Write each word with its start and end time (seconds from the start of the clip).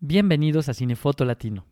Bienvenidos 0.00 0.68
a 0.68 0.74
Cinefoto 0.74 1.24
Latino. 1.24 1.64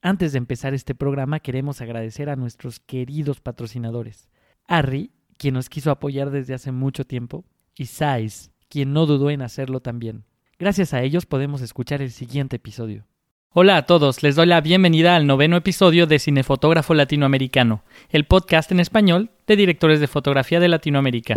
Antes 0.00 0.30
de 0.30 0.38
empezar 0.38 0.74
este 0.74 0.94
programa 0.94 1.40
queremos 1.40 1.80
agradecer 1.80 2.28
a 2.28 2.36
nuestros 2.36 2.78
queridos 2.78 3.40
patrocinadores. 3.40 4.28
Harry, 4.68 5.10
quien 5.38 5.54
nos 5.54 5.68
quiso 5.68 5.90
apoyar 5.90 6.30
desde 6.30 6.54
hace 6.54 6.70
mucho 6.70 7.04
tiempo, 7.04 7.44
y 7.76 7.86
Sais, 7.86 8.52
quien 8.68 8.92
no 8.92 9.06
dudó 9.06 9.28
en 9.28 9.42
hacerlo 9.42 9.80
también. 9.80 10.22
Gracias 10.56 10.94
a 10.94 11.02
ellos 11.02 11.26
podemos 11.26 11.62
escuchar 11.62 12.00
el 12.00 12.12
siguiente 12.12 12.56
episodio. 12.56 13.06
Hola 13.50 13.76
a 13.76 13.86
todos, 13.86 14.22
les 14.22 14.36
doy 14.36 14.46
la 14.46 14.60
bienvenida 14.60 15.16
al 15.16 15.26
noveno 15.26 15.56
episodio 15.56 16.06
de 16.06 16.20
Cinefotógrafo 16.20 16.94
Latinoamericano, 16.94 17.82
el 18.08 18.24
podcast 18.24 18.70
en 18.70 18.78
español 18.78 19.32
de 19.48 19.56
directores 19.56 19.98
de 19.98 20.06
fotografía 20.06 20.60
de 20.60 20.68
Latinoamérica. 20.68 21.34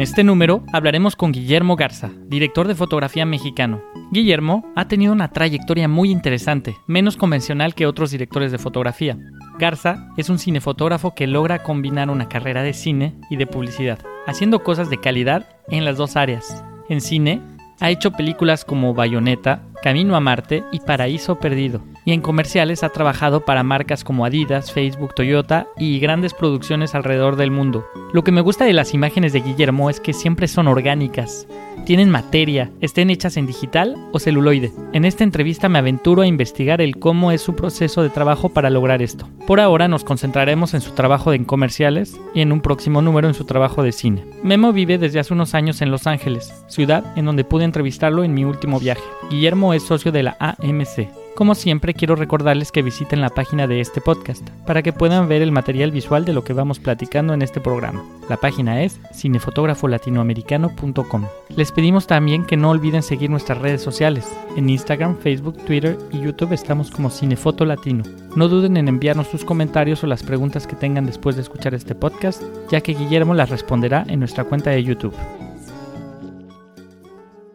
En 0.00 0.04
este 0.04 0.24
número 0.24 0.64
hablaremos 0.72 1.14
con 1.14 1.30
Guillermo 1.30 1.76
Garza, 1.76 2.10
director 2.24 2.66
de 2.66 2.74
fotografía 2.74 3.26
mexicano. 3.26 3.82
Guillermo 4.10 4.64
ha 4.74 4.88
tenido 4.88 5.12
una 5.12 5.28
trayectoria 5.28 5.88
muy 5.88 6.10
interesante, 6.10 6.74
menos 6.86 7.18
convencional 7.18 7.74
que 7.74 7.84
otros 7.84 8.10
directores 8.10 8.50
de 8.50 8.56
fotografía. 8.56 9.18
Garza 9.58 10.08
es 10.16 10.30
un 10.30 10.38
cinefotógrafo 10.38 11.14
que 11.14 11.26
logra 11.26 11.62
combinar 11.62 12.08
una 12.08 12.30
carrera 12.30 12.62
de 12.62 12.72
cine 12.72 13.14
y 13.28 13.36
de 13.36 13.46
publicidad, 13.46 13.98
haciendo 14.26 14.62
cosas 14.62 14.88
de 14.88 14.96
calidad 14.96 15.46
en 15.68 15.84
las 15.84 15.98
dos 15.98 16.16
áreas. 16.16 16.64
En 16.88 17.02
cine, 17.02 17.42
ha 17.78 17.90
hecho 17.90 18.12
películas 18.12 18.64
como 18.64 18.94
Bayonetta, 18.94 19.64
Camino 19.82 20.16
a 20.16 20.20
Marte 20.20 20.64
y 20.72 20.80
Paraíso 20.80 21.38
Perdido. 21.38 21.82
Y 22.04 22.12
en 22.12 22.20
comerciales 22.20 22.82
ha 22.82 22.88
trabajado 22.88 23.44
para 23.44 23.62
marcas 23.62 24.04
como 24.04 24.24
Adidas, 24.24 24.72
Facebook, 24.72 25.14
Toyota 25.14 25.66
y 25.76 26.00
grandes 26.00 26.34
producciones 26.34 26.94
alrededor 26.94 27.36
del 27.36 27.50
mundo. 27.50 27.86
Lo 28.12 28.24
que 28.24 28.32
me 28.32 28.40
gusta 28.40 28.64
de 28.64 28.72
las 28.72 28.94
imágenes 28.94 29.32
de 29.32 29.40
Guillermo 29.40 29.90
es 29.90 30.00
que 30.00 30.12
siempre 30.12 30.48
son 30.48 30.68
orgánicas, 30.68 31.46
tienen 31.84 32.10
materia, 32.10 32.70
estén 32.80 33.10
hechas 33.10 33.36
en 33.36 33.46
digital 33.46 33.96
o 34.12 34.18
celuloide. 34.18 34.72
En 34.92 35.04
esta 35.04 35.24
entrevista 35.24 35.68
me 35.68 35.78
aventuro 35.78 36.22
a 36.22 36.26
investigar 36.26 36.80
el 36.80 36.98
cómo 36.98 37.32
es 37.32 37.40
su 37.42 37.56
proceso 37.56 38.02
de 38.02 38.10
trabajo 38.10 38.50
para 38.50 38.70
lograr 38.70 39.02
esto. 39.02 39.28
Por 39.46 39.60
ahora 39.60 39.88
nos 39.88 40.04
concentraremos 40.04 40.74
en 40.74 40.80
su 40.80 40.92
trabajo 40.92 41.32
en 41.32 41.44
comerciales 41.44 42.20
y 42.34 42.42
en 42.42 42.52
un 42.52 42.60
próximo 42.60 43.02
número 43.02 43.28
en 43.28 43.34
su 43.34 43.44
trabajo 43.44 43.82
de 43.82 43.92
cine. 43.92 44.24
Memo 44.42 44.72
vive 44.72 44.98
desde 44.98 45.20
hace 45.20 45.34
unos 45.34 45.54
años 45.54 45.82
en 45.82 45.90
Los 45.90 46.06
Ángeles, 46.06 46.52
ciudad 46.68 47.04
en 47.16 47.24
donde 47.24 47.44
pude 47.44 47.64
entrevistarlo 47.64 48.24
en 48.24 48.34
mi 48.34 48.44
último 48.44 48.78
viaje. 48.78 49.02
Guillermo 49.30 49.74
es 49.74 49.82
socio 49.82 50.12
de 50.12 50.22
la 50.22 50.36
AMC. 50.38 51.19
Como 51.40 51.54
siempre, 51.54 51.94
quiero 51.94 52.16
recordarles 52.16 52.70
que 52.70 52.82
visiten 52.82 53.22
la 53.22 53.30
página 53.30 53.66
de 53.66 53.80
este 53.80 54.02
podcast 54.02 54.46
para 54.66 54.82
que 54.82 54.92
puedan 54.92 55.26
ver 55.26 55.40
el 55.40 55.52
material 55.52 55.90
visual 55.90 56.26
de 56.26 56.34
lo 56.34 56.44
que 56.44 56.52
vamos 56.52 56.80
platicando 56.80 57.32
en 57.32 57.40
este 57.40 57.62
programa. 57.62 58.04
La 58.28 58.36
página 58.36 58.82
es 58.82 59.00
cinefotógrafolatinoamericano.com. 59.14 61.24
Les 61.56 61.72
pedimos 61.72 62.06
también 62.06 62.44
que 62.44 62.58
no 62.58 62.68
olviden 62.68 63.02
seguir 63.02 63.30
nuestras 63.30 63.56
redes 63.56 63.80
sociales. 63.80 64.28
En 64.54 64.68
Instagram, 64.68 65.16
Facebook, 65.16 65.56
Twitter 65.64 65.96
y 66.12 66.20
YouTube 66.20 66.52
estamos 66.52 66.90
como 66.90 67.08
Cinefoto 67.08 67.64
Latino. 67.64 68.04
No 68.36 68.48
duden 68.48 68.76
en 68.76 68.88
enviarnos 68.88 69.28
sus 69.28 69.42
comentarios 69.42 70.04
o 70.04 70.06
las 70.06 70.22
preguntas 70.22 70.66
que 70.66 70.76
tengan 70.76 71.06
después 71.06 71.36
de 71.36 71.42
escuchar 71.42 71.72
este 71.72 71.94
podcast, 71.94 72.42
ya 72.70 72.82
que 72.82 72.92
Guillermo 72.92 73.32
las 73.32 73.48
responderá 73.48 74.04
en 74.08 74.18
nuestra 74.18 74.44
cuenta 74.44 74.68
de 74.68 74.84
YouTube. 74.84 75.14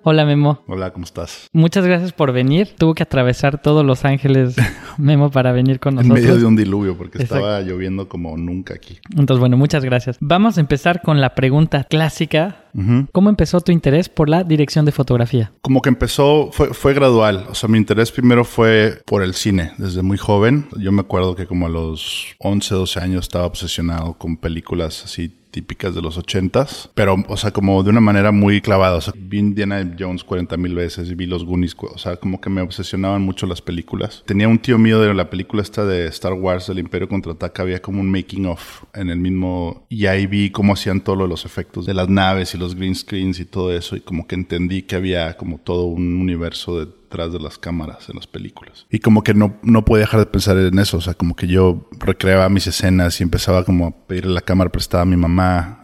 Hola 0.07 0.23
Memo. 0.23 0.61
Hola, 0.67 0.93
¿cómo 0.93 1.03
estás? 1.03 1.49
Muchas 1.51 1.83
gracias 1.83 2.13
por 2.13 2.31
venir. 2.31 2.75
Tuvo 2.77 2.93
que 2.93 3.01
atravesar 3.01 3.59
todos 3.59 3.83
Los 3.83 4.05
Ángeles, 4.05 4.55
Memo, 4.99 5.31
para 5.31 5.51
venir 5.51 5.79
con 5.79 5.95
nosotros. 5.95 6.19
En 6.19 6.23
medio 6.23 6.37
de 6.37 6.45
un 6.45 6.55
diluvio, 6.55 6.95
porque 6.95 7.23
estaba 7.23 7.59
lloviendo 7.61 8.07
como 8.07 8.37
nunca 8.37 8.75
aquí. 8.75 8.99
Entonces, 9.17 9.39
bueno, 9.39 9.57
muchas 9.57 9.83
gracias. 9.83 10.17
Vamos 10.19 10.59
a 10.59 10.61
empezar 10.61 11.01
con 11.01 11.21
la 11.21 11.33
pregunta 11.33 11.85
clásica. 11.85 12.65
¿Cómo 13.13 13.29
empezó 13.29 13.61
tu 13.61 13.71
interés 13.71 14.09
por 14.09 14.29
la 14.29 14.43
dirección 14.43 14.85
de 14.85 14.91
fotografía? 14.91 15.53
Como 15.61 15.81
que 15.81 15.89
empezó, 15.89 16.49
fue, 16.51 16.75
fue 16.75 16.93
gradual. 16.93 17.45
O 17.49 17.55
sea, 17.55 17.67
mi 17.67 17.79
interés 17.79 18.11
primero 18.11 18.45
fue 18.45 19.01
por 19.07 19.23
el 19.23 19.33
cine, 19.33 19.71
desde 19.79 20.03
muy 20.03 20.19
joven. 20.19 20.67
Yo 20.77 20.91
me 20.91 21.01
acuerdo 21.01 21.35
que 21.35 21.47
como 21.47 21.65
a 21.65 21.69
los 21.69 22.35
11, 22.37 22.75
12 22.75 22.99
años 22.99 23.21
estaba 23.23 23.47
obsesionado 23.47 24.13
con 24.19 24.37
películas 24.37 25.03
así 25.05 25.33
típicas 25.55 25.95
de 25.95 26.01
los 26.01 26.17
ochentas, 26.17 26.89
pero, 26.95 27.15
o 27.29 27.37
sea, 27.37 27.51
como 27.51 27.81
de 27.81 27.89
una 27.89 28.01
manera 28.01 28.33
muy 28.33 28.59
clavada. 28.59 28.97
O 28.97 29.01
sea, 29.01 29.13
vi 29.15 29.39
Indiana 29.39 29.89
Jones 29.97 30.25
40 30.25 30.57
mil 30.57 30.75
veces 30.75 31.09
y 31.09 31.15
vi 31.15 31.27
los 31.27 31.45
Goonies, 31.45 31.77
o 31.79 31.97
sea, 31.97 32.17
como 32.17 32.41
que 32.41 32.49
me 32.49 32.61
obsesionaban 32.61 33.21
mucho 33.21 33.47
las 33.47 33.61
películas. 33.61 34.21
Tenía 34.25 34.49
un 34.49 34.59
tío 34.59 34.77
mío 34.77 34.99
de 34.99 35.13
la 35.13 35.29
película 35.29 35.61
esta 35.61 35.85
de 35.85 36.07
Star 36.07 36.33
Wars, 36.33 36.67
El 36.67 36.79
Imperio 36.79 37.07
Contraataca, 37.07 37.61
había 37.61 37.81
como 37.81 38.01
un 38.01 38.11
making 38.11 38.47
of 38.47 38.83
en 38.93 39.09
el 39.09 39.17
mismo, 39.17 39.85
y 39.87 40.07
ahí 40.07 40.27
vi 40.27 40.49
cómo 40.49 40.73
hacían 40.73 40.99
todos 40.99 41.29
los 41.29 41.45
efectos 41.45 41.85
de 41.85 41.93
las 41.93 42.09
naves 42.09 42.53
y 42.53 42.57
los 42.57 42.75
green 42.75 42.93
screens 42.93 43.39
y 43.39 43.45
todo 43.45 43.71
eso, 43.71 43.95
y 43.95 44.01
como 44.01 44.27
que 44.27 44.35
entendí 44.35 44.81
que 44.81 44.97
había 44.97 45.37
como 45.37 45.59
todo 45.59 45.85
un 45.85 46.19
universo 46.19 46.81
de 46.81 46.91
detrás 47.15 47.33
de 47.33 47.39
las 47.39 47.57
cámaras 47.57 48.09
en 48.09 48.15
las 48.15 48.27
películas. 48.27 48.85
Y 48.89 48.99
como 48.99 49.23
que 49.23 49.33
no, 49.33 49.55
no 49.63 49.85
podía 49.85 50.01
dejar 50.01 50.19
de 50.19 50.25
pensar 50.25 50.57
en 50.57 50.77
eso, 50.79 50.97
o 50.97 51.01
sea, 51.01 51.13
como 51.13 51.35
que 51.35 51.47
yo 51.47 51.87
recreaba 51.99 52.49
mis 52.49 52.67
escenas 52.67 53.19
y 53.19 53.23
empezaba 53.23 53.63
como 53.63 53.87
a 53.87 54.07
pedirle 54.07 54.33
la 54.33 54.41
cámara 54.41 54.69
prestada 54.69 55.03
a 55.03 55.05
mi 55.05 55.15
mamá, 55.15 55.81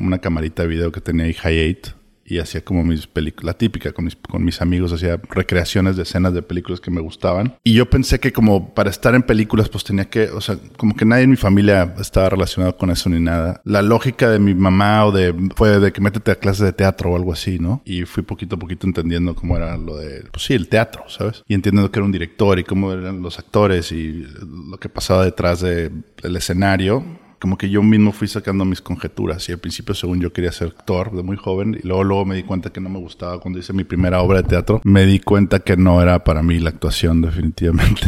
una 0.00 0.18
camarita 0.18 0.62
de 0.62 0.68
video 0.68 0.92
que 0.92 1.00
tenía 1.00 1.32
High 1.32 1.76
8 1.80 1.99
y 2.30 2.38
hacía 2.38 2.64
como 2.64 2.84
mis 2.84 3.06
películas, 3.06 3.44
la 3.44 3.58
típica 3.58 3.92
con 3.92 4.04
mis, 4.04 4.16
con 4.16 4.44
mis 4.44 4.62
amigos, 4.62 4.92
hacía 4.92 5.20
recreaciones 5.30 5.96
de 5.96 6.04
escenas 6.04 6.32
de 6.32 6.42
películas 6.42 6.80
que 6.80 6.90
me 6.90 7.00
gustaban. 7.00 7.56
Y 7.64 7.74
yo 7.74 7.90
pensé 7.90 8.20
que 8.20 8.32
como 8.32 8.72
para 8.74 8.90
estar 8.90 9.14
en 9.14 9.22
películas 9.22 9.68
pues 9.68 9.84
tenía 9.84 10.08
que, 10.08 10.28
o 10.28 10.40
sea, 10.40 10.56
como 10.76 10.94
que 10.94 11.04
nadie 11.04 11.24
en 11.24 11.30
mi 11.30 11.36
familia 11.36 11.94
estaba 11.98 12.30
relacionado 12.30 12.76
con 12.76 12.90
eso 12.90 13.10
ni 13.10 13.20
nada. 13.20 13.60
La 13.64 13.82
lógica 13.82 14.30
de 14.30 14.38
mi 14.38 14.54
mamá 14.54 15.04
o 15.06 15.12
de, 15.12 15.34
fue 15.56 15.80
de 15.80 15.92
que 15.92 16.00
métete 16.00 16.30
a 16.30 16.36
clases 16.36 16.64
de 16.64 16.72
teatro 16.72 17.10
o 17.10 17.16
algo 17.16 17.32
así, 17.32 17.58
¿no? 17.58 17.82
Y 17.84 18.04
fui 18.04 18.22
poquito 18.22 18.56
a 18.56 18.58
poquito 18.58 18.86
entendiendo 18.86 19.34
cómo 19.34 19.56
era 19.56 19.76
lo 19.76 19.96
de, 19.96 20.24
pues 20.30 20.44
sí, 20.44 20.54
el 20.54 20.68
teatro, 20.68 21.04
¿sabes? 21.08 21.42
Y 21.48 21.54
entendiendo 21.54 21.90
que 21.90 21.98
era 21.98 22.06
un 22.06 22.12
director 22.12 22.58
y 22.58 22.64
cómo 22.64 22.92
eran 22.92 23.22
los 23.22 23.38
actores 23.38 23.90
y 23.92 24.24
lo 24.70 24.78
que 24.78 24.88
pasaba 24.88 25.24
detrás 25.24 25.60
de, 25.60 25.90
del 26.22 26.36
escenario 26.36 27.04
como 27.40 27.56
que 27.56 27.70
yo 27.70 27.82
mismo 27.82 28.12
fui 28.12 28.28
sacando 28.28 28.64
mis 28.66 28.82
conjeturas 28.82 29.48
y 29.48 29.52
al 29.52 29.58
principio 29.58 29.94
según 29.94 30.20
yo 30.20 30.32
quería 30.32 30.52
ser 30.52 30.68
actor 30.68 31.10
de 31.16 31.22
muy 31.22 31.36
joven 31.36 31.76
y 31.82 31.86
luego 31.86 32.04
luego 32.04 32.24
me 32.26 32.36
di 32.36 32.42
cuenta 32.42 32.70
que 32.70 32.80
no 32.80 32.90
me 32.90 32.98
gustaba. 32.98 33.40
Cuando 33.40 33.58
hice 33.58 33.72
mi 33.72 33.84
primera 33.84 34.20
obra 34.20 34.42
de 34.42 34.48
teatro 34.48 34.80
me 34.84 35.06
di 35.06 35.20
cuenta 35.20 35.60
que 35.60 35.76
no 35.76 36.02
era 36.02 36.22
para 36.22 36.42
mí 36.42 36.58
la 36.58 36.68
actuación 36.68 37.22
definitivamente 37.22 38.06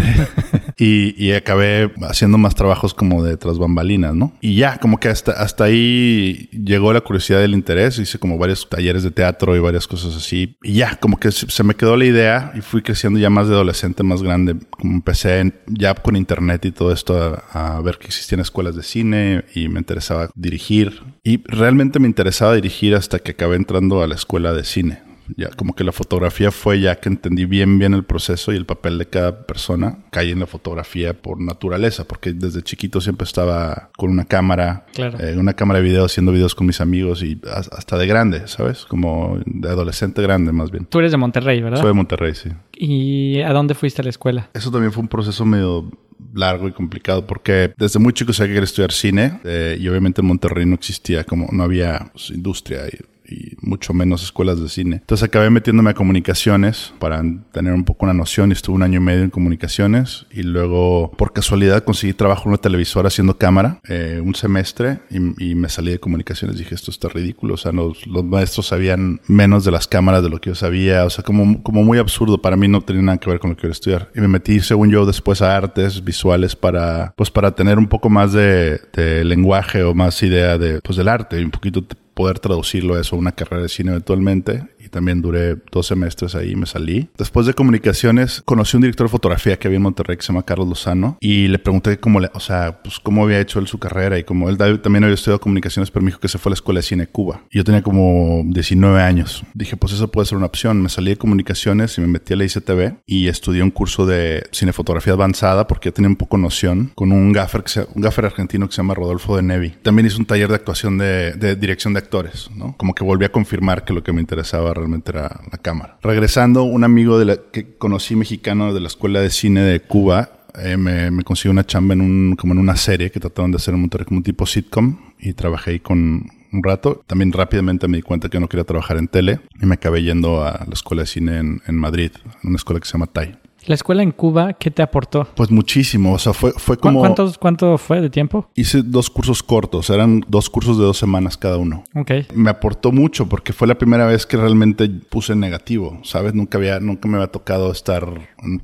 y, 0.76 1.14
y, 1.22 1.32
acabé 1.32 1.92
haciendo 2.02 2.38
más 2.38 2.54
trabajos 2.54 2.94
como 2.94 3.22
de 3.22 3.36
tras 3.36 3.58
bambalinas 3.58 4.14
no 4.14 4.32
y 4.40 4.56
ya 4.56 4.78
como 4.78 4.98
que 4.98 5.08
hasta 5.08 5.32
hasta 5.32 5.64
ahí 5.64 6.48
llegó 6.52 6.92
la 6.92 7.00
curiosidad 7.00 7.40
del 7.40 7.54
interés 7.54 7.98
hice 7.98 8.18
como 8.18 8.38
varios 8.38 8.68
talleres 8.68 9.02
de 9.02 9.10
teatro 9.10 9.56
y 9.56 9.60
varias 9.60 9.86
cosas 9.86 10.16
así 10.16 10.56
y 10.62 10.74
ya 10.74 10.96
como 10.96 11.18
que 11.18 11.32
se 11.32 11.64
me 11.64 11.74
quedó 11.74 11.96
la 11.96 12.04
idea 12.04 12.52
y 12.54 12.60
fui 12.60 12.82
creciendo 12.82 13.18
ya 13.18 13.30
más 13.30 13.48
de 13.48 13.54
adolescente 13.54 14.02
más 14.02 14.22
grande 14.22 14.56
como 14.70 14.94
empecé 14.94 15.52
ya 15.66 15.94
con 15.94 16.16
internet 16.16 16.64
y 16.64 16.72
todo 16.72 16.92
esto 16.92 17.42
a, 17.52 17.76
a 17.76 17.80
ver 17.80 17.98
que 17.98 18.06
existían 18.06 18.40
escuelas 18.40 18.76
de 18.76 18.82
cine 18.82 19.44
y 19.54 19.68
me 19.68 19.78
interesaba 19.78 20.30
dirigir. 20.34 21.02
Y 21.22 21.42
realmente 21.44 21.98
me 21.98 22.08
interesaba 22.08 22.54
dirigir 22.54 22.94
hasta 22.94 23.18
que 23.18 23.32
acabé 23.32 23.56
entrando 23.56 24.02
a 24.02 24.06
la 24.06 24.14
escuela 24.14 24.52
de 24.52 24.64
cine. 24.64 25.11
Ya 25.36 25.50
como 25.50 25.74
que 25.74 25.84
la 25.84 25.92
fotografía 25.92 26.50
fue 26.50 26.80
ya 26.80 26.96
que 26.96 27.08
entendí 27.08 27.44
bien 27.44 27.78
bien 27.78 27.94
el 27.94 28.04
proceso 28.04 28.52
y 28.52 28.56
el 28.56 28.66
papel 28.66 28.98
de 28.98 29.06
cada 29.06 29.46
persona. 29.46 29.98
Caí 30.10 30.30
en 30.30 30.40
la 30.40 30.46
fotografía 30.46 31.14
por 31.14 31.40
naturaleza, 31.40 32.04
porque 32.04 32.32
desde 32.32 32.62
chiquito 32.62 33.00
siempre 33.00 33.24
estaba 33.24 33.90
con 33.96 34.10
una 34.10 34.24
cámara, 34.24 34.86
claro. 34.94 35.18
eh, 35.20 35.36
una 35.38 35.54
cámara 35.54 35.80
de 35.80 35.84
video, 35.84 36.04
haciendo 36.04 36.32
videos 36.32 36.54
con 36.54 36.66
mis 36.66 36.80
amigos 36.80 37.22
y 37.22 37.40
hasta 37.52 37.96
de 37.96 38.06
grande, 38.06 38.46
¿sabes? 38.48 38.84
Como 38.84 39.38
de 39.46 39.68
adolescente 39.68 40.22
grande 40.22 40.52
más 40.52 40.70
bien. 40.70 40.86
Tú 40.86 40.98
eres 40.98 41.12
de 41.12 41.18
Monterrey, 41.18 41.60
¿verdad? 41.60 41.80
Soy 41.80 41.88
de 41.88 41.94
Monterrey, 41.94 42.34
sí. 42.34 42.50
¿Y 42.72 43.40
a 43.42 43.52
dónde 43.52 43.74
fuiste 43.74 44.02
a 44.02 44.04
la 44.04 44.10
escuela? 44.10 44.50
Eso 44.54 44.70
también 44.70 44.92
fue 44.92 45.02
un 45.02 45.08
proceso 45.08 45.44
medio 45.44 45.90
largo 46.34 46.68
y 46.68 46.72
complicado 46.72 47.26
porque 47.26 47.72
desde 47.76 47.98
muy 47.98 48.12
chico 48.12 48.32
sabía 48.32 48.48
que 48.48 48.54
quería 48.54 48.64
estudiar 48.64 48.92
cine 48.92 49.40
eh, 49.44 49.76
y 49.78 49.88
obviamente 49.88 50.20
en 50.20 50.28
Monterrey 50.28 50.64
no 50.66 50.74
existía 50.74 51.24
como 51.24 51.48
no 51.52 51.62
había 51.62 52.10
pues, 52.12 52.30
industria 52.30 52.86
y 52.86 52.98
y 53.32 53.56
mucho 53.60 53.94
menos 53.94 54.22
escuelas 54.22 54.60
de 54.60 54.68
cine. 54.68 54.96
Entonces 54.96 55.26
acabé 55.26 55.50
metiéndome 55.50 55.90
a 55.90 55.94
comunicaciones 55.94 56.92
para 56.98 57.22
tener 57.52 57.72
un 57.72 57.84
poco 57.84 58.04
una 58.04 58.14
noción 58.14 58.50
y 58.50 58.52
estuve 58.52 58.76
un 58.76 58.82
año 58.82 58.98
y 58.98 59.02
medio 59.02 59.22
en 59.22 59.30
comunicaciones 59.30 60.26
y 60.30 60.42
luego 60.42 61.10
por 61.16 61.32
casualidad 61.32 61.84
conseguí 61.84 62.12
trabajo 62.12 62.44
en 62.44 62.50
una 62.50 62.58
televisora 62.58 63.08
haciendo 63.08 63.38
cámara 63.38 63.80
eh, 63.88 64.20
un 64.22 64.34
semestre 64.34 65.00
y, 65.10 65.50
y, 65.50 65.54
me 65.54 65.68
salí 65.68 65.92
de 65.92 65.98
comunicaciones. 65.98 66.58
Dije, 66.58 66.74
esto 66.74 66.90
está 66.90 67.08
ridículo. 67.08 67.54
O 67.54 67.56
sea, 67.56 67.72
los, 67.72 68.06
los, 68.06 68.24
maestros 68.24 68.66
sabían 68.66 69.20
menos 69.26 69.64
de 69.64 69.70
las 69.70 69.86
cámaras 69.86 70.22
de 70.22 70.30
lo 70.30 70.40
que 70.40 70.50
yo 70.50 70.54
sabía. 70.54 71.04
O 71.04 71.10
sea, 71.10 71.24
como, 71.24 71.62
como 71.62 71.82
muy 71.82 71.98
absurdo. 71.98 72.40
Para 72.40 72.56
mí 72.56 72.68
no 72.68 72.80
tenía 72.80 73.02
nada 73.02 73.18
que 73.18 73.30
ver 73.30 73.38
con 73.38 73.50
lo 73.50 73.56
que 73.56 73.62
quería 73.62 73.72
estudiar. 73.72 74.10
Y 74.14 74.20
me 74.20 74.28
metí, 74.28 74.60
según 74.60 74.90
yo, 74.90 75.06
después 75.06 75.42
a 75.42 75.56
artes 75.56 76.02
visuales 76.04 76.56
para, 76.56 77.14
pues 77.16 77.30
para 77.30 77.54
tener 77.54 77.78
un 77.78 77.88
poco 77.88 78.10
más 78.10 78.32
de, 78.32 78.80
de 78.92 79.24
lenguaje 79.24 79.82
o 79.82 79.94
más 79.94 80.22
idea 80.22 80.58
de, 80.58 80.80
pues 80.80 80.96
del 80.96 81.08
arte 81.08 81.40
y 81.40 81.44
un 81.44 81.50
poquito 81.50 81.84
poder 82.14 82.38
traducirlo 82.38 82.98
eso 82.98 83.16
a 83.16 83.18
una 83.18 83.32
carrera 83.32 83.62
de 83.62 83.68
cine 83.68 83.90
eventualmente. 83.90 84.68
Y 84.92 85.02
también 85.02 85.22
duré 85.22 85.56
dos 85.70 85.86
semestres 85.86 86.34
ahí, 86.34 86.54
me 86.56 86.66
salí. 86.66 87.08
Después 87.16 87.46
de 87.46 87.54
comunicaciones, 87.54 88.42
conocí 88.44 88.76
un 88.76 88.82
director 88.82 89.06
de 89.06 89.10
fotografía 89.10 89.58
que 89.58 89.68
había 89.68 89.76
en 89.76 89.82
Monterrey 89.82 90.16
que 90.16 90.22
se 90.22 90.28
llama 90.28 90.44
Carlos 90.44 90.68
Lozano 90.68 91.16
y 91.20 91.48
le 91.48 91.58
pregunté 91.58 91.98
cómo, 91.98 92.20
le, 92.20 92.30
o 92.34 92.40
sea, 92.40 92.82
pues 92.82 92.98
cómo 92.98 93.24
había 93.24 93.40
hecho 93.40 93.58
él 93.58 93.66
su 93.66 93.78
carrera 93.78 94.18
y 94.18 94.24
como 94.24 94.48
él 94.48 94.58
también 94.58 95.04
había 95.04 95.14
estudiado 95.14 95.40
comunicaciones, 95.40 95.90
pero 95.90 96.04
me 96.04 96.10
dijo 96.10 96.20
que 96.20 96.28
se 96.28 96.38
fue 96.38 96.50
a 96.50 96.52
la 96.52 96.54
escuela 96.54 96.78
de 96.78 96.82
cine 96.82 97.06
Cuba. 97.06 97.42
Y 97.50 97.58
yo 97.58 97.64
tenía 97.64 97.82
como 97.82 98.42
19 98.46 99.00
años. 99.00 99.44
Dije, 99.54 99.76
pues 99.76 99.92
eso 99.92 100.10
puede 100.10 100.26
ser 100.26 100.38
una 100.38 100.46
opción. 100.46 100.82
Me 100.82 100.88
salí 100.88 101.10
de 101.10 101.16
comunicaciones 101.16 101.96
y 101.98 102.00
me 102.00 102.06
metí 102.06 102.34
a 102.34 102.36
la 102.36 102.44
ICTV 102.44 102.96
y 103.06 103.28
estudié 103.28 103.62
un 103.62 103.70
curso 103.70 104.06
de 104.06 104.44
cinefotografía 104.52 105.12
avanzada 105.12 105.66
porque 105.66 105.90
ya 105.90 105.94
tenía 105.94 106.08
un 106.08 106.16
poco 106.16 106.38
noción 106.38 106.92
con 106.94 107.12
un 107.12 107.32
gaffer, 107.32 107.62
que 107.62 107.86
un 107.94 108.02
gaffer 108.02 108.26
argentino 108.26 108.66
que 108.68 108.74
se 108.74 108.78
llama 108.78 108.94
Rodolfo 108.94 109.36
de 109.36 109.42
Nevi. 109.42 109.70
También 109.82 110.06
hice 110.06 110.18
un 110.18 110.26
taller 110.26 110.48
de 110.48 110.56
actuación 110.56 110.98
de, 110.98 111.32
de 111.32 111.56
dirección 111.56 111.92
de 111.92 112.00
actores, 112.00 112.50
¿no? 112.54 112.76
Como 112.76 112.94
que 112.94 113.04
volví 113.04 113.24
a 113.24 113.32
confirmar 113.32 113.84
que 113.84 113.92
lo 113.92 114.02
que 114.02 114.12
me 114.12 114.20
interesaba 114.20 114.74
realmente 114.82 115.12
era 115.12 115.40
la 115.50 115.58
cámara. 115.58 115.98
Regresando, 116.02 116.64
un 116.64 116.84
amigo 116.84 117.18
de 117.18 117.24
la, 117.24 117.36
que 117.36 117.76
conocí 117.76 118.16
mexicano 118.16 118.74
de 118.74 118.80
la 118.80 118.88
escuela 118.88 119.20
de 119.20 119.30
cine 119.30 119.62
de 119.62 119.80
Cuba 119.80 120.30
eh, 120.58 120.76
me, 120.76 121.22
consiguió 121.24 121.52
una 121.52 121.64
chamba 121.64 121.94
en 121.94 122.36
como 122.36 122.52
en 122.52 122.58
una 122.58 122.76
serie 122.76 123.10
que 123.10 123.20
trataban 123.20 123.50
de 123.50 123.56
hacer 123.56 123.74
en 123.74 123.80
Monterrey 123.80 124.04
como 124.04 124.18
un 124.18 124.24
tipo 124.24 124.44
sitcom 124.44 124.98
y 125.18 125.32
trabajé 125.32 125.72
ahí 125.72 125.80
con 125.80 126.26
un 126.52 126.62
rato. 126.62 127.02
También 127.06 127.32
rápidamente 127.32 127.88
me 127.88 127.96
di 127.96 128.02
cuenta 128.02 128.28
que 128.28 128.38
no 128.38 128.48
quería 128.48 128.64
trabajar 128.64 128.98
en 128.98 129.08
tele 129.08 129.40
y 129.60 129.66
me 129.66 129.74
acabé 129.74 130.02
yendo 130.02 130.44
a 130.44 130.64
la 130.66 130.74
escuela 130.74 131.02
de 131.02 131.06
cine 131.06 131.38
en, 131.38 131.62
en 131.66 131.76
Madrid, 131.76 132.12
en 132.42 132.50
una 132.50 132.56
escuela 132.56 132.80
que 132.80 132.86
se 132.86 132.92
llama 132.92 133.06
TAI. 133.06 133.38
¿La 133.66 133.74
escuela 133.74 134.02
en 134.02 134.10
Cuba 134.10 134.54
qué 134.54 134.70
te 134.70 134.82
aportó? 134.82 135.28
Pues 135.36 135.50
muchísimo, 135.50 136.14
o 136.14 136.18
sea, 136.18 136.32
fue, 136.32 136.52
fue 136.52 136.76
como... 136.76 136.98
¿Cuántos, 136.98 137.38
¿Cuánto 137.38 137.78
fue 137.78 138.00
de 138.00 138.10
tiempo? 138.10 138.48
Hice 138.56 138.82
dos 138.82 139.08
cursos 139.08 139.42
cortos, 139.42 139.88
eran 139.90 140.24
dos 140.26 140.50
cursos 140.50 140.78
de 140.78 140.84
dos 140.84 140.98
semanas 140.98 141.36
cada 141.36 141.58
uno. 141.58 141.84
Ok. 141.94 142.10
Me 142.34 142.50
aportó 142.50 142.90
mucho 142.90 143.28
porque 143.28 143.52
fue 143.52 143.68
la 143.68 143.76
primera 143.76 144.06
vez 144.06 144.26
que 144.26 144.36
realmente 144.36 144.88
puse 144.88 145.36
negativo, 145.36 146.00
¿sabes? 146.02 146.34
Nunca, 146.34 146.58
había, 146.58 146.80
nunca 146.80 147.08
me 147.08 147.16
había 147.16 147.28
tocado 147.28 147.70
estar 147.70 148.04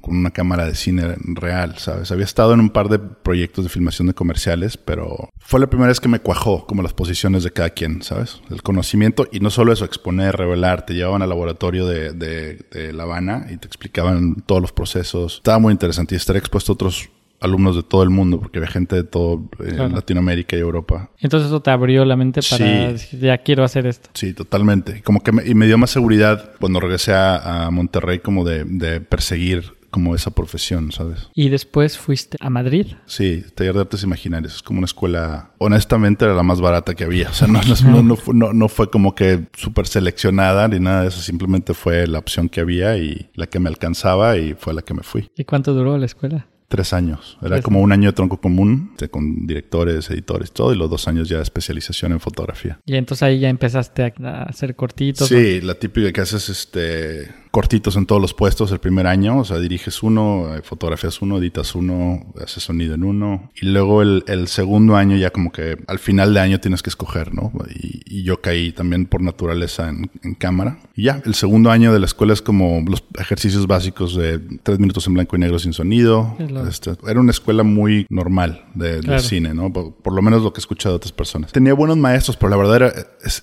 con 0.01 0.17
una 0.17 0.31
cámara 0.31 0.65
de 0.65 0.75
cine 0.75 1.15
real, 1.21 1.79
¿sabes? 1.79 2.11
Había 2.11 2.25
estado 2.25 2.53
en 2.55 2.61
un 2.61 2.71
par 2.71 2.89
de 2.89 2.99
proyectos 2.99 3.65
de 3.65 3.71
filmación 3.71 4.09
de 4.09 4.15
comerciales, 4.15 4.77
pero 4.77 5.29
fue 5.39 5.61
la 5.61 5.69
primera 5.69 5.89
vez 5.89 6.01
que 6.01 6.09
me 6.09 6.19
cuajó 6.19 6.67
como 6.67 6.83
las 6.83 6.93
posiciones 6.93 7.45
de 7.45 7.53
cada 7.53 7.71
quien, 7.71 8.03
¿sabes? 8.03 8.41
El 8.51 8.63
conocimiento 8.63 9.29
y 9.31 9.39
no 9.39 9.51
solo 9.51 9.73
eso, 9.73 9.85
exponer, 9.85 10.37
revelar, 10.37 10.85
te 10.85 10.95
llevaban 10.95 11.23
al 11.23 11.29
laboratorio 11.29 11.87
de, 11.87 12.13
de, 12.13 12.67
de 12.73 12.93
La 12.93 13.05
Habana 13.05 13.47
y 13.49 13.59
te 13.59 13.69
explicaban 13.69 14.43
todos 14.45 14.61
los 14.61 14.73
procesos 14.73 14.88
estaba 14.97 15.59
muy 15.59 15.73
interesante 15.73 16.15
y 16.15 16.17
estar 16.17 16.37
expuesto 16.37 16.73
a 16.73 16.75
otros 16.75 17.09
alumnos 17.41 17.77
de 17.77 17.83
todo 17.83 18.03
el 18.03 18.11
mundo, 18.11 18.41
porque 18.41 18.59
había 18.59 18.71
gente 18.71 18.97
de 18.97 19.05
todo 19.05 19.43
eh, 19.61 19.73
Latinoamérica 19.73 20.57
y 20.57 20.61
Europa. 20.61 21.11
Entonces 21.21 21.49
eso 21.49 21.61
te 21.61 21.71
abrió 21.71 22.05
la 22.05 22.17
mente 22.17 22.41
para 22.49 22.93
decir, 22.93 23.21
ya 23.21 23.39
quiero 23.39 23.65
hacer 23.65 23.87
esto. 23.87 24.11
Sí, 24.15 24.33
totalmente. 24.33 25.03
Como 25.03 25.23
que 25.23 25.33
me, 25.33 25.47
y 25.47 25.55
me 25.55 25.67
dio 25.67 25.79
más 25.79 25.91
seguridad 25.91 26.53
cuando 26.59 26.81
regresé 26.81 27.13
a, 27.13 27.67
a 27.67 27.71
Monterrey 27.71 28.19
como 28.19 28.45
de, 28.45 28.65
de, 28.65 29.01
perseguir 29.01 29.78
como 29.91 30.15
esa 30.15 30.31
profesión, 30.31 30.93
¿sabes? 30.93 31.29
¿Y 31.35 31.49
después 31.49 31.99
fuiste 31.99 32.37
a 32.41 32.51
Madrid? 32.51 32.87
Sí, 33.07 33.45
taller 33.55 33.75
de 33.75 33.81
artes 33.81 34.03
imaginarias. 34.03 34.57
Es 34.57 34.63
como 34.63 34.79
una 34.79 34.87
escuela, 34.87 35.51
honestamente 35.59 36.25
era 36.25 36.35
la 36.35 36.43
más 36.43 36.61
barata 36.61 36.95
que 36.95 37.05
había. 37.05 37.31
O 37.31 37.33
sea, 37.33 37.49
no, 37.49 37.61
no, 37.63 38.03
no, 38.03 38.17
fue, 38.17 38.35
no, 38.35 38.53
no 38.53 38.69
fue 38.69 38.91
como 38.91 39.15
que 39.15 39.47
súper 39.57 39.87
seleccionada 39.87 40.69
ni 40.69 40.81
nada 40.81 41.03
de 41.03 41.09
eso. 41.09 41.21
Simplemente 41.21 41.75
fue 41.75 42.07
la 42.07 42.19
opción 42.19 42.49
que 42.49 42.61
había 42.61 42.97
y 42.97 43.31
la 43.35 43.47
que 43.47 43.61
me 43.61 43.69
alcanzaba 43.69 44.37
y 44.37 44.55
fue 44.55 44.75
la 44.75 44.83
que 44.83 44.95
me 44.95 45.03
fui. 45.03 45.31
¿Y 45.37 45.45
cuánto 45.45 45.75
duró 45.75 45.97
la 45.99 46.07
escuela? 46.07 46.47
Tres 46.69 46.93
años. 46.93 47.39
Era 47.41 47.63
como 47.63 47.81
un 47.81 47.93
año 47.93 48.11
de 48.11 48.13
tronco 48.13 48.43
común, 48.43 48.93
con 49.11 49.47
directores, 49.47 50.11
editores, 50.11 50.53
todo, 50.53 50.75
y 50.75 50.77
los 50.77 50.91
dos 50.91 51.09
años 51.09 51.27
ya 51.27 51.39
de 51.39 51.43
especialización 51.43 52.13
en 52.13 52.21
fotografía. 52.21 52.79
Y 52.85 52.97
entonces 52.97 53.23
ahí 53.23 53.41
ya 53.41 53.49
empezaste 53.49 54.13
a 54.23 54.43
hacer 54.43 54.77
cortitos. 54.77 55.29
Sí, 55.29 55.63
la 55.63 55.77
típica 55.77 56.13
que 56.13 56.21
haces 56.21 56.51
este 56.51 57.31
cortitos 57.51 57.97
en 57.97 58.07
todos 58.07 58.21
los 58.21 58.35
puestos 58.35 58.73
el 58.73 58.79
primer 58.79 59.07
año, 59.07 59.39
o 59.39 59.45
sea, 59.45 59.59
diriges 59.59 60.03
uno, 60.03 60.55
eh, 60.55 60.63
fotografías 60.63 61.21
uno, 61.23 61.39
editas 61.39 61.75
uno, 61.75 62.27
haces 62.43 62.63
sonido 62.63 62.95
en 62.95 63.05
uno, 63.05 63.51
y 63.61 63.67
luego 63.67 64.03
el, 64.03 64.25
el 64.27 64.49
segundo 64.49 64.97
año 64.97 65.17
ya 65.17 65.31
como 65.31 65.53
que 65.53 65.77
al 65.87 65.99
final 65.99 66.35
de 66.35 66.41
año 66.41 66.61
tienes 66.61 66.83
que 66.83 66.91
escoger, 66.91 67.35
¿no? 67.35 67.53
Y, 67.75 68.19
y 68.19 68.23
yo 68.23 68.41
caí 68.41 68.73
también 68.73 69.07
por 69.07 69.23
naturaleza 69.23 69.89
en, 69.89 70.11
en, 70.23 70.35
cámara. 70.35 70.79
Y 70.95 71.05
ya, 71.05 71.23
el 71.25 71.35
segundo 71.35 71.71
año 71.71 71.93
de 71.93 71.99
la 71.99 72.07
escuela 72.07 72.33
es 72.33 72.43
como 72.43 72.83
los 72.87 73.05
ejercicios 73.19 73.67
básicos 73.67 74.15
de 74.15 74.39
tres 74.63 74.79
minutos 74.79 75.07
en 75.07 75.15
blanco 75.15 75.37
y 75.37 75.39
negro 75.39 75.59
sin 75.59 75.73
sonido. 75.73 76.37
Este, 76.69 76.93
era 77.07 77.21
una 77.21 77.31
escuela 77.31 77.63
muy 77.63 78.07
normal 78.09 78.65
de, 78.75 79.01
claro. 79.01 79.23
de 79.23 79.29
cine, 79.29 79.55
¿no? 79.55 79.73
Por, 79.73 79.95
por, 79.95 80.13
lo 80.13 80.23
menos 80.23 80.43
lo 80.43 80.53
que 80.53 80.59
he 80.59 80.63
escuchado 80.63 80.95
de 80.95 80.97
otras 80.97 81.13
personas. 81.13 81.53
Tenía 81.53 81.75
buenos 81.75 81.97
maestros, 81.97 82.37
pero 82.37 82.51
la 82.51 82.57
verdad 82.57 82.77
era, 82.77 82.93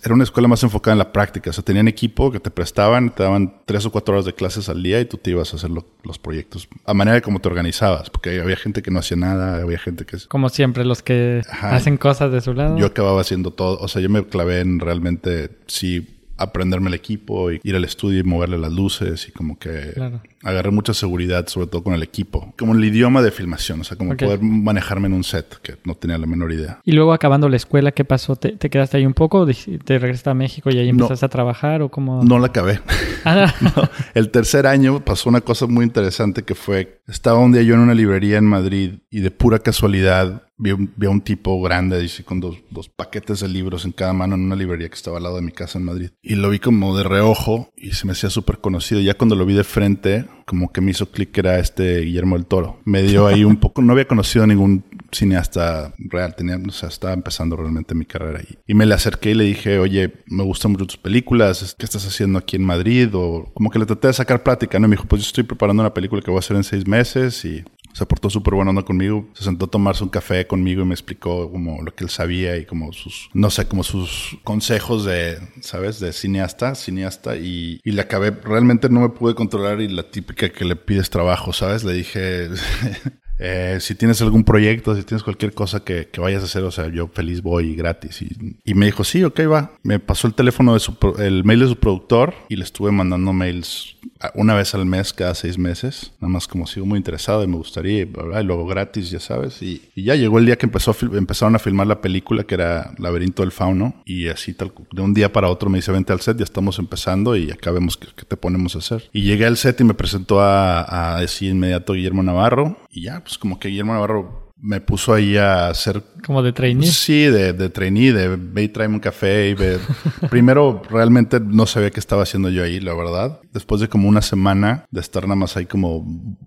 era 0.04 0.14
una 0.14 0.24
escuela 0.24 0.48
más 0.48 0.64
enfocada 0.64 0.94
en 0.94 1.00
la 1.00 1.12
práctica, 1.12 1.50
o 1.50 1.54
sea, 1.54 1.64
tenían 1.64 1.88
equipo 1.88 2.32
que 2.32 2.40
te 2.40 2.50
prestaban, 2.50 3.14
te 3.14 3.24
daban 3.24 3.62
tres 3.66 3.86
o 3.86 3.92
cuatro 3.96 4.14
horas 4.14 4.26
de 4.26 4.34
clases 4.34 4.68
al 4.68 4.84
día 4.84 5.00
y 5.00 5.06
tú 5.06 5.16
te 5.16 5.32
ibas 5.32 5.54
a 5.54 5.56
hacer 5.56 5.70
lo, 5.70 5.86
los 6.04 6.20
proyectos 6.20 6.68
a 6.84 6.94
manera 6.94 7.16
de 7.16 7.22
cómo 7.22 7.40
te 7.40 7.48
organizabas, 7.48 8.10
porque 8.10 8.42
había 8.42 8.58
gente 8.58 8.82
que 8.82 8.92
no 8.92 9.00
hacía 9.00 9.16
nada, 9.16 9.62
había 9.62 9.80
gente 9.80 10.06
que... 10.06 10.18
Como 10.28 10.50
siempre, 10.50 10.84
los 10.84 11.02
que 11.02 11.44
Ajá. 11.50 11.78
hacen 11.78 11.96
cosas 11.96 12.30
de 12.30 12.42
su 12.42 12.54
lado. 12.54 12.78
Yo 12.78 12.88
acababa 12.88 13.22
haciendo 13.22 13.52
todo, 13.52 13.80
o 13.80 13.88
sea, 13.88 14.02
yo 14.02 14.10
me 14.10 14.26
clavé 14.26 14.60
en 14.60 14.82
realmente, 14.82 15.50
sí, 15.68 16.15
aprenderme 16.38 16.90
el 16.90 16.94
equipo 16.94 17.52
y 17.52 17.60
ir 17.64 17.76
al 17.76 17.86
estudio 17.86 18.20
y 18.20 18.24
moverle 18.24 18.58
las 18.58 18.72
luces 18.72 19.28
y 19.28 19.32
como 19.32 19.58
que 19.58 19.92
claro. 19.94 20.22
agarré 20.44 20.72
mucha 20.72 20.94
seguridad, 20.94 21.48
sobre 21.48 21.68
todo 21.68 21.84
con 21.84 21.94
el 21.94 22.04
equipo. 22.04 22.54
Como 22.58 22.74
el 22.74 22.84
idioma 22.84 23.22
de 23.22 23.32
filmación, 23.32 23.82
o 23.82 23.84
sea, 23.84 23.98
como 23.98 24.14
okay. 24.14 24.28
poder 24.28 24.42
manejarme 24.42 25.08
en 25.08 25.14
un 25.14 25.24
set, 25.24 25.60
que 25.62 25.78
no 25.86 25.96
tenía 25.96 26.18
la 26.18 26.28
menor 26.28 26.52
idea. 26.52 26.80
Y 26.84 26.92
luego 26.92 27.14
acabando 27.14 27.50
la 27.50 27.56
escuela, 27.56 27.92
¿qué 27.92 28.06
pasó? 28.06 28.36
¿Te, 28.36 28.54
te 28.54 28.70
quedaste 28.70 28.98
ahí 28.98 29.06
un 29.06 29.14
poco? 29.14 29.46
¿Te 29.46 30.00
regresaste 30.00 30.30
a 30.30 30.34
México 30.34 30.70
y 30.70 30.78
ahí 30.78 30.90
empezaste 30.90 31.24
no, 31.24 31.28
a 31.28 31.30
trabajar 31.30 31.82
o 31.82 31.90
cómo? 31.90 32.24
No 32.24 32.40
la 32.40 32.48
acabé. 32.48 32.80
Ah. 33.24 33.54
no, 33.62 33.90
el 34.14 34.30
tercer 34.30 34.68
año 34.68 35.04
pasó 35.04 35.30
una 35.30 35.42
cosa 35.42 35.68
muy 35.68 35.86
interesante 35.86 36.44
que 36.44 36.56
fue, 36.56 37.02
estaba 37.08 37.40
un 37.40 37.52
día 37.52 37.62
yo 37.62 37.76
en 37.76 37.82
una 37.82 37.94
librería 37.94 38.38
en 38.38 38.46
Madrid 38.46 39.00
y 39.10 39.22
de 39.22 39.32
pura 39.32 39.60
casualidad 39.60 40.45
vi, 40.58 40.72
vi 40.96 41.08
a 41.08 41.10
un 41.10 41.22
tipo 41.22 41.62
grande 41.62 42.00
dice, 42.00 42.24
con 42.24 42.40
dos, 42.40 42.58
dos, 42.70 42.90
paquetes 42.90 43.42
de 43.42 43.48
libros 43.48 43.86
en 43.86 43.92
cada 43.92 44.14
mano 44.14 44.36
en 44.36 44.42
una 44.42 44.56
librería 44.56 44.90
que 44.90 44.96
estaba 44.96 45.18
al 45.18 45.24
lado 45.24 45.36
de 45.38 45.42
mi 45.42 45.52
casa 45.52 45.80
en 45.80 45.86
Madrid. 45.86 46.12
Y 46.22 46.36
lo 46.36 46.50
vi 46.50 46.60
como 46.60 46.98
de 46.98 47.04
reojo 47.04 47.72
y 47.76 47.92
se 47.92 48.06
me 48.06 48.14
hacía 48.14 48.30
súper 48.30 48.60
conocido. 48.60 49.02
Ya 49.02 49.16
cuando 49.16 49.36
lo 49.36 49.46
vi 49.46 49.54
de 49.54 49.64
frente, 49.64 50.26
como 50.46 50.72
que 50.72 50.82
me 50.82 50.92
hizo 50.92 51.12
clic 51.12 51.32
que 51.32 51.42
era 51.42 51.60
este 51.60 52.02
Guillermo 52.02 52.36
del 52.36 52.46
Toro. 52.46 52.80
Me 52.86 53.04
dio 53.04 53.28
ahí 53.28 53.44
un 53.44 53.58
poco, 53.58 53.82
no 53.82 53.94
había 53.94 54.08
conocido 54.08 54.46
ningún 54.46 54.84
cineasta 55.12 55.94
real, 55.98 56.36
tenía, 56.36 56.58
o 56.58 56.72
sea, 56.72 56.90
estaba 56.90 57.14
empezando 57.14 57.56
realmente 57.56 57.96
mi 57.96 58.06
carrera 58.06 58.40
ahí. 58.40 58.58
Y 58.68 58.74
me 58.74 58.86
le 58.86 58.94
acerqué 58.94 59.32
y 59.32 59.34
le 59.34 59.46
dije, 59.46 59.80
oye, 59.80 60.14
me 60.28 60.44
gustan 60.44 60.72
mucho 60.72 60.86
tus 60.86 60.98
películas, 60.98 61.76
¿qué 61.78 61.86
estás 61.86 62.06
haciendo 62.06 62.40
aquí 62.40 62.58
en 62.58 62.64
Madrid? 62.64 63.10
O 63.14 63.52
como 63.54 63.70
que 63.70 63.80
le 63.80 63.86
traté 63.86 64.08
de 64.08 64.14
sacar 64.14 64.44
plática, 64.44 64.80
¿no? 64.80 64.88
Y 64.88 64.90
me 64.90 64.96
dijo, 64.96 65.08
pues 65.08 65.24
yo 65.24 65.28
estoy 65.28 65.44
preparando 65.44 65.82
una 65.82 65.94
película 65.94 66.22
que 66.22 66.32
voy 66.32 66.38
a 66.38 66.40
hacer 66.40 66.58
en 66.58 66.64
seis 66.64 66.88
meses 66.88 67.44
y 67.46 67.64
se 67.96 68.06
portó 68.06 68.30
súper 68.30 68.56
buena 68.56 68.72
onda 68.72 68.84
conmigo. 68.84 69.26
Se 69.34 69.46
sentó 69.46 69.66
a 69.66 69.70
tomarse 69.70 70.04
un 70.04 70.10
café 70.10 70.46
conmigo 70.46 70.82
y 70.82 70.86
me 70.86 70.94
explicó 70.94 71.50
como 71.50 71.82
lo 71.82 71.96
que 71.96 72.04
él 72.04 72.10
sabía 72.10 72.58
y 72.58 72.66
como 72.66 72.92
sus, 72.92 73.30
no 73.34 73.50
sé, 73.50 73.70
como 73.70 73.84
sus 73.84 74.38
consejos 74.44 75.06
de, 75.06 75.40
¿sabes? 75.62 76.02
De 76.02 76.12
cineasta, 76.12 76.76
cineasta. 76.76 77.38
Y, 77.38 77.80
y 77.86 77.92
le 77.92 78.02
acabé, 78.02 78.32
realmente 78.32 78.90
no 78.90 79.00
me 79.00 79.10
pude 79.10 79.34
controlar 79.34 79.80
y 79.80 79.88
la 79.88 80.12
típica 80.12 80.50
que 80.50 80.66
le 80.66 80.76
pides 80.76 81.10
trabajo, 81.10 81.54
¿sabes? 81.54 81.86
Le 81.86 81.94
dije, 81.94 82.50
Eh, 83.38 83.80
si 83.82 83.96
tienes 83.96 84.22
algún 84.22 84.44
proyecto, 84.44 84.96
si 84.96 85.04
tienes 85.04 85.24
cualquier 85.24 85.54
cosa 85.54 85.84
que, 85.84 86.08
que, 86.08 86.22
vayas 86.22 86.42
a 86.42 86.46
hacer, 86.46 86.64
o 86.64 86.72
sea, 86.72 86.88
yo 86.88 87.08
feliz 87.08 87.42
voy 87.42 87.76
gratis. 87.76 88.22
Y, 88.22 88.58
y, 88.64 88.74
me 88.76 88.86
dijo, 88.86 89.04
sí, 89.04 89.24
ok, 89.24 89.42
va. 89.52 89.74
Me 89.84 90.00
pasó 90.00 90.28
el 90.28 90.34
teléfono 90.34 90.74
de 90.74 90.80
su, 90.80 90.96
el 91.20 91.44
mail 91.44 91.60
de 91.60 91.68
su 91.68 91.76
productor 91.76 92.34
y 92.48 92.56
le 92.56 92.64
estuve 92.64 92.92
mandando 92.92 93.34
mails 93.34 93.98
una 94.34 94.56
vez 94.56 94.74
al 94.76 94.86
mes, 94.86 95.14
cada 95.14 95.36
seis 95.36 95.58
meses. 95.58 96.12
Nada 96.20 96.32
más 96.32 96.48
como 96.48 96.68
sigo 96.68 96.86
muy 96.86 96.98
interesado 96.98 97.44
y 97.44 97.48
me 97.48 97.58
gustaría, 97.58 98.00
y, 98.00 98.02
y 98.02 98.44
luego 98.44 98.66
gratis, 98.66 99.10
ya 99.10 99.20
sabes. 99.20 99.62
Y, 99.62 99.82
ya 99.96 100.16
llegó 100.16 100.40
el 100.40 100.46
día 100.46 100.58
que 100.58 100.66
empezó 100.66 100.96
empezaron 101.14 101.56
a 101.56 101.60
filmar 101.60 101.88
la 101.88 102.02
película, 102.02 102.44
que 102.44 102.56
era 102.56 102.94
Laberinto 102.98 103.44
del 103.44 103.52
Fauno. 103.52 104.02
Y 104.06 104.28
así, 104.28 104.54
tal, 104.54 104.72
de 104.92 105.02
un 105.02 105.14
día 105.14 105.32
para 105.32 105.50
otro 105.50 105.70
me 105.70 105.78
dice, 105.78 105.92
vente 105.92 106.14
al 106.14 106.22
set, 106.22 106.38
ya 106.38 106.44
estamos 106.44 106.80
empezando 106.80 107.36
y 107.36 107.52
acá 107.52 107.72
vemos 107.72 107.98
qué, 107.98 108.08
qué 108.16 108.26
te 108.26 108.38
ponemos 108.38 108.76
a 108.76 108.80
hacer. 108.80 109.10
Y 109.14 109.24
llegué 109.24 109.46
al 109.46 109.58
set 109.58 109.80
y 109.82 109.84
me 109.84 109.94
presentó 109.94 110.42
a, 110.42 111.16
a 111.16 111.20
decir 111.20 111.52
inmediato 111.52 111.94
Guillermo 111.94 112.24
Navarro. 112.24 112.78
Y 112.90 113.04
ya, 113.04 113.22
pues 113.22 113.38
como 113.38 113.60
que 113.60 113.70
Guillermo 113.70 113.94
Navarro 113.94 114.45
me 114.58 114.82
puso 114.82 115.14
ahí 115.14 115.38
a 115.38 115.68
hacer... 115.68 116.02
¿Como 116.26 116.42
de 116.42 116.54
trainee? 116.54 116.88
Sí, 116.88 117.26
de, 117.26 117.54
de 117.54 117.70
trainee, 117.70 118.14
de 118.14 118.36
ve 118.36 118.64
y 118.64 118.68
tráeme 118.70 118.96
un 118.96 119.00
café 119.00 119.50
y 119.50 119.54
ve... 119.54 119.80
Primero, 120.30 120.82
realmente 120.90 121.40
no 121.40 121.66
sabía 121.66 121.92
qué 121.92 122.00
estaba 122.00 122.24
haciendo 122.24 122.50
yo 122.50 122.64
ahí, 122.64 122.80
la 122.80 122.94
verdad. 122.94 123.40
Después 123.52 123.82
de 123.82 123.90
como 123.90 124.08
una 124.08 124.22
semana 124.22 124.86
de 124.92 125.02
estar 125.02 125.24
nada 125.24 125.36
más 125.36 125.58
ahí 125.58 125.66
como 125.66 126.04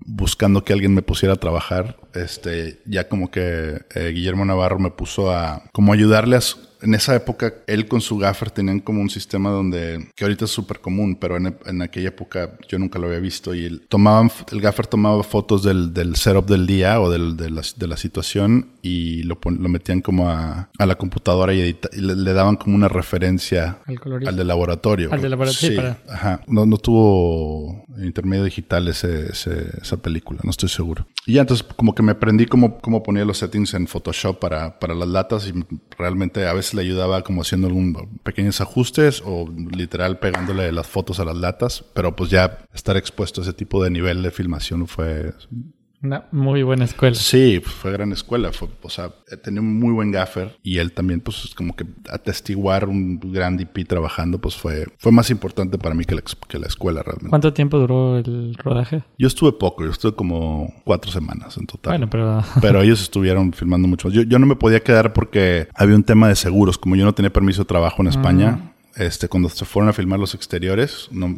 buscando 0.07 0.65
que 0.65 0.73
alguien 0.73 0.95
me 0.95 1.03
pusiera 1.03 1.35
a 1.35 1.39
trabajar, 1.39 1.97
este, 2.15 2.81
ya 2.87 3.09
como 3.09 3.31
que 3.31 3.83
eh, 3.95 4.11
Guillermo 4.15 4.45
Navarro 4.45 4.79
me 4.79 4.91
puso 4.91 5.31
a 5.31 5.63
como 5.73 5.93
ayudarle 5.93 6.37
a 6.37 6.41
en 6.81 6.95
esa 6.95 7.15
época 7.15 7.55
él 7.67 7.89
con 7.89 8.01
su 8.01 8.19
gaffer 8.19 8.51
tenían 8.51 8.81
como 8.81 9.01
un 9.01 9.11
sistema 9.11 9.51
donde, 9.51 10.09
que 10.15 10.25
ahorita 10.25 10.45
es 10.45 10.51
súper 10.51 10.81
común, 10.81 11.17
pero 11.17 11.37
en, 11.37 11.57
en, 11.67 11.83
aquella 11.83 12.09
época 12.09 12.53
yo 12.69 12.79
nunca 12.79 12.99
lo 12.99 13.07
había 13.09 13.19
visto 13.19 13.55
y 13.55 13.65
él 13.65 13.87
tomaban, 13.89 14.31
el 14.53 14.61
gaffer 14.61 14.87
tomaba 14.87 15.23
fotos 15.23 15.63
del, 15.63 15.93
del 15.93 16.17
setup 16.17 16.47
del 16.47 16.67
día 16.67 17.01
o 17.01 17.11
del, 17.11 17.37
de, 17.37 17.51
la, 17.51 17.63
de, 17.77 17.87
la, 17.87 17.97
situación 17.97 18.69
y 18.83 19.23
lo, 19.25 19.39
lo 19.45 19.69
metían 19.69 20.01
como 20.01 20.29
a, 20.29 20.71
a 20.79 20.87
la 20.87 20.95
computadora 20.97 21.53
y, 21.55 21.61
edita, 21.61 21.89
y 21.93 22.01
le, 22.01 22.15
le, 22.15 22.33
daban 22.33 22.57
como 22.57 22.77
una 22.77 22.89
referencia 22.89 23.79
al, 23.87 24.27
al 24.27 24.37
de 24.37 24.45
laboratorio. 24.45 25.13
Al 25.13 25.21
de 25.21 25.29
laboratorio, 25.29 25.71
sí, 25.71 25.77
para... 25.77 25.99
ajá. 26.09 26.41
No, 26.47 26.67
no 26.67 26.77
tuvo 26.77 27.85
intermedio 27.99 28.45
digital 28.45 28.89
ese, 28.89 29.31
ese, 29.31 29.79
esa 29.81 29.97
película, 29.97 30.41
no 30.45 30.51
estoy 30.51 30.69
seguro. 30.69 31.07
Y 31.27 31.35
ya 31.35 31.43
entonces 31.43 31.67
como 31.77 31.95
que 31.95 32.03
me 32.03 32.13
aprendí 32.13 32.47
cómo, 32.47 32.79
cómo 32.79 33.03
ponía 33.03 33.25
los 33.25 33.39
settings 33.39 33.75
en 33.75 33.87
Photoshop 33.87 34.39
para, 34.39 34.79
para 34.79 34.95
las 34.95 35.09
latas 35.09 35.49
y 35.49 35.53
realmente 35.99 36.47
a 36.47 36.53
veces 36.53 36.68
le 36.75 36.83
ayudaba 36.83 37.23
como 37.23 37.43
haciendo 37.43 37.67
algún 37.67 38.21
pequeños 38.23 38.61
ajustes 38.61 39.23
o 39.25 39.49
literal 39.71 40.19
pegándole 40.19 40.73
las 40.73 40.87
fotos 40.87 41.21
a 41.21 41.25
las 41.25 41.37
latas, 41.37 41.85
pero 41.95 42.17
pues 42.17 42.31
ya 42.31 42.59
estar 42.73 42.97
expuesto 42.97 43.41
a 43.41 43.45
ese 43.45 43.53
tipo 43.53 43.83
de 43.83 43.91
nivel 43.91 44.23
de 44.23 44.31
filmación 44.31 44.87
fue 44.87 45.33
una 46.03 46.27
muy 46.31 46.63
buena 46.63 46.85
escuela. 46.85 47.15
Sí, 47.15 47.61
fue 47.61 47.93
gran 47.93 48.13
escuela. 48.13 48.53
Fue, 48.53 48.69
o 48.83 48.91
sea, 48.91 49.11
tenía 49.43 49.61
un 49.61 49.79
muy 49.79 49.93
buen 49.93 50.11
gaffer 50.11 50.57
y 50.63 50.79
él 50.79 50.93
también, 50.93 51.21
pues, 51.21 51.53
como 51.57 51.75
que 51.75 51.85
atestiguar 52.11 52.89
un 52.89 53.19
gran 53.33 53.57
DP 53.57 53.87
trabajando, 53.87 54.39
pues 54.39 54.57
fue, 54.57 54.87
fue 54.99 55.13
más 55.13 55.31
importante 55.31 55.79
para 55.79 55.95
mí 55.95 56.05
que 56.05 56.15
la, 56.15 56.23
que 56.49 56.59
la 56.59 56.67
escuela 56.67 57.03
realmente. 57.03 57.31
¿Cuánto 57.31 57.53
tiempo 57.53 57.79
duró 57.79 58.19
el 58.19 58.55
rodaje? 58.55 59.03
Yo 59.19 59.27
estuve 59.27 59.53
poco, 59.53 59.85
yo 59.85 59.91
estuve 59.91 60.15
como 60.15 60.73
cuatro 60.85 61.11
semanas 61.11 61.57
en 61.57 61.67
total. 61.67 61.93
Bueno, 61.93 62.11
pero. 62.11 62.43
pero 62.61 62.83
ellos 62.83 63.03
estuvieron 63.03 63.53
filmando 63.53 63.89
mucho 63.89 64.09
más. 64.09 64.15
Yo, 64.15 64.23
yo 64.23 64.39
no 64.39 64.47
me 64.47 64.57
podía 64.57 64.81
quedar 64.81 65.13
porque 65.13 65.69
había 65.75 65.97
un 65.97 66.05
tema 66.05 66.29
de 66.29 66.37
seguros. 66.37 66.79
Como 66.79 66.97
yo 66.97 67.05
no 67.05 67.15
tenía 67.15 67.33
permiso 67.33 67.63
de 67.63 67.67
trabajo 67.67 68.03
en 68.03 68.09
España. 68.09 68.53
Mm 68.53 68.78
este, 68.99 69.29
cuando 69.29 69.49
se 69.49 69.65
fueron 69.65 69.89
a 69.89 69.93
filmar 69.93 70.19
los 70.19 70.35
exteriores, 70.35 71.09
no, 71.11 71.37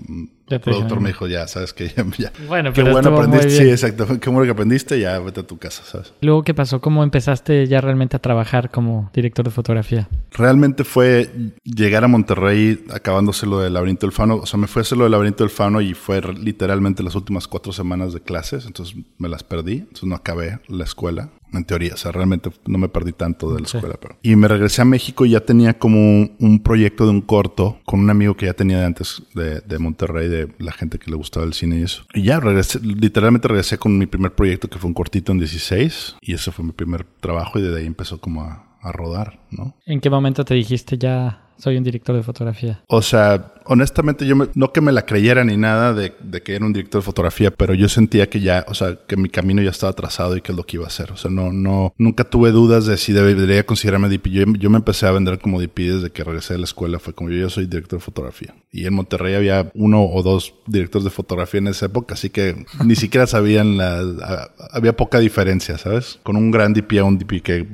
el 0.49 0.61
productor 0.61 1.01
me 1.01 1.09
dijo, 1.11 1.27
ya, 1.27 1.47
sabes 1.47 1.73
que 1.73 1.89
ya, 1.89 2.05
ya, 2.19 2.33
Bueno, 2.49 2.73
qué 2.73 2.83
pero 2.83 2.93
bueno 2.93 3.17
aprendiste, 3.17 3.51
sí, 3.51 3.71
exacto, 3.71 4.19
qué 4.19 4.31
bueno 4.31 4.45
que 4.45 4.51
aprendiste, 4.51 4.99
ya 4.99 5.19
vete 5.19 5.41
a 5.41 5.43
tu 5.47 5.59
casa, 5.59 5.83
¿sabes? 5.85 6.13
Luego, 6.21 6.43
¿qué 6.43 6.55
pasó? 6.55 6.81
¿Cómo 6.81 7.05
empezaste 7.05 7.67
ya 7.67 7.81
realmente 7.81 8.17
a 8.17 8.19
trabajar 8.19 8.71
como 8.71 9.11
director 9.15 9.45
de 9.45 9.51
fotografía? 9.51 10.09
Realmente 10.33 10.85
fue 10.85 11.31
llegar 11.65 12.05
a 12.05 12.09
Monterrey 12.09 12.85
acabándose 12.93 13.47
lo 13.47 13.61
del 13.61 13.75
laberinto 13.75 14.07
del 14.07 14.13
fauno, 14.13 14.37
o 14.37 14.47
sea, 14.47 14.59
me 14.59 14.67
fue 14.67 14.81
a 14.81 14.83
hacer 14.83 14.99
lo 14.99 15.05
del 15.05 15.13
laberinto 15.13 15.45
del 15.45 15.51
fauno 15.51 15.81
y 15.81 15.95
fue 15.95 16.21
literalmente 16.35 17.03
las 17.03 17.15
últimas 17.15 17.47
cuatro 17.47 17.73
semanas 17.73 18.13
de 18.13 18.21
clases, 18.21 18.67
entonces 18.67 18.97
me 19.19 19.29
las 19.29 19.45
perdí, 19.45 19.79
entonces 19.79 20.05
no 20.05 20.17
acabé 20.17 20.61
la 20.69 20.85
escuela. 20.85 21.31
En 21.53 21.65
teoría, 21.65 21.95
o 21.95 21.97
sea, 21.97 22.13
realmente 22.13 22.51
no 22.67 22.79
me 22.79 22.89
perdí 22.89 23.13
tanto 23.13 23.53
de 23.55 23.61
la 23.63 23.67
Sí. 23.69 23.77
escuela. 23.77 23.97
Pero... 24.01 24.17
Y 24.23 24.37
me 24.37 24.47
regresé 24.49 24.83
a 24.83 24.85
México 24.85 25.25
y 25.27 25.31
ya 25.31 25.41
tenía 25.41 25.79
como 25.79 25.99
un, 25.99 26.37
un 26.39 26.63
proyecto 26.63 27.05
de 27.05 27.11
un 27.11 27.21
corto 27.23 27.79
con 27.85 28.01
un 28.01 28.11
amigo 28.11 28.37
que 28.37 28.47
ya 28.47 28.55
tenía 28.55 28.79
de 28.79 28.85
antes 28.87 29.23
de, 29.35 29.61
de 29.61 29.79
Monterrey, 29.79 30.29
de 30.29 30.49
la 30.59 30.73
gente 30.73 30.99
que 30.99 31.11
le 31.11 31.17
gustaba 31.17 31.45
el 31.47 31.53
cine 31.55 31.81
y 31.81 31.83
eso. 31.83 32.05
Y 32.15 32.23
ya 32.23 32.39
regresé, 32.41 32.79
literalmente 32.81 33.49
regresé 33.49 33.79
con 33.79 33.99
mi 33.99 34.07
primer 34.07 34.33
proyecto 34.35 34.69
que 34.69 34.79
fue 34.79 34.89
un 34.89 34.95
cortito 34.95 35.33
en 35.33 35.39
16 35.39 36.17
y 36.21 36.35
ese 36.35 36.51
fue 36.53 36.65
mi 36.65 36.73
primer 36.73 37.05
trabajo 37.21 37.59
y 37.59 37.63
desde 37.63 37.79
ahí 37.81 37.87
empezó 37.87 38.21
como 38.21 38.43
a, 38.45 38.65
a 38.83 38.93
rodar, 38.93 39.41
¿no? 39.51 39.75
¿En 39.87 40.01
qué 40.01 40.09
momento 40.11 40.45
te 40.45 40.55
dijiste 40.55 40.99
ya 40.99 41.47
soy 41.61 41.77
un 41.77 41.85
director 41.85 42.17
de 42.17 42.23
fotografía? 42.23 42.83
O 42.89 43.03
sea, 43.03 43.53
honestamente 43.67 44.27
yo 44.27 44.35
me- 44.37 44.49
no 44.55 44.73
que 44.73 44.81
me 44.81 44.91
la 44.93 45.07
creyera 45.07 45.45
ni 45.45 45.57
nada 45.57 45.93
de, 45.95 46.13
de 46.23 46.43
que 46.43 46.55
era 46.57 46.65
un 46.65 46.73
director 46.73 47.01
de 47.03 47.05
fotografía, 47.05 47.51
pero 47.51 47.75
yo 47.75 47.89
sentía 47.89 48.29
que 48.29 48.41
ya, 48.41 48.65
o 48.69 48.75
sea, 48.75 48.99
que 49.07 49.17
mi 49.17 49.29
camino 49.29 49.63
ya 49.63 49.71
estaba 49.71 49.93
trazado 49.93 50.37
y 50.37 50.41
que 50.41 50.53
es 50.53 50.57
lo 50.57 50.65
que 50.65 50.77
iba 50.79 50.85
a 50.85 50.89
hacer. 50.89 51.13
O 51.13 51.17
sea, 51.17 51.31
no, 51.31 51.53
no, 51.53 51.93
nunca 51.99 52.25
tuve 52.25 52.51
dudas 52.51 52.87
de 52.87 52.97
si 52.97 53.13
debería 53.13 53.65
considerarme 53.65 54.09
DP. 54.09 54.27
Yo, 54.59 54.71
me 54.71 54.79
empecé 54.79 55.07
a 55.07 55.13
vender 55.13 55.39
como 55.39 55.61
DP 55.61 55.79
desde 55.81 56.11
que 56.11 56.25
regresé 56.25 56.55
de 56.55 56.59
la 56.61 56.65
escuela. 56.65 56.99
Fue 56.99 57.13
como 57.15 57.31
yo, 57.31 57.37
yo 57.37 57.51
soy 57.51 57.67
director 57.67 57.99
de 57.99 58.05
fotografía. 58.05 58.55
Y 58.73 58.87
en 58.87 58.95
Monterrey 58.95 59.35
había 59.35 59.71
uno 59.75 60.03
o 60.05 60.23
dos 60.23 60.55
directores 60.67 61.05
de 61.05 61.11
fotografía 61.11 61.59
en 61.59 61.67
esa 61.69 61.87
época, 61.87 62.15
así 62.15 62.31
que 62.31 62.65
ni 62.85 62.97
siquiera 62.97 63.27
sabían 63.27 63.77
la, 63.77 63.99
a- 64.01 64.51
había 64.73 64.97
poca 64.97 65.19
diferencia, 65.19 65.77
¿sabes? 65.79 66.19
Con 66.23 66.37
un 66.37 66.51
gran 66.51 66.73
DP 66.73 66.99
a 67.01 67.05
un 67.05 67.19
DP 67.19 67.43
que 67.43 67.67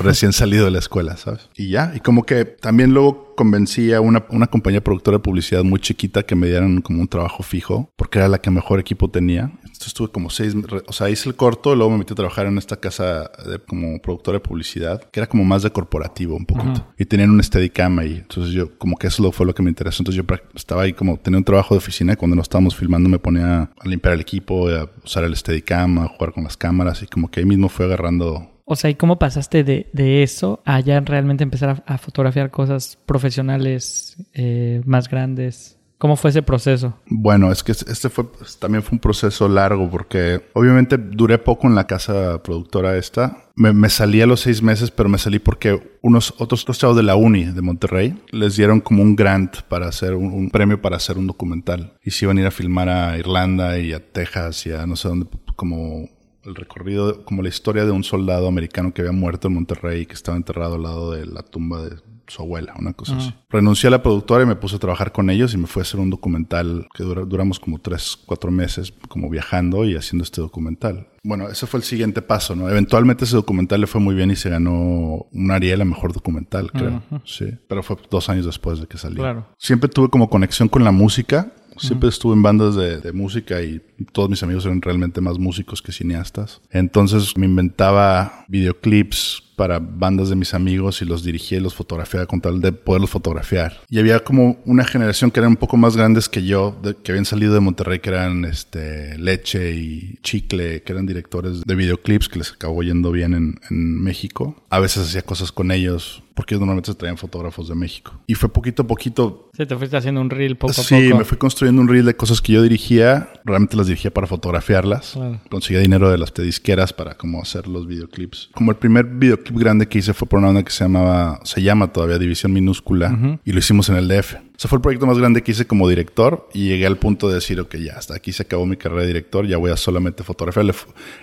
recién 0.00 0.32
salido 0.32 0.64
de 0.64 0.70
la 0.70 0.78
escuela, 0.78 1.16
¿sabes? 1.16 1.48
Y 1.56 1.70
ya, 1.70 1.92
y 1.94 2.00
como 2.00 2.24
que 2.24 2.44
también 2.44 2.92
luego 2.94 3.33
convencí 3.34 3.92
a 3.92 4.00
una, 4.00 4.24
una 4.30 4.46
compañía 4.46 4.82
productora 4.82 5.18
de 5.18 5.22
publicidad 5.22 5.64
muy 5.64 5.80
chiquita 5.80 6.22
que 6.22 6.34
me 6.34 6.46
dieran 6.46 6.80
como 6.80 7.00
un 7.00 7.08
trabajo 7.08 7.42
fijo, 7.42 7.92
porque 7.96 8.18
era 8.18 8.28
la 8.28 8.38
que 8.38 8.50
mejor 8.50 8.80
equipo 8.80 9.08
tenía. 9.10 9.52
Entonces 9.62 9.88
estuve 9.88 10.08
como 10.08 10.30
seis, 10.30 10.54
o 10.86 10.92
sea, 10.92 11.10
hice 11.10 11.28
el 11.28 11.36
corto, 11.36 11.74
luego 11.74 11.92
me 11.92 11.98
metí 11.98 12.12
a 12.12 12.16
trabajar 12.16 12.46
en 12.46 12.58
esta 12.58 12.76
casa 12.76 13.30
de, 13.46 13.58
como 13.58 14.00
productora 14.00 14.38
de 14.38 14.40
publicidad, 14.40 15.02
que 15.10 15.20
era 15.20 15.28
como 15.28 15.44
más 15.44 15.62
de 15.62 15.70
corporativo 15.70 16.36
un 16.36 16.46
poquito. 16.46 16.86
Y 16.98 17.04
tenían 17.04 17.30
un 17.30 17.42
Steadicam 17.42 17.98
ahí. 17.98 18.18
Entonces 18.22 18.52
yo, 18.52 18.76
como 18.78 18.96
que 18.96 19.08
eso 19.08 19.30
fue 19.32 19.46
lo 19.46 19.54
que 19.54 19.62
me 19.62 19.70
interesó. 19.70 20.02
Entonces 20.02 20.22
yo 20.22 20.36
estaba 20.54 20.82
ahí 20.82 20.92
como, 20.92 21.18
tenía 21.18 21.38
un 21.38 21.44
trabajo 21.44 21.74
de 21.74 21.78
oficina 21.78 22.14
y 22.14 22.16
cuando 22.16 22.36
no 22.36 22.42
estábamos 22.42 22.76
filmando 22.76 23.08
me 23.08 23.18
ponía 23.18 23.62
a 23.62 23.88
limpiar 23.88 24.14
el 24.14 24.20
equipo, 24.20 24.68
a 24.68 24.90
usar 25.04 25.24
el 25.24 25.36
Steadicam, 25.36 25.98
a 25.98 26.08
jugar 26.08 26.32
con 26.32 26.44
las 26.44 26.56
cámaras 26.56 27.02
y 27.02 27.06
como 27.06 27.30
que 27.30 27.40
ahí 27.40 27.46
mismo 27.46 27.68
fue 27.68 27.86
agarrando 27.86 28.53
O 28.64 28.76
sea, 28.76 28.90
¿y 28.90 28.94
cómo 28.94 29.18
pasaste 29.18 29.62
de, 29.62 29.88
de 29.92 30.22
eso 30.22 30.62
a 30.64 30.80
ya 30.80 30.98
realmente 31.00 31.44
empezar 31.44 31.82
a, 31.86 31.98
fotografiar 31.98 32.50
cosas 32.50 32.98
profesionales 33.04 34.16
eh, 34.32 34.80
más 34.86 35.08
grandes? 35.08 35.78
¿Cómo 35.98 36.16
fue 36.16 36.30
ese 36.30 36.42
proceso? 36.42 36.98
Bueno, 37.06 37.52
es 37.52 37.62
que 37.62 37.72
este 37.72 38.10
fue 38.10 38.26
también 38.58 38.82
fue 38.82 38.96
un 38.96 38.98
proceso 38.98 39.48
largo 39.48 39.88
porque 39.88 40.50
obviamente 40.52 40.98
duré 40.98 41.38
poco 41.38 41.66
en 41.66 41.74
la 41.74 41.86
casa 41.86 42.42
productora 42.42 42.96
esta. 42.96 43.38
Me, 43.54 43.72
me 43.72 43.88
salí 43.88 44.20
a 44.20 44.26
los 44.26 44.40
seis 44.40 44.60
meses, 44.60 44.90
pero 44.90 45.08
me 45.08 45.18
salí 45.18 45.38
porque 45.38 45.96
unos 46.02 46.34
otros, 46.38 46.62
otros 46.62 46.78
chavos 46.78 46.96
de 46.96 47.04
la 47.04 47.16
uni 47.16 47.44
de 47.44 47.62
Monterrey 47.62 48.20
les 48.32 48.56
dieron 48.56 48.80
como 48.80 49.02
un 49.02 49.14
grant 49.14 49.62
para 49.62 49.86
hacer 49.86 50.14
un, 50.14 50.32
un 50.32 50.50
premio 50.50 50.82
para 50.82 50.96
hacer 50.96 51.16
un 51.16 51.26
documental 51.26 51.96
y 52.02 52.10
se 52.10 52.24
iban 52.24 52.38
a 52.38 52.40
ir 52.42 52.46
a 52.48 52.50
filmar 52.50 52.88
a 52.88 53.16
Irlanda 53.16 53.78
y 53.78 53.92
a 53.92 54.00
Texas 54.12 54.66
y 54.66 54.72
a 54.72 54.86
no 54.86 54.96
sé 54.96 55.08
dónde 55.08 55.26
como 55.56 56.08
el 56.44 56.54
recorrido, 56.54 57.24
como 57.24 57.42
la 57.42 57.48
historia 57.48 57.84
de 57.84 57.90
un 57.90 58.04
soldado 58.04 58.48
americano 58.48 58.92
que 58.92 59.02
había 59.02 59.12
muerto 59.12 59.48
en 59.48 59.54
Monterrey 59.54 60.02
y 60.02 60.06
que 60.06 60.14
estaba 60.14 60.36
enterrado 60.36 60.74
al 60.76 60.82
lado 60.82 61.12
de 61.12 61.26
la 61.26 61.42
tumba 61.42 61.82
de 61.82 61.96
su 62.26 62.40
abuela, 62.40 62.72
una 62.78 62.94
cosa 62.94 63.16
así. 63.18 63.34
Renuncié 63.50 63.88
a 63.88 63.90
la 63.90 64.02
productora 64.02 64.44
y 64.44 64.46
me 64.46 64.56
puse 64.56 64.76
a 64.76 64.78
trabajar 64.78 65.12
con 65.12 65.28
ellos 65.28 65.52
y 65.52 65.58
me 65.58 65.66
fui 65.66 65.80
a 65.80 65.82
hacer 65.82 66.00
un 66.00 66.08
documental 66.08 66.86
que 66.94 67.02
dura- 67.04 67.24
duramos 67.26 67.60
como 67.60 67.78
tres, 67.80 68.16
cuatro 68.24 68.50
meses, 68.50 68.94
como 69.10 69.28
viajando 69.28 69.84
y 69.84 69.94
haciendo 69.94 70.24
este 70.24 70.40
documental. 70.40 71.06
Bueno, 71.22 71.48
ese 71.48 71.66
fue 71.66 71.80
el 71.80 71.84
siguiente 71.84 72.22
paso, 72.22 72.56
¿no? 72.56 72.68
Eventualmente 72.70 73.24
ese 73.26 73.36
documental 73.36 73.82
le 73.82 73.86
fue 73.86 74.00
muy 74.00 74.14
bien 74.14 74.30
y 74.30 74.36
se 74.36 74.48
ganó 74.48 75.26
un 75.32 75.50
Ariel 75.50 75.82
a 75.82 75.84
mejor 75.84 76.14
documental, 76.14 76.72
creo. 76.72 77.02
Sí, 77.26 77.46
pero 77.68 77.82
fue 77.82 77.96
dos 78.10 78.30
años 78.30 78.46
después 78.46 78.80
de 78.80 78.86
que 78.86 78.96
salió. 78.96 79.20
Claro. 79.22 79.46
Siempre 79.58 79.90
tuve 79.90 80.08
como 80.08 80.30
conexión 80.30 80.68
con 80.68 80.82
la 80.82 80.92
música. 80.92 81.52
Siempre 81.76 82.08
estuve 82.08 82.34
en 82.34 82.42
bandas 82.42 82.76
de, 82.76 83.00
de 83.00 83.12
música 83.12 83.62
y 83.62 83.80
todos 84.12 84.30
mis 84.30 84.42
amigos 84.42 84.64
eran 84.64 84.82
realmente 84.82 85.20
más 85.20 85.38
músicos 85.38 85.82
que 85.82 85.92
cineastas. 85.92 86.60
Entonces 86.70 87.36
me 87.36 87.46
inventaba 87.46 88.44
videoclips 88.48 89.43
para 89.56 89.78
bandas 89.78 90.28
de 90.28 90.36
mis 90.36 90.54
amigos 90.54 91.00
y 91.02 91.04
los 91.04 91.22
dirigía 91.24 91.58
y 91.58 91.60
los 91.60 91.74
fotografiaba 91.74 92.26
con 92.26 92.40
tal 92.40 92.60
de 92.60 92.72
poderlos 92.72 93.10
fotografiar. 93.10 93.80
Y 93.88 93.98
había 93.98 94.20
como 94.20 94.58
una 94.64 94.84
generación 94.84 95.30
que 95.30 95.40
eran 95.40 95.50
un 95.52 95.56
poco 95.56 95.76
más 95.76 95.96
grandes 95.96 96.28
que 96.28 96.44
yo, 96.44 96.78
de- 96.82 96.94
que 96.96 97.12
habían 97.12 97.24
salido 97.24 97.54
de 97.54 97.60
Monterrey, 97.60 98.00
que 98.00 98.10
eran 98.10 98.44
este, 98.44 99.16
Leche 99.18 99.74
y 99.74 100.18
Chicle, 100.22 100.82
que 100.82 100.92
eran 100.92 101.06
directores 101.06 101.62
de 101.62 101.74
videoclips 101.74 102.28
que 102.28 102.38
les 102.38 102.52
acabó 102.52 102.82
yendo 102.82 103.12
bien 103.12 103.34
en, 103.34 103.60
en 103.70 104.02
México. 104.02 104.62
A 104.70 104.78
veces 104.80 105.08
hacía 105.08 105.22
cosas 105.22 105.52
con 105.52 105.70
ellos, 105.70 106.22
porque 106.34 106.56
normalmente 106.56 106.90
se 106.90 106.96
traían 106.96 107.16
fotógrafos 107.16 107.68
de 107.68 107.74
México. 107.76 108.12
Y 108.26 108.34
fue 108.34 108.48
poquito 108.48 108.82
a 108.82 108.86
poquito 108.86 109.50
Se 109.56 109.66
te 109.66 109.76
fuiste 109.76 109.96
haciendo 109.96 110.20
un 110.20 110.30
reel 110.30 110.56
poco 110.56 110.72
a 110.72 110.74
sí, 110.74 111.04
poco. 111.08 111.18
me 111.18 111.24
fui 111.24 111.38
construyendo 111.38 111.80
un 111.80 111.88
reel 111.88 112.04
de 112.06 112.16
cosas 112.16 112.40
que 112.40 112.52
yo 112.54 112.62
dirigía. 112.62 113.28
Realmente 113.44 113.76
las 113.76 113.86
dirigía 113.86 114.12
para 114.12 114.26
fotografiarlas. 114.26 115.12
Claro. 115.12 115.40
Conseguía 115.48 115.80
dinero 115.80 116.10
de 116.10 116.18
las 116.18 116.34
disqueras 116.34 116.92
para 116.92 117.16
como 117.16 117.40
hacer 117.40 117.68
los 117.68 117.86
videoclips. 117.86 118.50
Como 118.52 118.72
el 118.72 118.76
primer 118.78 119.04
videoclip 119.06 119.43
grande 119.52 119.86
que 119.86 119.98
hice 119.98 120.14
fue 120.14 120.28
por 120.28 120.38
una 120.38 120.48
banda 120.48 120.62
que 120.62 120.70
se 120.70 120.84
llamaba, 120.84 121.40
se 121.44 121.62
llama 121.62 121.92
todavía 121.92 122.18
División 122.18 122.52
Minúscula. 122.52 123.38
Y 123.44 123.52
lo 123.52 123.58
hicimos 123.58 123.88
en 123.88 123.96
el 123.96 124.08
DF. 124.08 124.34
O 124.34 124.38
sea, 124.56 124.68
fue 124.68 124.76
el 124.76 124.82
proyecto 124.82 125.06
más 125.06 125.18
grande 125.18 125.42
que 125.42 125.50
hice 125.50 125.66
como 125.66 125.88
director 125.88 126.48
y 126.54 126.68
llegué 126.68 126.86
al 126.86 126.96
punto 126.96 127.28
de 127.28 127.34
decir, 127.34 127.58
ok, 127.60 127.74
ya 127.76 127.94
hasta 127.94 128.14
aquí 128.14 128.32
se 128.32 128.44
acabó 128.44 128.66
mi 128.66 128.76
carrera 128.76 129.02
de 129.02 129.08
director, 129.08 129.46
ya 129.46 129.56
voy 129.56 129.72
a 129.72 129.76
solamente 129.76 130.22
fotografiar. 130.22 130.66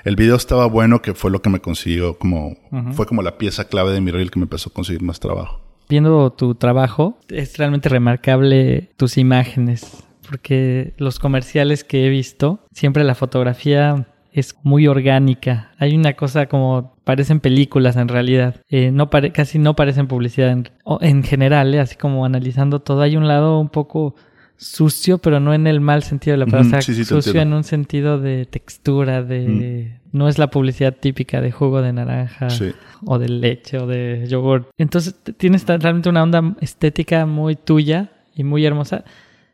El 0.03 0.15
video 0.15 0.35
estaba 0.35 0.65
bueno, 0.65 1.01
que 1.01 1.13
fue 1.13 1.31
lo 1.31 1.41
que 1.41 1.49
me 1.49 1.59
consiguió 1.59 2.17
como, 2.17 2.57
fue 2.91 3.05
como 3.05 3.21
la 3.21 3.37
pieza 3.37 3.65
clave 3.65 3.93
de 3.93 4.01
mi 4.01 4.11
reel 4.11 4.31
que 4.31 4.39
me 4.39 4.43
empezó 4.43 4.69
a 4.69 4.73
conseguir 4.73 5.01
más 5.01 5.19
trabajo. 5.19 5.61
Viendo 5.89 6.31
tu 6.31 6.55
trabajo, 6.55 7.17
es 7.29 7.57
realmente 7.57 7.89
remarcable 7.89 8.91
tus 8.97 9.17
imágenes, 9.17 10.03
porque 10.29 10.93
los 10.97 11.19
comerciales 11.19 11.83
que 11.83 12.05
he 12.05 12.09
visto, 12.09 12.59
siempre 12.73 13.03
la 13.03 13.15
fotografía 13.15 14.07
es 14.31 14.55
muy 14.63 14.87
orgánica. 14.87 15.71
Hay 15.77 15.95
una 15.95 16.13
cosa 16.13 16.45
como 16.47 16.95
parecen 17.03 17.39
películas 17.39 17.95
en 17.97 18.07
realidad, 18.07 18.55
Eh, 18.69 18.91
no 18.91 19.09
pare- 19.09 19.31
casi 19.31 19.59
no 19.59 19.75
parecen 19.75 20.07
publicidad 20.07 20.49
en, 20.51 20.69
o- 20.83 20.99
en 21.01 21.23
general, 21.23 21.73
eh, 21.73 21.79
así 21.79 21.95
como 21.95 22.23
analizando 22.25 22.79
todo. 22.79 23.01
Hay 23.01 23.17
un 23.17 23.27
lado 23.27 23.59
un 23.59 23.69
poco 23.69 24.15
sucio, 24.57 25.17
pero 25.17 25.39
no 25.39 25.53
en 25.53 25.65
el 25.67 25.81
mal 25.81 26.03
sentido 26.03 26.33
de 26.33 26.37
la 26.37 26.45
palabra. 26.51 26.81
sucio 27.23 27.41
en 27.41 27.53
un 27.53 27.63
sentido 27.63 28.19
de 28.19 28.45
textura, 28.45 29.23
de... 29.23 29.97
No 30.13 30.27
es 30.27 30.37
la 30.37 30.49
publicidad 30.51 30.95
típica 30.99 31.39
de 31.41 31.51
jugo 31.51 31.81
de 31.81 31.93
naranja 31.93 32.49
o 33.05 33.17
de 33.17 33.29
leche 33.29 33.77
o 33.79 33.87
de 33.87 34.25
yogur. 34.27 34.67
Entonces 34.77 35.15
tienes 35.37 35.65
realmente 35.65 36.09
una 36.09 36.21
onda 36.21 36.55
estética 36.61 37.25
muy 37.25 37.55
tuya 37.55 38.11
y 38.35 38.43
muy 38.43 38.65
hermosa. 38.65 39.03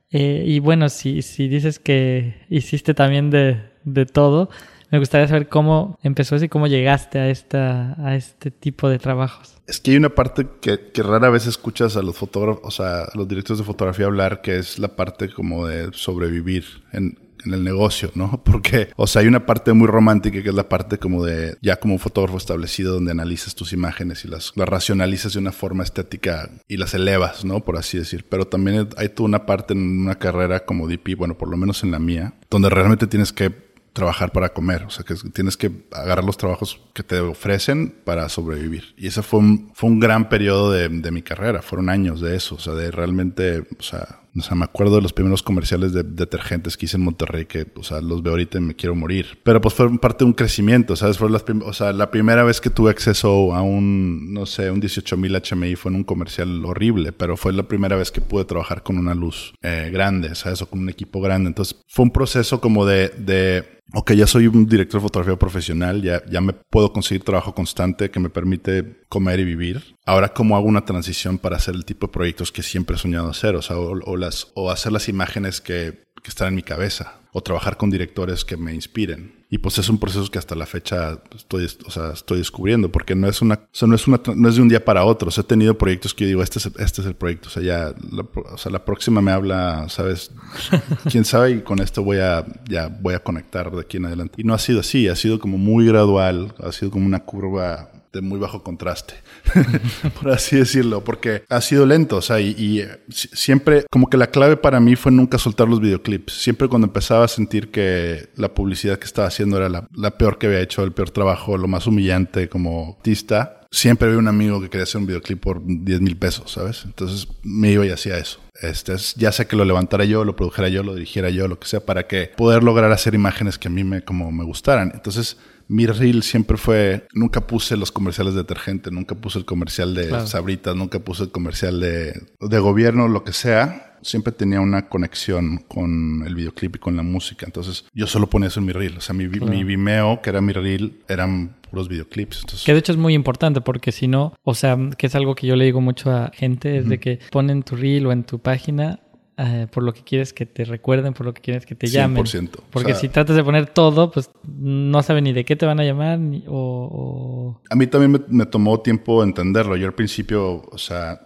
Eh, 0.10 0.44
y 0.48 0.60
bueno, 0.60 0.90
si, 0.90 1.22
si 1.22 1.48
dices 1.48 1.80
que 1.80 2.46
hiciste 2.50 2.94
también 2.96 3.30
de, 3.30 3.58
de 3.88 4.06
todo, 4.06 4.50
me 4.91 5.00
gustaría 5.00 5.27
saber 5.27 5.50
cómo 5.50 6.00
empezó 6.03 6.36
y 6.38 6.50
cómo 6.50 6.67
llegaste 6.67 7.20
a, 7.20 7.29
esta, 7.29 7.96
a 8.06 8.15
este 8.15 8.51
tipo 8.51 8.89
de 8.89 9.00
trabajos. 9.00 9.56
Es 9.67 9.79
que 9.79 9.91
hay 9.91 9.98
una 9.98 10.10
parte 10.10 10.48
que, 10.62 10.79
rara 11.03 11.29
vez 11.29 11.46
escuchas 11.46 11.98
a 11.98 12.01
los 12.01 12.15
fotógrafos, 12.15 12.62
o 12.63 12.72
sea, 12.72 13.01
a 13.01 13.12
los 13.15 13.27
directores 13.27 13.60
de 13.60 13.65
fotografía 13.65 14.06
hablar, 14.06 14.41
que 14.41 14.58
es 14.58 14.79
la 14.79 14.96
parte 14.96 15.29
como 15.29 15.67
de 15.67 15.89
sobrevivir 15.94 16.65
en, 16.94 17.20
el 17.46 17.63
negocio, 17.63 18.12
¿no? 18.15 18.41
Porque, 18.46 18.89
o 18.98 19.08
sea, 19.08 19.22
hay 19.22 19.27
una 19.27 19.46
parte 19.46 19.72
muy 19.72 19.88
romántica 19.88 20.41
que 20.41 20.50
es 20.50 20.56
la 20.56 20.67
parte 20.67 20.98
como 20.98 21.24
de, 21.24 21.56
ya 21.62 21.77
como 21.77 21.94
un 21.94 22.00
fotógrafo 22.00 22.38
establecido, 22.38 22.94
donde 22.94 23.12
analizas 23.12 23.56
tus 23.56 23.72
imágenes 23.74 24.25
y 24.25 24.27
las, 24.27 24.51
las 24.56 24.67
racionalizas 24.67 25.34
de 25.34 25.39
una 25.39 25.51
forma 25.51 25.84
estética 25.84 26.50
y 26.67 26.77
las 26.77 26.94
elevas, 26.94 27.46
¿no? 27.46 27.63
Por 27.63 27.77
así 27.77 27.98
decir. 27.98 28.25
Pero 28.27 28.48
también 28.48 28.89
hay 28.98 29.10
toda 29.10 29.27
una 29.27 29.46
parte 29.46 29.74
en 29.74 30.01
una 30.01 30.15
carrera 30.15 30.65
como 30.65 30.88
DP, 30.88 31.15
bueno, 31.15 31.38
por 31.38 31.50
lo 31.50 31.58
menos 31.58 31.84
en 31.84 31.91
la 31.91 32.00
mía, 32.00 32.34
donde 32.50 32.70
realmente 32.70 33.08
tienes 33.08 33.32
que 33.32 33.67
trabajar 33.98 34.32
para 34.32 34.54
comer. 34.54 34.84
O 34.84 34.89
sea, 34.89 35.04
que 35.04 35.16
tienes 35.34 35.58
que 35.58 35.72
agarrar 35.92 36.24
los 36.24 36.38
trabajos 36.38 36.80
que 36.94 37.04
te 37.04 37.20
ofrecen 37.20 37.96
para 38.04 38.30
sobrevivir. 38.30 38.94
Y 38.96 39.08
ese 39.08 39.24
fue 39.24 39.39
un, 39.39 39.72
fue 39.74 39.89
un 39.89 40.00
gran 40.00 40.30
periodo 40.30 40.72
de, 40.72 40.88
de 40.88 41.12
mi 41.12 41.24
carrera. 41.24 41.63
Fueron 41.63 41.89
años 41.89 42.22
de 42.22 42.36
eso. 42.36 42.56
O 42.56 42.60
sea, 42.60 42.74
de 42.74 42.92
realmente, 42.92 43.68
o 43.77 43.84
sea, 43.84 44.20
o 44.36 44.42
sea, 44.42 44.56
me 44.56 44.66
acuerdo 44.66 44.98
de 44.98 45.02
los 45.02 45.14
primeros 45.14 45.44
comerciales 45.44 45.94
de 45.94 46.04
detergentes 46.04 46.78
que 46.78 46.86
hice 46.86 46.98
en 46.98 47.04
Monterrey 47.04 47.46
que, 47.46 47.68
o 47.76 47.84
sea, 47.84 48.02
los 48.02 48.22
veo 48.24 48.34
ahorita 48.34 48.58
y 48.58 48.62
me 48.62 48.76
quiero 48.76 48.96
morir. 48.96 49.40
Pero 49.44 49.62
pues 49.62 49.74
fue 49.74 49.98
parte 50.00 50.24
de 50.24 50.30
un 50.30 50.34
crecimiento, 50.34 50.96
¿sabes? 50.96 51.18
Fue 51.18 51.30
o 51.30 51.74
sea, 51.74 51.94
la 51.94 52.12
primera 52.12 52.44
vez 52.44 52.62
que 52.62 52.70
tuve 52.70 52.92
acceso 52.92 53.54
a 53.56 53.62
un, 53.62 54.34
no 54.34 54.46
sé, 54.46 54.70
un 54.72 54.80
18000 54.80 55.42
HMI 55.42 55.76
fue 55.76 55.92
en 55.92 55.98
un 55.98 56.04
comercial 56.04 56.64
horrible, 56.66 57.12
pero 57.12 57.38
fue 57.38 57.54
la 57.54 57.64
primera 57.64 57.96
vez 57.96 58.12
que 58.12 58.22
pude 58.22 58.46
trabajar 58.46 58.84
con 58.84 58.98
una 58.98 59.16
luz 59.16 59.54
eh, 59.62 59.90
grande, 59.92 60.36
¿sabes? 60.36 60.62
O 60.62 60.70
con 60.70 60.80
un 60.80 60.90
equipo 60.90 61.22
grande. 61.22 61.48
Entonces 61.48 61.78
fue 61.88 62.04
un 62.04 62.12
proceso 62.12 62.62
como 62.62 62.86
de, 62.86 63.10
de 63.10 63.78
ok, 63.94 64.12
ya 64.14 64.28
soy 64.28 64.48
un 64.48 64.66
director 64.68 65.00
de 65.00 65.06
fotografía 65.06 65.38
profesional, 65.38 66.02
ya, 66.02 66.22
ya 66.30 66.42
me 66.42 66.54
puedo 66.54 66.92
conseguir 66.92 67.24
trabajo 67.24 67.54
constante 67.54 68.12
que 68.12 68.20
me 68.20 68.30
permite 68.30 69.04
comer 69.10 69.40
y 69.40 69.46
vivir. 69.46 69.96
Ahora, 70.06 70.34
¿cómo 70.34 70.56
hago 70.56 70.68
una 70.68 70.86
transición 70.86 71.38
para 71.38 71.58
hacer 71.58 71.76
el 71.76 71.86
tipo 71.86 72.08
de 72.08 72.14
proyectos 72.14 72.52
que 72.52 72.64
siempre 72.64 72.96
he 72.96 73.00
soñado 73.00 73.30
hacer? 73.30 73.56
O 73.56 73.62
sea, 73.62 73.78
o, 73.78 74.17
las, 74.18 74.52
o 74.56 74.72
hacer 74.72 74.92
las 74.92 75.10
imágenes 75.10 75.62
que, 75.62 76.04
que 76.22 76.30
están 76.30 76.50
en 76.50 76.56
mi 76.56 76.64
cabeza, 76.64 77.20
o 77.32 77.42
trabajar 77.42 77.78
con 77.78 77.90
directores 77.90 78.44
que 78.44 78.58
me 78.58 78.74
inspiren. 78.74 79.46
Y 79.50 79.60
pues 79.60 79.78
es 79.78 79.88
un 79.88 79.98
proceso 79.98 80.30
que 80.30 80.40
hasta 80.40 80.56
la 80.56 80.66
fecha 80.66 81.22
estoy, 81.34 81.70
o 81.86 81.92
sea, 81.92 82.12
estoy 82.12 82.40
descubriendo, 82.40 82.92
porque 82.92 83.16
no 83.16 83.30
es 83.30 83.42
una, 83.42 83.62
o 83.82 83.88
no 83.88 83.96
es 83.96 84.06
una, 84.06 84.20
no 84.36 84.50
es 84.50 84.56
de 84.56 84.62
un 84.62 84.68
día 84.68 84.84
para 84.84 85.06
otro. 85.06 85.30
O 85.30 85.32
sea, 85.32 85.44
he 85.44 85.48
tenido 85.48 85.78
proyectos 85.78 86.14
que 86.14 86.26
yo 86.26 86.28
digo, 86.28 86.44
este 86.44 86.60
es, 86.60 86.66
este 86.66 87.02
es 87.02 87.08
el 87.08 87.16
proyecto. 87.16 87.48
O 87.48 87.52
sea, 87.52 87.64
ya, 87.64 87.94
la, 88.12 88.26
o 88.52 88.58
sea, 88.58 88.72
la 88.72 88.84
próxima 88.84 89.22
me 89.22 89.32
habla, 89.32 89.88
sabes, 89.88 90.32
quién 91.10 91.24
sabe, 91.24 91.52
y 91.52 91.62
con 91.62 91.80
esto 91.80 92.04
voy 92.04 92.18
a, 92.18 92.46
ya 92.68 92.88
voy 92.88 93.14
a 93.14 93.20
conectar 93.20 93.72
de 93.72 93.80
aquí 93.80 93.98
en 93.98 94.08
adelante. 94.08 94.34
Y 94.38 94.44
no 94.44 94.54
ha 94.54 94.60
sido 94.60 94.82
así, 94.82 95.08
ha 95.08 95.16
sido 95.16 95.40
como 95.40 95.58
muy 95.58 95.86
gradual, 95.86 96.54
ha 96.60 96.74
sido 96.74 96.92
como 96.92 97.06
una 97.06 97.24
curva 97.24 97.92
de 98.14 98.22
muy 98.22 98.40
bajo 98.40 98.64
contraste, 98.64 99.16
por 100.22 100.32
así 100.32 100.56
decirlo, 100.58 101.04
porque 101.04 101.44
ha 101.50 101.62
sido 101.62 101.86
lento, 101.86 102.18
o 102.18 102.22
sea, 102.22 102.40
y, 102.40 102.86
siempre, 103.10 103.86
como 103.90 104.10
que 104.10 104.18
la 104.18 104.28
clave 104.28 104.58
para 104.58 104.80
mí 104.80 104.96
fue 104.96 105.12
nunca 105.12 105.38
soltar 105.38 105.68
los 105.68 105.80
videoclips. 105.80 106.34
Siempre 106.34 106.68
cuando 106.68 106.88
empezaba 106.88 107.26
a 107.26 107.28
sentir 107.28 107.72
que 107.72 108.30
la 108.36 108.54
publicidad 108.54 108.98
que 109.00 109.06
estaba 109.06 109.28
haciendo 109.28 109.58
era 109.58 109.70
la, 109.70 110.18
peor 110.18 110.38
que 110.38 110.48
había 110.48 110.62
hecho, 110.62 110.84
el 110.84 110.92
peor 110.92 111.12
trabajo, 111.12 111.58
lo 111.58 111.68
más 111.68 111.88
humillante 111.88 112.50
como 112.50 112.96
artista, 112.98 113.62
siempre 113.72 114.08
había 114.08 114.20
un 114.20 114.28
amigo 114.28 114.62
que 114.62 114.70
quería 114.70 114.84
hacer 114.84 115.02
un 115.02 115.08
videoclip 115.08 115.40
por 115.40 115.62
10 115.64 116.02
mil 116.02 116.18
pesos, 116.18 116.52
¿sabes? 116.52 116.84
Entonces 116.86 117.28
me 117.44 117.72
iba 117.72 117.86
y 117.86 117.90
hacía 117.90 118.18
eso. 118.18 118.40
Este, 118.62 118.96
ya 119.18 119.32
sea 119.32 119.48
que 119.48 119.56
lo 119.56 119.66
levantara 119.66 120.06
yo, 120.06 120.24
lo 120.26 120.36
produjera 120.36 120.68
yo, 120.70 120.82
lo 120.82 120.96
dirigiera 120.96 121.30
yo, 121.30 121.48
lo 121.48 121.60
que 121.60 121.68
sea, 121.68 121.86
para 121.86 122.08
que 122.08 122.32
poder 122.36 122.64
lograr 122.64 122.92
hacer 122.92 123.14
imágenes 123.14 123.60
que 123.60 123.68
a 123.68 123.72
mí 123.72 123.84
me, 123.84 124.04
como 124.04 124.32
me 124.32 124.44
gustaran. 124.44 124.92
Entonces, 124.94 125.38
mi 125.68 125.86
reel 125.86 126.24
siempre 126.24 126.58
fue, 126.58 127.08
nunca 127.14 127.46
puse 127.48 127.78
los 127.78 127.92
comerciales 127.92 128.34
de 128.34 128.42
detergente, 128.42 128.92
nunca 128.92 129.16
puse 129.16 129.40
el 129.40 129.46
comercial 129.46 129.94
de 129.94 130.26
sabritas, 130.28 130.76
nunca 130.76 131.00
puse 131.00 131.24
el 131.24 131.32
comercial 131.32 131.80
de, 131.80 132.14
de 132.40 132.60
gobierno, 132.60 133.08
lo 133.08 133.24
que 133.24 133.34
sea. 133.34 133.98
Siempre 134.02 134.32
tenía 134.32 134.62
una 134.62 134.90
conexión 134.90 135.66
con 135.68 136.24
el 136.26 136.36
videoclip 136.36 136.76
y 136.76 136.80
con 136.80 136.96
la 136.96 137.04
música. 137.04 137.46
Entonces 137.46 137.86
yo 137.94 138.08
solo 138.08 138.28
ponía 138.30 138.48
eso 138.48 138.60
en 138.60 138.68
mi 138.68 138.72
reel. 138.72 138.98
O 138.98 139.02
sea, 139.02 139.14
mi, 139.14 139.28
mi 139.28 139.64
Vimeo, 139.64 140.22
que 140.22 140.30
era 140.30 140.40
mi 140.40 140.54
reel, 140.54 141.02
eran 141.10 141.56
puros 141.70 141.90
videoclips. 141.90 142.64
Que 142.64 142.74
de 142.74 142.80
hecho 142.80 142.92
es 142.92 142.98
muy 142.98 143.14
importante 143.14 143.60
porque 143.60 143.92
si 143.92 144.08
no, 144.08 144.34
o 144.44 144.54
sea, 144.54 144.78
que 144.98 145.08
es 145.08 145.16
algo 145.16 145.36
que 145.36 145.48
yo 145.48 145.56
le 145.56 145.66
digo 145.66 145.82
mucho 145.82 146.12
a 146.12 146.32
gente, 146.34 146.78
es 146.78 146.88
de 146.88 147.00
que 147.00 147.20
ponen 147.32 147.64
tu 147.64 147.76
reel 147.76 148.06
o 148.06 148.12
en 148.12 148.24
tu 148.24 148.40
página 148.40 149.00
eh, 149.39 149.67
por 149.72 149.84
lo 149.84 149.94
que 149.94 150.01
quieres 150.01 150.34
que 150.34 150.48
te 150.48 150.65
recuerden, 150.65 151.13
por 151.13 151.27
lo 151.27 151.32
que 151.32 151.44
quieres 151.44 151.67
que 151.67 151.75
te 151.75 151.86
llamen. 151.86 152.24
100%. 152.24 152.60
Porque 152.71 152.95
si 152.95 153.08
tratas 153.08 153.36
de 153.36 153.43
poner 153.43 153.67
todo, 153.67 154.10
pues 154.10 154.32
no 154.43 155.04
saben 155.04 155.26
ni 155.26 155.32
de 155.32 155.45
qué 155.45 155.56
te 155.56 155.67
van 155.67 155.80
a 155.80 155.84
llamar 155.84 156.17
ni, 156.17 156.43
o, 156.47 157.62
A 157.69 157.76
mí 157.76 157.86
también 157.86 158.26
me, 158.30 158.45
tomó 158.47 158.80
tiempo 158.80 159.23
entenderlo. 159.23 159.76
Yo 159.76 159.86
al 159.86 159.93
principio, 159.93 160.63
o 160.71 160.78
sea, 160.80 161.21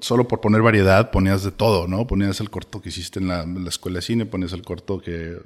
solo 0.00 0.26
por 0.26 0.40
poner 0.40 0.60
variedad 0.60 1.12
ponías 1.12 1.44
de 1.44 1.52
todo, 1.52 1.86
¿no? 1.86 2.04
Ponías 2.04 2.40
el 2.40 2.50
corto 2.50 2.82
que 2.82 2.88
hiciste 2.88 3.20
en 3.20 3.28
la, 3.28 3.46
escuela 3.68 3.98
de 3.98 4.02
cine, 4.02 4.26
ponías 4.26 4.52
el 4.52 4.62
corto 4.62 5.00
que, 5.00 5.36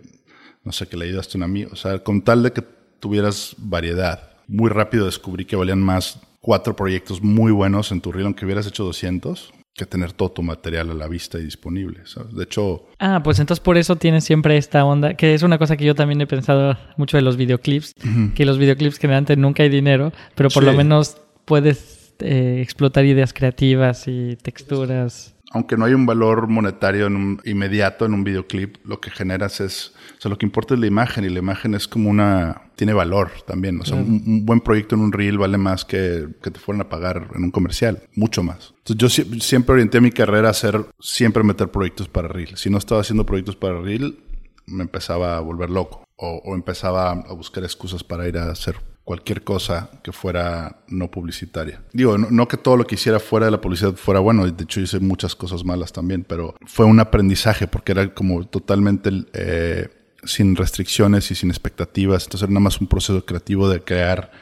no 0.64 0.72
sé, 0.72 0.88
que 0.88 0.96
le 0.96 1.05
ayudaste 1.05 1.37
a 1.37 1.38
un 1.40 1.42
amigo. 1.42 1.70
O 1.74 1.76
sea, 1.76 1.98
con 1.98 2.22
tal 2.22 2.42
de 2.42 2.52
que 2.55 2.64
tuvieras 2.98 3.55
variedad. 3.59 4.31
Muy 4.48 4.70
rápido 4.70 5.05
descubrí 5.05 5.44
que 5.44 5.55
valían 5.55 5.83
más 5.83 6.18
cuatro 6.40 6.74
proyectos 6.76 7.22
muy 7.22 7.52
buenos 7.52 7.92
en 7.92 8.00
tu 8.00 8.11
reel, 8.11 8.24
aunque 8.24 8.46
hubieras 8.46 8.66
hecho 8.66 8.85
200 8.85 9.52
que 9.77 9.85
tener 9.85 10.12
todo 10.12 10.31
tu 10.31 10.43
material 10.43 10.91
a 10.91 10.95
la 10.95 11.07
vista 11.07 11.39
y 11.39 11.45
disponible. 11.45 12.01
De 12.33 12.45
hecho... 12.45 12.87
Ah, 12.99 13.21
pues 13.23 13.39
entonces 13.39 13.62
por 13.62 13.77
eso 13.77 13.97
tienes 13.97 14.25
siempre 14.25 14.57
esta 14.57 14.85
onda, 14.85 15.15
que 15.15 15.35
es 15.35 15.43
una 15.43 15.59
cosa 15.59 15.77
que 15.77 15.85
yo 15.85 15.95
también 15.95 16.21
he 16.23 16.27
pensado 16.27 16.79
mucho 16.97 17.19
de 17.19 17.23
los 17.23 17.37
videoclips, 17.37 17.95
que 18.35 18.47
los 18.47 18.57
videoclips 18.57 18.99
generalmente 18.99 19.37
nunca 19.37 19.62
hay 19.62 19.69
dinero, 19.69 20.12
pero 20.35 20.49
por 20.49 20.62
lo 20.62 20.73
menos 20.73 21.19
puedes 21.45 22.15
eh, 22.21 22.61
explotar 22.62 23.05
ideas 23.05 23.35
creativas 23.35 24.09
y 24.09 24.37
texturas 24.37 25.36
aunque 25.57 25.77
no 25.77 25.85
hay 25.85 25.95
un 25.95 26.07
valor 26.07 26.49
monetario 26.49 27.07
en 27.07 27.16
un, 27.16 27.40
inmediato 27.45 28.07
en 28.07 28.14
un 28.14 28.25
videoclip, 28.25 28.77
lo 28.85 29.01
que 29.01 29.11
generas 29.11 29.61
es, 29.61 29.95
o 30.19 30.21
sea, 30.21 30.31
lo 30.31 30.38
que 30.38 30.47
importa 30.47 30.75
es 30.75 30.81
la 30.81 30.87
imagen 30.87 31.25
y 31.25 31.29
la 31.29 31.38
imagen 31.38 31.75
es 31.75 31.88
como 31.88 32.11
una, 32.11 32.71
tiene 32.77 32.92
valor 32.92 33.31
también. 33.47 33.81
O 33.81 33.85
sea, 33.85 33.97
un, 33.97 34.45
buen 34.47 34.61
proyecto 34.61 34.95
en 34.95 35.01
un 35.01 35.12
reel 35.12 35.38
vale 35.38 35.59
más 35.59 35.85
que, 35.85 36.29
que 36.42 36.51
te 36.51 36.61
fueran 36.61 36.83
a 36.83 36.88
pagar 36.88 37.29
en 37.35 37.45
un 37.45 37.51
comercial, 37.51 38.03
mucho 38.14 38.42
más. 38.42 38.75
Entonces 38.85 39.27
yo 39.27 39.40
siempre 39.40 39.75
orienté 39.75 40.01
mi 40.01 40.11
carrera 40.11 40.49
a 40.49 40.53
hacer, 40.53 40.87
siempre 41.01 41.42
meter 41.42 41.69
proyectos 41.71 42.09
para 42.09 42.29
reel. 42.29 42.57
Si 42.57 42.71
no 42.71 42.79
estaba 42.79 43.01
haciendo 43.01 43.27
proyectos 43.27 43.57
para 43.57 43.81
reel, 43.81 44.19
me 44.66 44.83
empezaba 44.83 45.37
a 45.37 45.40
volver 45.40 45.71
loco 45.71 46.05
o, 46.16 46.42
o 46.45 46.55
empezaba 46.55 47.11
a 47.11 47.33
buscar 47.33 47.64
excusas 47.64 48.05
para 48.05 48.29
ir 48.29 48.38
a 48.38 48.51
hacer 48.51 48.77
cualquier 49.07 49.45
cosa 49.45 49.88
que 50.03 50.11
fuera 50.11 50.81
no 50.88 51.09
publicitaria. 51.12 51.81
Digo, 51.92 52.19
no, 52.19 52.49
que 52.49 52.57
todo 52.57 52.77
lo 52.77 52.85
que 52.85 52.97
hiciera 52.97 53.21
fuera 53.21 53.47
de 53.47 53.53
la 53.53 53.61
publicidad 53.61 53.95
fuera 53.95 54.19
bueno, 54.19 54.45
de 54.51 54.64
hecho 54.64 54.81
hice 54.81 54.99
muchas 54.99 55.37
cosas 55.37 55.64
malas 55.64 55.92
también, 55.92 56.25
pero 56.25 56.57
fue 56.66 56.87
un 56.87 56.99
aprendizaje 56.99 57.69
porque 57.69 57.92
era 57.92 58.12
como 58.12 58.45
totalmente 58.49 59.11
eh, 59.33 59.90
sin 60.25 60.57
restricciones 60.57 61.31
y 61.31 61.37
sin 61.37 61.51
expectativas, 61.51 62.25
entonces 62.25 62.42
era 62.42 62.53
nada 62.53 62.64
más 62.64 62.81
un 62.81 62.88
proceso 62.88 63.25
creativo 63.25 63.69
de 63.69 63.81
crear 63.81 64.33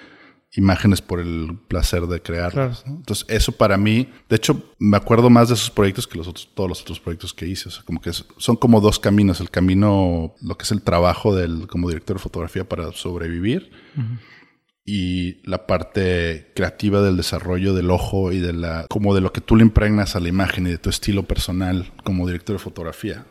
imágenes 0.56 1.02
por 1.02 1.20
el 1.20 1.58
placer 1.68 2.06
de 2.06 2.22
crearlas. 2.22 2.84
Entonces, 2.86 3.26
eso 3.28 3.52
para 3.52 3.76
mí, 3.76 4.08
de 4.30 4.36
hecho, 4.36 4.72
me 4.78 4.96
acuerdo 4.96 5.28
más 5.28 5.48
de 5.48 5.56
esos 5.56 5.70
proyectos 5.70 6.06
que 6.06 6.16
los 6.16 6.26
otros, 6.26 6.48
todos 6.54 6.70
los 6.70 6.80
otros 6.80 7.00
proyectos 7.00 7.34
que 7.34 7.46
hice. 7.46 7.68
O 7.68 7.72
sea, 7.72 7.82
como 7.82 8.00
que 8.00 8.12
son 8.12 8.56
como 8.56 8.80
dos 8.80 9.00
caminos. 9.00 9.40
El 9.40 9.50
camino, 9.50 10.36
lo 10.40 10.56
que 10.56 10.62
es 10.62 10.70
el 10.70 10.80
trabajo 10.80 11.34
del, 11.34 11.66
como 11.66 11.88
director 11.88 12.16
de 12.16 12.22
fotografía 12.22 12.66
para 12.66 12.92
sobrevivir 12.92 13.72
y 14.84 15.38
la 15.48 15.66
parte 15.66 16.52
creativa 16.54 17.00
del 17.00 17.16
desarrollo 17.16 17.74
del 17.74 17.90
ojo 17.90 18.32
y 18.32 18.38
de 18.38 18.52
la 18.52 18.86
como 18.88 19.14
de 19.14 19.22
lo 19.22 19.32
que 19.32 19.40
tú 19.40 19.56
le 19.56 19.62
impregnas 19.62 20.14
a 20.14 20.20
la 20.20 20.28
imagen 20.28 20.66
y 20.66 20.70
de 20.70 20.78
tu 20.78 20.90
estilo 20.90 21.22
personal 21.22 21.86
como 22.04 22.26
director 22.26 22.56
de 22.56 22.62
fotografía. 22.62 23.24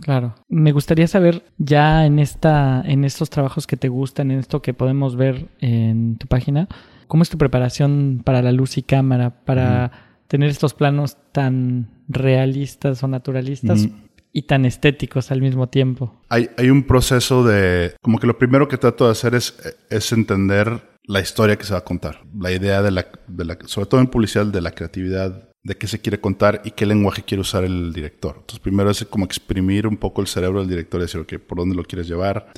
Claro. 0.00 0.34
Me 0.48 0.72
gustaría 0.72 1.06
saber 1.06 1.44
ya 1.58 2.06
en 2.06 2.18
esta 2.18 2.82
en 2.84 3.04
estos 3.04 3.30
trabajos 3.30 3.66
que 3.66 3.76
te 3.76 3.88
gustan, 3.88 4.30
en 4.30 4.40
esto 4.40 4.62
que 4.62 4.74
podemos 4.74 5.16
ver 5.16 5.48
en 5.60 6.16
tu 6.16 6.26
página, 6.26 6.68
¿cómo 7.06 7.22
es 7.22 7.30
tu 7.30 7.38
preparación 7.38 8.22
para 8.24 8.42
la 8.42 8.52
luz 8.52 8.76
y 8.76 8.82
cámara 8.82 9.44
para 9.44 9.92
tener 10.26 10.50
estos 10.50 10.74
planos 10.74 11.16
tan 11.32 11.90
realistas 12.08 13.02
o 13.02 13.08
naturalistas? 13.08 13.88
y 14.30 14.42
tan 14.42 14.66
estéticos 14.66 15.32
al 15.32 15.40
mismo 15.40 15.68
tiempo. 15.68 16.14
Hay, 16.28 16.50
hay 16.58 16.70
un 16.70 16.84
proceso 16.84 17.42
de, 17.44 17.94
como 18.02 18.18
que 18.18 18.26
lo 18.26 18.38
primero 18.38 18.68
que 18.68 18.76
trato 18.76 19.06
de 19.06 19.12
hacer 19.12 19.34
es, 19.34 19.58
es 19.90 20.12
entender 20.12 20.82
la 21.08 21.20
historia 21.20 21.56
que 21.56 21.64
se 21.64 21.72
va 21.72 21.80
a 21.80 21.84
contar, 21.84 22.22
la 22.38 22.52
idea 22.52 22.82
de 22.82 22.90
la, 22.90 23.08
de 23.26 23.44
la, 23.44 23.58
sobre 23.64 23.86
todo 23.86 24.00
en 24.00 24.08
publicidad, 24.08 24.46
de 24.46 24.60
la 24.60 24.72
creatividad 24.72 25.48
de 25.64 25.76
qué 25.76 25.86
se 25.86 26.00
quiere 26.00 26.20
contar 26.20 26.62
y 26.64 26.70
qué 26.70 26.86
lenguaje 26.86 27.22
quiere 27.24 27.40
usar 27.40 27.64
el 27.64 27.92
director. 27.92 28.36
Entonces, 28.36 28.60
primero 28.60 28.90
es 28.90 29.04
como 29.06 29.24
exprimir 29.24 29.86
un 29.86 29.96
poco 29.96 30.20
el 30.20 30.26
cerebro 30.26 30.60
del 30.60 30.68
director 30.68 31.00
decir, 31.00 31.20
ok, 31.20 31.34
¿por 31.46 31.58
dónde 31.58 31.74
lo 31.74 31.84
quieres 31.84 32.06
llevar? 32.06 32.52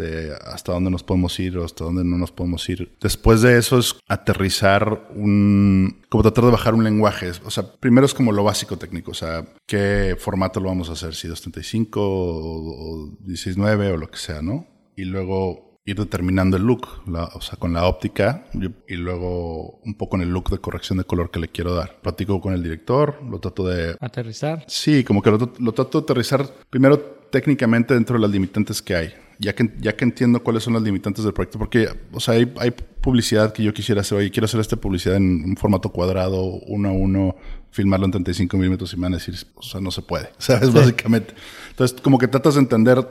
¿Hasta 0.47 0.73
dónde 0.73 0.91
nos 0.91 1.03
podemos 1.03 1.39
ir 1.41 1.57
o 1.59 1.65
hasta 1.65 1.85
dónde 1.85 2.05
no 2.05 2.19
nos 2.19 2.31
podemos 2.31 2.69
ir? 2.69 2.93
Después 3.01 3.41
de 3.43 3.57
eso 3.57 3.79
es 3.79 3.97
aterrizar 4.09 5.09
un... 5.15 6.03
como 6.09 6.23
tratar 6.23 6.45
de 6.45 6.51
bajar 6.51 6.75
un 6.75 6.85
lenguaje. 6.85 7.31
O 7.45 7.51
sea, 7.51 7.73
primero 7.73 8.05
es 8.07 8.15
como 8.15 8.33
lo 8.33 8.45
básico 8.45 8.77
técnico, 8.77 9.13
o 9.13 9.15
sea, 9.15 9.45
¿qué 9.67 10.17
formato 10.19 10.61
lo 10.61 10.69
vamos 10.69 10.91
a 10.91 10.93
hacer? 10.93 11.15
Si 11.15 11.27
235 11.27 12.01
o, 12.01 13.07
o 13.07 13.19
16.9 13.27 13.95
o 13.95 13.97
lo 13.97 14.11
que 14.11 14.19
sea, 14.19 14.43
¿no? 14.43 14.67
Y 14.97 15.05
luego 15.05 15.70
ir 15.91 15.97
determinando 15.97 16.57
el 16.57 16.63
look, 16.63 16.89
o 17.07 17.41
sea, 17.41 17.59
con 17.59 17.73
la 17.73 17.87
óptica 17.87 18.45
y 18.89 18.95
luego 18.97 19.81
un 19.85 19.95
poco 19.95 20.17
en 20.17 20.23
el 20.23 20.31
look 20.31 20.51
de 20.51 20.59
corrección 20.59 20.99
de 20.99 21.05
color 21.05 21.31
que 21.31 21.41
le 21.41 21.49
quiero 21.49 21.75
dar. 21.75 22.01
Platico 22.01 22.41
con 22.41 22.55
el 22.55 22.63
director, 22.63 23.21
lo 23.29 23.39
trato 23.39 23.67
de... 23.67 23.97
Aterrizar. 24.01 24.65
Sí, 24.67 25.05
como 25.05 25.23
que 25.23 25.31
lo, 25.31 25.53
lo 25.59 25.73
trato 25.73 26.01
de 26.01 26.05
aterrizar 26.05 26.47
primero 26.71 27.21
técnicamente 27.31 27.95
dentro 27.95 28.17
de 28.17 28.23
las 28.23 28.31
limitantes 28.31 28.83
que 28.83 28.95
hay. 28.95 29.15
Ya 29.39 29.55
que, 29.55 29.73
ya 29.81 29.97
que 29.97 30.05
entiendo 30.05 30.43
cuáles 30.43 30.63
son 30.63 30.75
las 30.75 30.83
limitantes 30.83 31.25
del 31.25 31.33
proyecto, 31.33 31.59
porque, 31.59 31.89
o 32.13 32.21
sea, 32.21 32.35
hay, 32.35 32.53
hay 32.59 32.73
publicidad 33.01 33.55
que 33.55 33.63
yo 33.63 33.73
quisiera 33.73 34.03
hacer, 34.03 34.19
oye, 34.19 34.31
quiero 34.31 34.45
hacer 34.45 34.61
esta 34.61 34.77
publicidad 34.77 35.17
en 35.17 35.45
un 35.45 35.57
formato 35.57 35.89
cuadrado, 35.89 36.45
uno 36.45 36.91
a 36.91 36.93
uno, 36.93 37.37
filmarlo 37.71 38.05
en 38.05 38.13
35 38.13 38.55
milímetros 38.59 38.93
y 38.93 38.97
me 38.97 39.05
van 39.05 39.15
a 39.15 39.17
decir, 39.17 39.35
o 39.55 39.63
sea, 39.63 39.81
no 39.81 39.91
se 39.91 40.03
puede, 40.03 40.29
¿sabes? 40.39 40.75
Básicamente. 40.75 41.33
Entonces, 41.71 41.99
como 42.03 42.19
que 42.19 42.29
tratas 42.29 42.55
de 42.55 42.61
entender 42.61 43.09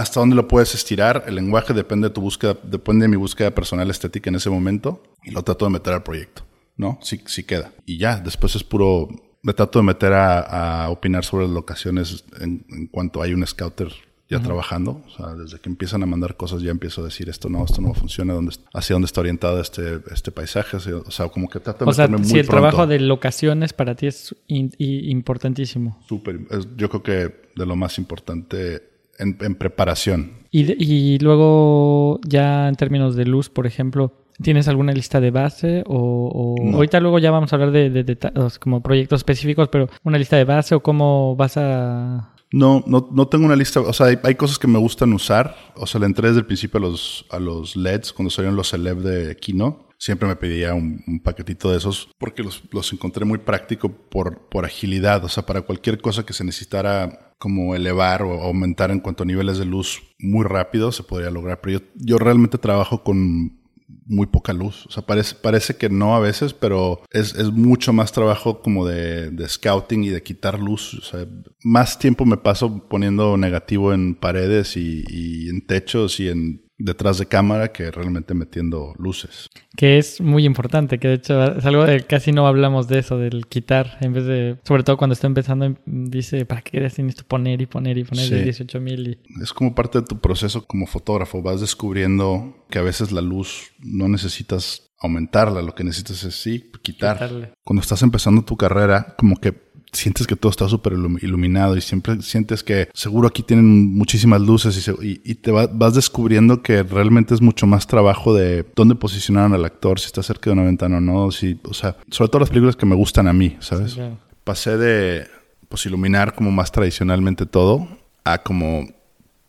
hasta 0.00 0.20
dónde 0.20 0.34
lo 0.34 0.48
puedes 0.48 0.74
estirar. 0.74 1.24
El 1.26 1.34
lenguaje 1.34 1.74
depende 1.74 2.08
de 2.08 2.14
tu 2.14 2.20
búsqueda, 2.22 2.56
depende 2.62 3.04
de 3.04 3.08
mi 3.08 3.16
búsqueda 3.16 3.50
personal 3.50 3.90
estética 3.90 4.30
en 4.30 4.36
ese 4.36 4.48
momento 4.48 5.02
y 5.22 5.30
lo 5.30 5.42
trato 5.42 5.66
de 5.66 5.72
meter 5.72 5.92
al 5.92 6.02
proyecto, 6.02 6.42
¿no? 6.76 6.98
Sí, 7.02 7.20
sí 7.26 7.44
queda. 7.44 7.72
Y 7.84 7.98
ya, 7.98 8.16
después 8.16 8.56
es 8.56 8.64
puro, 8.64 9.08
me 9.42 9.52
trato 9.52 9.78
de 9.78 9.84
meter 9.84 10.12
a, 10.14 10.88
opinar 10.88 11.24
sobre 11.24 11.44
las 11.44 11.54
locaciones 11.54 12.24
en, 12.40 12.88
cuanto 12.90 13.20
hay 13.20 13.34
un 13.34 13.46
scouter 13.46 13.92
ya 14.30 14.40
trabajando. 14.40 15.02
O 15.06 15.10
sea, 15.10 15.34
desde 15.34 15.58
que 15.58 15.68
empiezan 15.68 16.02
a 16.04 16.06
mandar 16.06 16.36
cosas 16.36 16.62
ya 16.62 16.70
empiezo 16.70 17.02
a 17.02 17.04
decir 17.04 17.28
esto 17.28 17.48
no, 17.48 17.64
esto 17.64 17.82
no 17.82 17.92
funciona, 17.92 18.32
dónde, 18.32 18.54
hacia 18.72 18.94
dónde 18.94 19.06
está 19.06 19.20
orientado 19.20 19.60
este, 19.60 20.00
este 20.12 20.30
paisaje. 20.30 20.76
O 20.76 21.10
sea, 21.10 21.28
como 21.28 21.48
que 21.48 21.58
trato 21.58 21.84
de 21.84 21.90
O 21.90 21.92
sea, 21.92 22.08
si 22.22 22.38
el 22.38 22.46
trabajo 22.46 22.86
de 22.86 23.00
locaciones 23.00 23.72
para 23.72 23.96
ti 23.96 24.06
es 24.06 24.34
importantísimo. 24.46 26.00
Súper. 26.08 26.40
Yo 26.76 26.88
creo 26.88 27.02
que 27.02 27.50
de 27.56 27.66
lo 27.66 27.74
más 27.74 27.98
importante 27.98 28.89
en, 29.20 29.54
preparación. 29.54 30.32
Y, 30.50 30.72
y, 30.82 31.18
luego, 31.18 32.20
ya 32.26 32.68
en 32.68 32.74
términos 32.74 33.14
de 33.14 33.24
luz, 33.24 33.48
por 33.48 33.66
ejemplo, 33.66 34.12
¿tienes 34.42 34.68
alguna 34.68 34.92
lista 34.92 35.20
de 35.20 35.30
base? 35.30 35.84
O, 35.86 36.56
ahorita 36.74 37.00
luego 37.00 37.18
ya 37.18 37.30
vamos 37.30 37.52
a 37.52 37.56
hablar 37.56 37.70
de, 37.70 37.90
de, 37.90 38.18
como 38.58 38.82
proyectos 38.82 39.20
específicos, 39.20 39.68
pero 39.68 39.88
una 40.02 40.18
lista 40.18 40.36
de 40.36 40.44
base 40.44 40.74
o 40.74 40.82
cómo 40.82 41.36
vas 41.36 41.56
a... 41.56 42.34
No, 42.52 42.82
no, 42.86 43.08
no 43.12 43.28
tengo 43.28 43.46
una 43.46 43.54
lista, 43.54 43.80
o 43.80 43.92
sea, 43.92 44.06
hay, 44.06 44.34
cosas 44.34 44.58
que 44.58 44.66
me 44.66 44.78
gustan 44.78 45.12
usar, 45.12 45.54
o 45.76 45.86
sea, 45.86 46.00
le 46.00 46.06
entré 46.06 46.28
desde 46.28 46.40
el 46.40 46.46
principio 46.46 46.78
a 46.78 46.80
los, 46.80 47.24
a 47.30 47.38
los 47.38 47.76
LEDs 47.76 48.12
cuando 48.12 48.30
salieron 48.30 48.56
los 48.56 48.70
celeb 48.70 48.98
de 48.98 49.36
Kino 49.36 49.89
siempre 50.00 50.26
me 50.26 50.34
pedía 50.34 50.74
un, 50.74 51.20
paquetito 51.22 51.70
de 51.70 51.76
esos 51.76 52.08
porque 52.18 52.42
los, 52.42 52.62
los 52.72 52.92
encontré 52.92 53.24
muy 53.24 53.38
práctico 53.38 53.92
por, 53.92 54.48
por 54.48 54.64
agilidad. 54.64 55.24
O 55.24 55.28
sea, 55.28 55.46
para 55.46 55.62
cualquier 55.62 56.00
cosa 56.00 56.24
que 56.24 56.32
se 56.32 56.42
necesitara 56.42 57.34
como 57.38 57.74
elevar 57.74 58.22
o 58.22 58.42
aumentar 58.42 58.90
en 58.90 59.00
cuanto 59.00 59.22
a 59.22 59.26
niveles 59.26 59.58
de 59.58 59.64
luz 59.64 60.02
muy 60.18 60.44
rápido 60.44 60.90
se 60.90 61.02
podría 61.02 61.30
lograr. 61.30 61.60
Pero 61.60 61.78
yo, 61.78 61.86
yo 61.96 62.18
realmente 62.18 62.58
trabajo 62.58 63.04
con 63.04 63.60
muy 64.06 64.26
poca 64.26 64.52
luz. 64.52 64.86
O 64.86 64.90
sea, 64.90 65.04
parece, 65.04 65.34
parece 65.34 65.76
que 65.76 65.90
no 65.90 66.16
a 66.16 66.20
veces, 66.20 66.54
pero 66.54 67.02
es, 67.10 67.34
es 67.34 67.50
mucho 67.50 67.92
más 67.92 68.12
trabajo 68.12 68.62
como 68.62 68.86
de, 68.86 69.32
scouting 69.46 70.04
y 70.04 70.08
de 70.08 70.22
quitar 70.22 70.58
luz. 70.58 70.94
O 70.94 71.02
sea, 71.02 71.26
más 71.62 71.98
tiempo 71.98 72.24
me 72.24 72.38
paso 72.38 72.88
poniendo 72.88 73.36
negativo 73.36 73.92
en 73.92 74.14
paredes 74.14 74.76
y 74.76 75.48
en 75.48 75.66
techos 75.66 76.20
y 76.20 76.28
en 76.28 76.69
detrás 76.80 77.18
de 77.18 77.26
cámara 77.26 77.72
que 77.72 77.90
realmente 77.90 78.34
metiendo 78.34 78.94
luces. 78.98 79.48
Que 79.76 79.98
es 79.98 80.20
muy 80.20 80.44
importante, 80.44 80.98
que 80.98 81.08
de 81.08 81.14
hecho 81.14 81.56
es 81.56 81.64
algo 81.64 81.84
de 81.84 82.04
casi 82.04 82.32
no 82.32 82.46
hablamos 82.46 82.88
de 82.88 82.98
eso, 82.98 83.18
del 83.18 83.46
quitar, 83.46 83.98
en 84.00 84.12
vez 84.12 84.24
de, 84.24 84.56
sobre 84.64 84.82
todo 84.82 84.96
cuando 84.96 85.12
está 85.12 85.26
empezando, 85.26 85.76
dice, 85.86 86.46
¿para 86.46 86.62
qué 86.62 86.88
tienes 86.90 87.14
que 87.14 87.22
poner 87.22 87.60
y 87.60 87.66
poner 87.66 87.98
y 87.98 88.04
poner 88.04 88.28
de 88.28 88.44
18 88.44 88.80
mil? 88.80 89.08
Y... 89.08 89.42
Es 89.42 89.52
como 89.52 89.74
parte 89.74 90.00
de 90.00 90.06
tu 90.06 90.20
proceso 90.20 90.64
como 90.64 90.86
fotógrafo, 90.86 91.42
vas 91.42 91.60
descubriendo 91.60 92.64
que 92.70 92.78
a 92.78 92.82
veces 92.82 93.12
la 93.12 93.20
luz 93.20 93.72
no 93.78 94.08
necesitas 94.08 94.90
aumentarla, 95.00 95.62
lo 95.62 95.74
que 95.74 95.84
necesitas 95.84 96.24
es 96.24 96.34
sí, 96.34 96.70
quitar. 96.82 97.54
Cuando 97.64 97.80
estás 97.80 98.02
empezando 98.02 98.42
tu 98.42 98.56
carrera, 98.56 99.14
como 99.18 99.36
que 99.36 99.69
sientes 99.92 100.26
que 100.26 100.36
todo 100.36 100.50
está 100.50 100.68
súper 100.68 100.92
iluminado 100.92 101.76
y 101.76 101.80
siempre 101.80 102.20
sientes 102.22 102.62
que 102.62 102.88
seguro 102.94 103.28
aquí 103.28 103.42
tienen 103.42 103.94
muchísimas 103.94 104.40
luces 104.40 104.90
y, 105.02 105.34
te 105.40 105.50
vas 105.50 105.94
descubriendo 105.94 106.62
que 106.62 106.82
realmente 106.82 107.34
es 107.34 107.40
mucho 107.40 107.66
más 107.66 107.86
trabajo 107.86 108.34
de 108.34 108.66
dónde 108.74 108.94
posicionaron 108.94 109.54
al 109.54 109.64
actor, 109.64 109.98
si 109.98 110.06
está 110.06 110.22
cerca 110.22 110.50
de 110.50 110.54
una 110.54 110.64
ventana 110.64 110.98
o 110.98 111.00
no, 111.00 111.30
si, 111.30 111.58
o 111.64 111.74
sea, 111.74 111.96
sobre 112.10 112.28
todo 112.28 112.40
las 112.40 112.50
películas 112.50 112.76
que 112.76 112.86
me 112.86 112.94
gustan 112.94 113.26
a 113.28 113.32
mí, 113.32 113.56
¿sabes? 113.60 113.96
Pasé 114.44 114.76
de 114.76 115.26
pues 115.68 115.86
iluminar 115.86 116.34
como 116.34 116.50
más 116.50 116.72
tradicionalmente 116.72 117.46
todo 117.46 117.88
a 118.24 118.42
como 118.42 118.88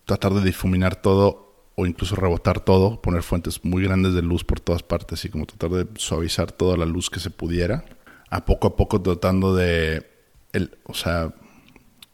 tratar 0.06 0.34
de 0.34 0.44
difuminar 0.44 0.96
todo 0.96 1.52
o 1.76 1.86
incluso 1.86 2.16
rebotar 2.16 2.60
todo, 2.60 3.02
poner 3.02 3.24
fuentes 3.24 3.64
muy 3.64 3.84
grandes 3.84 4.14
de 4.14 4.22
luz 4.22 4.44
por 4.44 4.60
todas 4.60 4.84
partes 4.84 5.26
y 5.26 5.30
como 5.30 5.46
tratar 5.46 5.72
de 5.72 5.88
suavizar 5.96 6.52
toda 6.52 6.78
la 6.78 6.86
luz 6.86 7.10
que 7.10 7.20
se 7.20 7.30
pudiera, 7.30 7.86
a 8.30 8.46
poco 8.46 8.68
a 8.68 8.76
poco 8.76 9.02
tratando 9.02 9.56
de 9.56 10.11
el, 10.54 10.78
o 10.84 10.94
sea, 10.94 11.34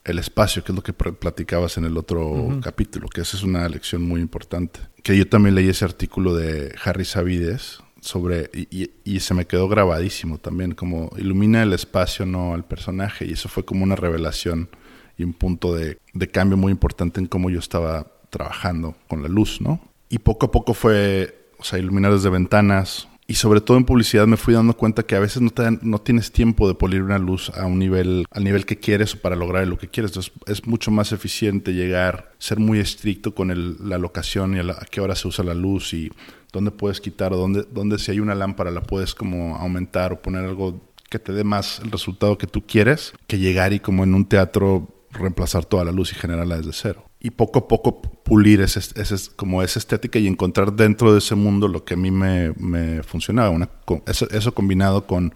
el 0.03 0.19
espacio, 0.19 0.63
que 0.63 0.71
es 0.71 0.75
lo 0.75 0.83
que 0.83 0.93
platicabas 0.93 1.77
en 1.77 1.85
el 1.85 1.97
otro 1.97 2.59
capítulo, 2.61 3.09
que 3.09 3.21
esa 3.21 3.35
es 3.35 3.43
una 3.43 3.67
lección 3.67 4.03
muy 4.03 4.21
importante. 4.21 4.79
Que 5.03 5.17
yo 5.17 5.27
también 5.27 5.55
leí 5.55 5.67
ese 5.67 5.85
artículo 5.85 6.33
de 6.33 6.73
Harry 6.83 7.03
Savides 7.03 7.79
sobre, 7.99 8.49
y, 8.53 8.89
y, 9.03 9.19
se 9.19 9.33
me 9.33 9.45
quedó 9.45 9.67
grabadísimo 9.67 10.37
también, 10.37 10.73
como 10.73 11.11
ilumina 11.17 11.63
el 11.63 11.73
espacio, 11.73 12.25
no 12.25 12.53
al 12.53 12.63
personaje, 12.63 13.25
y 13.25 13.33
eso 13.33 13.49
fue 13.49 13.65
como 13.65 13.83
una 13.83 13.95
revelación 13.95 14.69
y 15.17 15.23
un 15.23 15.33
punto 15.33 15.75
de, 15.75 15.97
de 16.13 16.27
cambio 16.29 16.57
muy 16.57 16.71
importante 16.71 17.19
en 17.19 17.27
cómo 17.27 17.49
yo 17.49 17.59
estaba 17.59 18.07
trabajando 18.29 18.95
con 19.09 19.23
la 19.23 19.29
luz, 19.29 19.59
¿no? 19.59 19.81
Y 20.09 20.19
poco 20.19 20.45
a 20.45 20.51
poco 20.51 20.73
fue, 20.73 21.49
o 21.57 21.63
sea, 21.63 21.79
iluminar 21.79 22.13
desde 22.13 22.29
ventanas, 22.29 23.09
y 23.29 23.35
sobre 23.35 23.59
todo 23.59 23.75
en 23.75 23.83
publicidad 23.83 24.25
me 24.25 24.37
fui 24.37 24.53
dando 24.53 24.75
cuenta 24.75 25.03
que 25.03 25.15
a 25.15 25.19
veces 25.19 25.41
no, 25.41 25.49
te, 25.49 25.63
no 25.81 25.99
tienes 25.99 26.31
tiempo 26.31 26.65
de 26.67 26.75
polir 26.75 27.03
una 27.03 27.19
luz 27.19 27.49
a 27.49 27.65
un 27.65 27.77
nivel, 27.77 28.25
al 28.31 28.45
nivel 28.45 28.65
que 28.65 28.79
quieres 28.79 29.15
o 29.15 29.19
para 29.19 29.35
lograr 29.35 29.67
lo 29.67 29.77
que 29.77 29.89
quieres. 29.89 30.11
Entonces 30.11 30.31
es 30.45 30.65
mucho 30.65 30.91
más 30.91 31.11
eficiente 31.11 31.73
llegar, 31.73 32.31
ser 32.37 32.59
muy 32.59 32.79
estricto 32.79 33.35
con 33.35 33.51
el, 33.51 33.75
la 33.83 33.97
locación 33.97 34.55
y 34.55 34.59
a, 34.59 34.75
qué 34.89 35.01
hora 35.01 35.13
se 35.15 35.27
usa 35.27 35.43
la 35.43 35.53
luz 35.53 35.93
y 35.93 36.09
dónde 36.53 36.71
puedes 36.71 37.01
quitar 37.01 37.33
o 37.33 37.37
dónde, 37.37 37.65
dónde 37.69 37.99
si 37.99 38.11
hay 38.11 38.21
una 38.21 38.33
lámpara 38.33 38.71
la 38.71 38.81
puedes 38.81 39.13
como 39.13 39.57
aumentar 39.57 40.13
o 40.13 40.21
poner 40.21 40.45
algo 40.45 40.81
que 41.09 41.19
te 41.19 41.33
dé 41.33 41.43
más 41.43 41.81
el 41.83 41.91
resultado 41.91 42.37
que 42.37 42.47
tú 42.47 42.65
quieres 42.65 43.13
que 43.27 43.39
llegar 43.39 43.73
y 43.73 43.81
como 43.81 44.05
en 44.05 44.15
un 44.15 44.25
teatro 44.25 44.87
reemplazar 45.11 45.65
toda 45.65 45.83
la 45.83 45.91
luz 45.91 46.13
y 46.13 46.15
generarla 46.15 46.57
desde 46.57 46.71
cero 46.71 47.03
y 47.19 47.31
poco 47.31 47.59
a 47.59 47.67
poco 47.67 48.01
pulir 48.01 48.61
ese, 48.61 48.79
ese, 48.79 49.15
como 49.35 49.63
esa 49.63 49.79
estética 49.79 50.19
y 50.19 50.27
encontrar 50.27 50.73
dentro 50.73 51.11
de 51.11 51.19
ese 51.19 51.35
mundo 51.35 51.67
lo 51.67 51.83
que 51.83 51.95
a 51.95 51.97
mí 51.97 52.11
me, 52.11 52.53
me 52.57 53.01
funcionaba. 53.03 53.49
Una, 53.49 53.69
eso, 54.05 54.29
eso, 54.29 54.53
combinado 54.53 55.07
con 55.07 55.33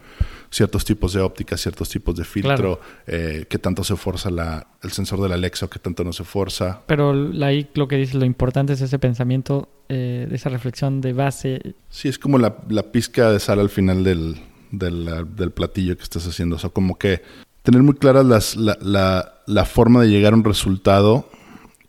ciertos 0.51 0.85
tipos 0.85 1.13
de 1.13 1.21
óptica, 1.21 1.57
ciertos 1.57 1.89
tipos 1.89 2.15
de 2.15 2.25
filtro, 2.25 2.81
eh, 3.07 3.45
qué 3.49 3.57
tanto 3.57 3.83
se 3.83 3.95
forza 3.95 4.29
la, 4.29 4.67
el 4.83 4.91
sensor 4.91 5.21
de 5.21 5.29
la 5.29 5.35
Alexa 5.35 5.65
o 5.65 5.69
qué 5.69 5.79
tanto 5.79 6.03
no 6.03 6.13
se 6.13 6.23
forza. 6.23 6.81
Pero 6.85 7.31
ahí 7.41 7.69
lo 7.73 7.87
que 7.87 7.95
dice, 7.95 8.17
lo 8.17 8.25
importante 8.25 8.73
es 8.73 8.81
ese 8.81 8.99
pensamiento, 8.99 9.69
eh, 9.89 10.27
esa 10.31 10.49
reflexión 10.49 11.01
de 11.01 11.13
base. 11.13 11.75
Sí, 11.89 12.09
es 12.09 12.19
como 12.19 12.37
la, 12.37 12.57
la 12.69 12.91
pizca 12.91 13.31
de 13.31 13.39
sal 13.39 13.59
al 13.59 13.69
final 13.69 14.03
del, 14.03 14.35
del, 14.71 15.09
del 15.35 15.51
platillo 15.51 15.97
que 15.97 16.03
estás 16.03 16.27
haciendo. 16.27 16.57
O 16.57 16.59
sea, 16.59 16.69
como 16.69 16.99
que 16.99 17.21
tener 17.63 17.81
muy 17.81 17.95
clara 17.95 18.21
las, 18.21 18.55
la, 18.55 18.77
la, 18.81 19.41
la 19.47 19.65
forma 19.65 20.01
de 20.01 20.09
llegar 20.09 20.33
a 20.33 20.35
un 20.35 20.43
resultado 20.43 21.29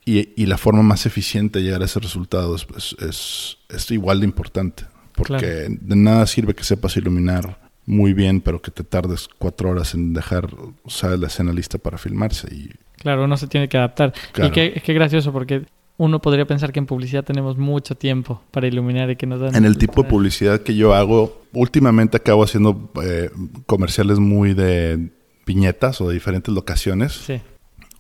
y, 0.05 0.47
la 0.47 0.59
forma 0.59 0.83
más 0.83 1.07
eficiente 1.07 1.59
de 1.59 1.67
llegar 1.67 1.83
a 1.83 1.85
ese 1.85 2.01
resultado 2.01 2.57
es, 2.57 3.57
es, 3.69 3.91
igual 3.91 4.21
de 4.21 4.27
importante. 4.27 4.85
Porque 5.15 5.69
de 5.69 5.97
nada 5.97 6.27
sirve 6.27 6.55
que 6.55 6.65
sepas 6.65 6.97
iluminar 6.97 7.59
muy 7.87 8.13
bien, 8.13 8.41
pero 8.41 8.61
que 8.61 8.71
te 8.71 8.83
tardes 8.83 9.29
cuatro 9.39 9.71
horas 9.71 9.95
en 9.95 10.13
dejar 10.13 10.49
usar 10.85 11.19
la 11.19 11.29
escena 11.29 11.53
lista 11.53 11.79
para 11.79 11.99
filmarse. 11.99 12.53
Y... 12.53 12.71
Claro, 12.97 13.25
uno 13.25 13.37
se 13.37 13.47
tiene 13.47 13.69
que 13.69 13.77
adaptar. 13.77 14.13
Y 14.43 14.51
qué, 14.51 14.83
qué 14.85 14.93
gracioso, 14.93 15.33
porque 15.33 15.67
uno 15.99 16.21
podría 16.21 16.47
pensar 16.47 16.73
que 16.73 16.81
en 16.81 16.87
publicidad 16.87 17.25
tenemos 17.25 17.57
mucho 17.57 17.95
tiempo 17.95 18.43
para 18.51 18.67
iluminar 18.67 19.11
y 19.11 19.17
que 19.17 19.27
nos 19.27 19.41
dan... 19.41 19.55
En 19.55 19.65
el 19.65 19.79
tipo 19.79 20.03
de 20.03 20.09
publicidad 20.09 20.63
que 20.63 20.75
yo 20.75 20.95
hago, 20.95 21.43
últimamente 21.53 22.17
acabo 22.17 22.43
haciendo 22.43 22.91
eh, 23.05 23.31
comerciales 23.67 24.19
muy 24.19 24.55
de 24.55 25.11
viñetas 25.47 26.01
o 26.01 26.09
de 26.09 26.15
diferentes 26.15 26.53
locaciones. 26.53 27.13
Sí 27.13 27.41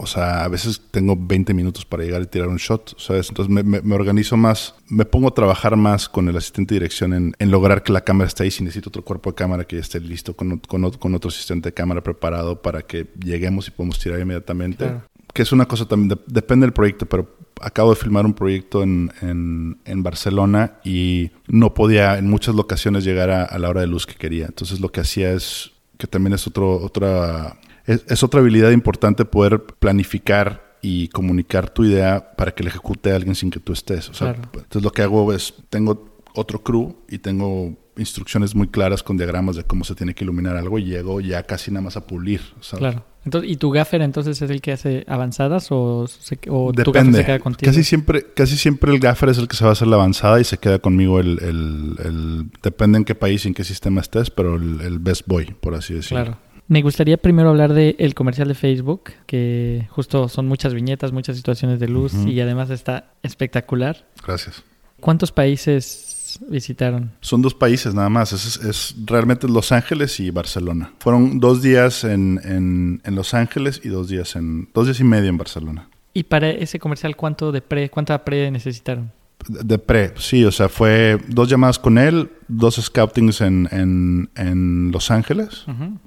O 0.02 0.06
sea, 0.06 0.42
a 0.42 0.48
veces 0.48 0.82
tengo 0.90 1.16
20 1.16 1.54
minutos 1.54 1.84
para 1.84 2.02
llegar 2.02 2.22
y 2.22 2.26
tirar 2.26 2.48
un 2.48 2.56
shot, 2.56 2.98
¿sabes? 2.98 3.28
Entonces 3.28 3.54
me, 3.54 3.62
me, 3.62 3.94
organizo 3.94 4.36
más, 4.36 4.74
me 4.88 5.04
pongo 5.04 5.28
a 5.28 5.30
trabajar 5.34 5.76
más 5.76 6.08
con 6.08 6.28
el 6.28 6.36
asistente 6.36 6.74
de 6.74 6.80
dirección 6.80 7.14
en, 7.14 7.34
en, 7.38 7.50
lograr 7.52 7.84
que 7.84 7.92
la 7.92 8.00
cámara 8.00 8.26
esté 8.26 8.42
ahí. 8.42 8.50
Si 8.50 8.64
necesito 8.64 8.88
otro 8.88 9.04
cuerpo 9.04 9.30
de 9.30 9.36
cámara 9.36 9.64
que 9.64 9.76
ya 9.76 9.82
esté 9.82 10.00
listo 10.00 10.34
con, 10.34 10.58
con, 10.58 10.90
con 10.90 11.14
otro 11.14 11.28
asistente 11.28 11.68
de 11.68 11.74
cámara 11.74 12.02
preparado 12.02 12.60
para 12.60 12.82
que 12.82 13.06
lleguemos 13.24 13.68
y 13.68 13.70
podamos 13.70 14.00
tirar 14.00 14.18
inmediatamente. 14.18 14.90
Que 15.32 15.42
es 15.42 15.52
una 15.52 15.66
cosa 15.66 15.86
también, 15.86 16.18
depende 16.26 16.66
del 16.66 16.72
proyecto, 16.72 17.06
pero 17.06 17.36
acabo 17.60 17.90
de 17.90 17.96
filmar 17.96 18.26
un 18.26 18.34
proyecto 18.34 18.82
en, 18.82 19.12
en, 19.20 19.78
en, 19.84 20.02
Barcelona 20.02 20.78
y 20.82 21.30
no 21.46 21.74
podía 21.74 22.18
en 22.18 22.28
muchas 22.28 22.56
locaciones 22.56 23.04
llegar 23.04 23.30
a, 23.30 23.44
a, 23.44 23.56
la 23.60 23.68
hora 23.68 23.82
de 23.82 23.86
luz 23.86 24.04
que 24.04 24.14
quería. 24.14 24.46
Entonces 24.46 24.80
lo 24.80 24.90
que 24.90 25.00
hacía 25.00 25.30
es, 25.30 25.70
que 25.96 26.08
también 26.08 26.32
es 26.32 26.48
otro, 26.48 26.74
otra 26.82 27.56
es, 27.86 28.22
otra 28.22 28.40
habilidad 28.40 28.70
importante 28.70 29.24
poder 29.24 29.62
planificar 29.62 30.76
y 30.82 31.08
comunicar 31.08 31.70
tu 31.70 31.84
idea 31.84 32.34
para 32.36 32.52
que 32.52 32.62
le 32.62 32.70
ejecute 32.70 33.12
a 33.12 33.16
alguien 33.16 33.34
sin 33.34 33.50
que 33.50 33.60
tú 33.60 33.72
estés. 33.72 34.08
O 34.08 34.14
sea, 34.14 34.30
Entonces 34.30 34.82
lo 34.82 34.90
que 34.90 35.02
hago 35.02 35.32
es, 35.32 35.54
tengo 35.70 36.20
otro 36.34 36.62
crew 36.62 36.96
y 37.08 37.18
tengo 37.18 37.76
instrucciones 37.96 38.54
muy 38.54 38.68
claras 38.68 39.02
con 39.02 39.16
diagramas 39.16 39.56
de 39.56 39.64
cómo 39.64 39.84
se 39.84 39.94
tiene 39.94 40.14
que 40.14 40.24
iluminar 40.24 40.56
algo 40.56 40.78
y 40.78 40.84
llego 40.84 41.20
ya 41.20 41.42
casi 41.42 41.70
nada 41.70 41.82
más 41.82 41.96
a 41.96 42.06
pulir. 42.06 42.40
Claro. 42.76 43.04
Entonces, 43.24 43.50
¿Y 43.50 43.56
tu 43.56 43.70
gaffer 43.70 44.02
entonces 44.02 44.42
es 44.42 44.50
el 44.50 44.60
que 44.60 44.72
hace 44.72 45.04
avanzadas 45.06 45.68
o, 45.70 46.08
tu 46.44 46.92
gaffer 46.92 47.14
se 47.14 47.24
queda 47.24 47.38
contigo? 47.38 47.70
Casi 47.70 47.84
siempre, 47.84 48.26
casi 48.34 48.56
siempre 48.56 48.92
el 48.92 48.98
gaffer 48.98 49.28
es 49.28 49.38
el 49.38 49.46
que 49.46 49.56
se 49.56 49.64
va 49.64 49.70
a 49.70 49.72
hacer 49.74 49.86
la 49.86 49.96
avanzada 49.96 50.40
y 50.40 50.44
se 50.44 50.58
queda 50.58 50.78
conmigo 50.80 51.20
el, 51.20 51.38
el, 51.40 51.96
el 52.04 52.50
depende 52.62 52.98
en 52.98 53.04
qué 53.04 53.14
país 53.14 53.44
y 53.44 53.48
en 53.48 53.54
qué 53.54 53.62
sistema 53.62 54.00
estés, 54.00 54.30
pero 54.30 54.56
el, 54.56 54.80
el 54.80 54.98
best 54.98 55.26
boy, 55.26 55.54
por 55.60 55.74
así 55.74 55.94
decirlo. 55.94 56.24
Claro. 56.24 56.38
Me 56.68 56.82
gustaría 56.82 57.16
primero 57.16 57.50
hablar 57.50 57.74
del 57.74 57.96
el 57.98 58.14
comercial 58.14 58.48
de 58.48 58.54
Facebook, 58.54 59.12
que 59.26 59.86
justo 59.90 60.28
son 60.28 60.46
muchas 60.46 60.74
viñetas, 60.74 61.12
muchas 61.12 61.36
situaciones 61.36 61.80
de 61.80 61.88
luz 61.88 62.14
y 62.14 62.40
además 62.40 62.70
está 62.70 63.12
espectacular. 63.22 64.06
Gracias. 64.24 64.62
¿Cuántos 65.00 65.32
países 65.32 66.38
visitaron? 66.48 67.12
Son 67.20 67.42
dos 67.42 67.54
países 67.54 67.94
nada 67.94 68.08
más, 68.08 68.32
es, 68.32 68.94
realmente 69.04 69.48
Los 69.48 69.72
Ángeles 69.72 70.20
y 70.20 70.30
Barcelona. 70.30 70.92
Fueron 70.98 71.40
dos 71.40 71.60
días 71.60 72.04
en, 72.04 72.40
en, 72.44 73.00
en, 73.04 73.14
Los 73.14 73.34
Ángeles 73.34 73.80
y 73.84 73.88
dos 73.88 74.08
días 74.08 74.36
en 74.36 74.68
dos 74.72 74.86
días 74.86 75.00
y 75.00 75.04
medio 75.04 75.28
en 75.28 75.38
Barcelona. 75.38 75.88
¿Y 76.14 76.24
para 76.24 76.50
ese 76.50 76.78
comercial 76.78 77.16
cuánto 77.16 77.52
de 77.52 77.62
pre, 77.62 77.90
cuánta 77.90 78.24
pre 78.24 78.50
necesitaron? 78.50 79.10
De 79.48 79.78
pre, 79.78 80.12
sí, 80.18 80.44
o 80.44 80.52
sea, 80.52 80.68
fue 80.68 81.18
dos 81.28 81.48
llamadas 81.48 81.78
con 81.78 81.98
él, 81.98 82.30
dos 82.48 82.76
scoutings 82.76 83.40
en, 83.40 83.68
en, 83.72 84.30
en 84.36 84.92
Los 84.92 85.10
Ángeles, 85.10 85.64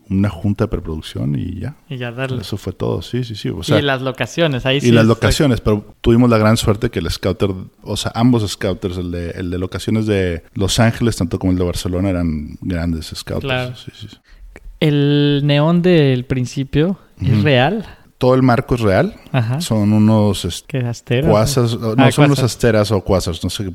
una 0.09 0.29
junta 0.29 0.65
de 0.65 0.67
preproducción 0.69 1.35
y 1.37 1.59
ya. 1.59 1.75
Y 1.89 1.97
ya 1.97 2.11
darle. 2.11 2.41
Eso 2.41 2.57
fue 2.57 2.73
todo, 2.73 3.01
sí, 3.01 3.23
sí, 3.23 3.35
sí. 3.35 3.49
y 3.49 3.81
las 3.81 4.01
locaciones, 4.01 4.65
ahí 4.65 4.79
sí. 4.79 4.87
Y 4.87 4.91
las 4.91 5.05
locaciones, 5.05 5.61
pero 5.61 5.95
tuvimos 6.01 6.29
la 6.29 6.37
gran 6.37 6.57
suerte 6.57 6.89
que 6.89 6.99
el 6.99 7.09
scouter, 7.09 7.51
o 7.81 7.97
sea, 7.97 8.11
ambos 8.15 8.49
scouters, 8.49 8.97
el 8.97 9.11
de, 9.11 9.31
el 9.31 9.51
de 9.51 9.57
locaciones 9.57 10.05
de 10.05 10.43
Los 10.53 10.79
Ángeles, 10.79 11.17
tanto 11.17 11.39
como 11.39 11.51
el 11.51 11.57
de 11.57 11.65
Barcelona, 11.65 12.09
eran 12.09 12.57
grandes 12.61 13.11
scouters. 13.15 13.45
Claro. 13.45 13.75
Sí, 13.75 13.91
sí, 13.95 14.07
El 14.79 15.41
neón 15.43 15.81
del 15.81 16.25
principio 16.25 16.99
es 17.21 17.43
real 17.43 17.85
todo 18.25 18.33
el 18.33 18.41
marco 18.41 18.73
es 18.73 18.81
real. 18.81 19.13
Son 19.59 19.93
unos 19.93 20.65
¿Qué, 20.67 20.81
cuasas, 21.21 21.79
no 21.79 21.93
ah, 21.95 22.11
son 22.11 22.25
unos 22.25 22.39
asteras 22.39 22.89
o 22.91 23.01
cuasas, 23.01 23.43
no 23.43 23.51
sé 23.51 23.71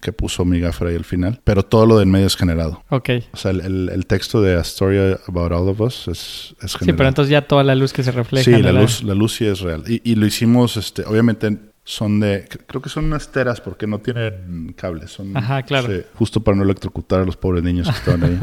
qué, 0.00 0.12
puso 0.12 0.44
mi 0.44 0.58
gaffer 0.58 0.88
ahí 0.88 0.96
al 0.96 1.04
final, 1.04 1.40
pero 1.44 1.62
todo 1.62 1.86
lo 1.86 1.98
del 2.00 2.08
medio 2.08 2.26
es 2.26 2.34
generado. 2.34 2.82
Ok. 2.88 3.10
O 3.32 3.36
sea, 3.36 3.52
el, 3.52 3.88
el, 3.88 4.06
texto 4.06 4.42
de 4.42 4.56
Astoria 4.56 5.20
About 5.28 5.52
All 5.52 5.68
of 5.68 5.80
Us 5.80 6.08
es, 6.08 6.56
es 6.60 6.74
generado. 6.74 6.86
Sí, 6.86 6.92
pero 6.94 7.08
entonces 7.08 7.30
ya 7.30 7.46
toda 7.46 7.62
la 7.62 7.76
luz 7.76 7.92
que 7.92 8.02
se 8.02 8.10
refleja. 8.10 8.44
Sí, 8.44 8.60
la, 8.60 8.72
luz, 8.72 9.04
la 9.04 9.14
luz 9.14 9.36
sí 9.36 9.46
es 9.46 9.60
real. 9.60 9.84
Y, 9.86 10.02
y 10.02 10.16
lo 10.16 10.26
hicimos, 10.26 10.76
este, 10.76 11.04
obviamente 11.04 11.56
son 11.84 12.18
de, 12.18 12.48
creo 12.66 12.82
que 12.82 12.88
son 12.88 13.04
unas 13.04 13.30
teras 13.30 13.60
porque 13.60 13.86
no 13.86 14.00
tienen 14.00 14.74
cables. 14.76 15.12
Son, 15.12 15.36
Ajá, 15.36 15.62
claro. 15.62 15.88
justo 16.14 16.42
para 16.42 16.56
no 16.56 16.64
electrocutar 16.64 17.20
a 17.20 17.24
los 17.24 17.36
pobres 17.36 17.62
niños 17.62 17.88
que 17.88 17.96
estaban 17.96 18.24
ahí. 18.24 18.40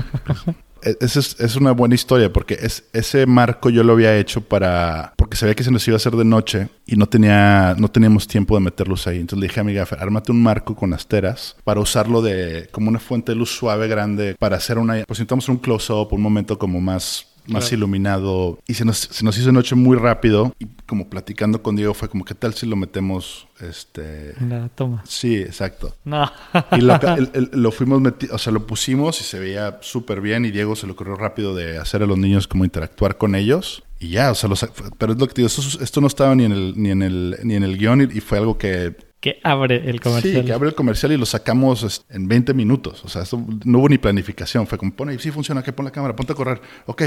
E, 0.84 0.98
esa 1.00 1.20
es, 1.20 1.56
una 1.56 1.72
buena 1.72 1.96
historia 1.96 2.34
porque 2.34 2.58
es, 2.60 2.86
ese 2.94 3.28
marco 3.28 3.70
yo 3.70 3.84
lo 3.84 3.94
había 3.94 4.18
hecho 4.18 4.42
para 4.42 5.14
porque 5.32 5.39
sabía 5.39 5.56
que 5.56 5.63
se 5.63 5.72
nos 5.72 5.88
iba 5.88 5.96
a 5.96 5.98
hacer 5.98 6.13
de 6.17 6.26
noche 6.26 6.67
y 6.86 6.98
no 6.98 7.08
tenía 7.08 7.74
no 7.78 7.88
teníamos 7.88 8.28
tiempo 8.28 8.54
de 8.54 8.60
meterlos 8.60 9.08
ahí 9.08 9.15
entonces 9.15 9.39
le 9.39 9.48
dije 9.48 9.62
a 9.62 9.63
mi 9.63 9.74
gaffer 9.74 9.98
ármate 10.02 10.34
un 10.34 10.44
marco 10.44 10.76
con 10.76 10.94
asteras 10.94 11.56
para 11.63 11.80
usarlo 11.80 12.22
de 12.22 12.67
como 12.74 12.89
una 12.89 13.00
fuente 13.00 13.32
de 13.32 13.38
luz 13.38 13.50
suave 13.56 13.88
grande 13.88 14.36
para 14.38 14.58
hacer 14.58 14.78
una 14.78 14.96
pues 15.08 15.20
necesitamos 15.20 15.48
un 15.48 15.56
close 15.56 15.94
up 15.94 16.10
un 16.12 16.22
momento 16.22 16.60
como 16.60 16.82
más 16.82 17.28
más 17.48 17.72
iluminado. 17.74 18.60
Y 18.67 18.76
se 18.76 18.86
nos, 18.86 18.98
se 18.98 19.26
nos 19.26 19.36
hizo 19.36 19.52
noche 19.52 19.74
muy 19.74 19.98
rápido. 19.98 20.54
Y 20.60 20.67
como 20.86 21.10
platicando 21.10 21.63
con 21.63 21.76
Diego 21.76 21.96
fue 21.96 22.08
como, 22.08 22.24
¿qué 22.24 22.36
tal 22.36 22.54
si 22.54 22.67
lo 22.67 22.76
metemos? 22.76 23.48
Este... 23.60 24.36
La 24.48 24.70
toma. 24.70 25.02
Sí, 25.08 25.38
exacto. 25.38 25.96
No. 26.06 26.32
y 26.78 26.82
lo, 26.82 27.00
lo 27.52 27.72
fuimos 27.72 28.13
o 28.32 28.38
sea, 28.38 28.54
lo 28.54 28.67
pusimos 28.67 29.20
y 29.22 29.24
se 29.24 29.39
veía 29.39 29.80
súper 29.82 30.22
bien. 30.22 30.46
Y 30.46 30.52
Diego 30.52 30.76
se 30.76 30.86
le 30.86 30.94
ocurrió 30.94 31.15
rápido 31.15 31.56
de 31.56 31.80
hacer 31.80 32.04
a 32.04 32.06
los 32.06 32.20
niños 32.20 32.48
como 32.48 32.63
interactuar 32.63 33.17
con 33.17 33.34
ellos. 33.34 33.84
Y 34.02 34.10
ya, 34.10 34.32
o 34.32 34.36
sea, 34.36 34.50
los, 34.50 34.66
pero 34.98 35.14
es 35.14 35.20
lo 35.20 35.28
que 35.28 35.34
te 35.34 35.42
digo, 35.42 35.48
esto, 35.48 35.84
esto, 35.84 36.02
no 36.02 36.08
estaba 36.08 36.36
ni 36.36 36.44
en 36.44 36.52
el, 36.52 36.74
ni 36.76 36.90
en 36.90 37.04
el, 37.04 37.38
ni 37.44 37.56
en 37.56 37.64
el 37.64 37.78
guion 37.78 38.02
y 38.02 38.20
fue 38.20 38.40
algo 38.40 38.58
que 38.58 38.96
que 39.22 39.40
abre 39.44 39.88
el 39.88 40.02
comercial. 40.02 40.42
Sí, 40.42 40.46
que 40.46 40.52
abre 40.52 40.70
el 40.70 40.76
comercial 40.76 41.12
y 41.12 41.18
lo 41.18 41.28
sacamos 41.28 42.04
en 42.10 42.28
20 42.28 42.56
minutos. 42.56 43.06
O 43.06 43.08
sea, 43.08 43.24
no 43.66 43.78
hubo 43.78 43.88
ni 43.88 44.00
planificación. 44.00 44.66
Fue 44.66 44.80
como, 44.80 44.94
pone, 44.94 45.18
sí 45.20 45.30
funciona, 45.30 45.62
que 45.62 45.72
pon 45.72 45.86
la 45.86 45.92
cámara, 45.92 46.16
ponte 46.16 46.34
a 46.34 46.36
correr. 46.36 46.60
Ok. 46.88 47.04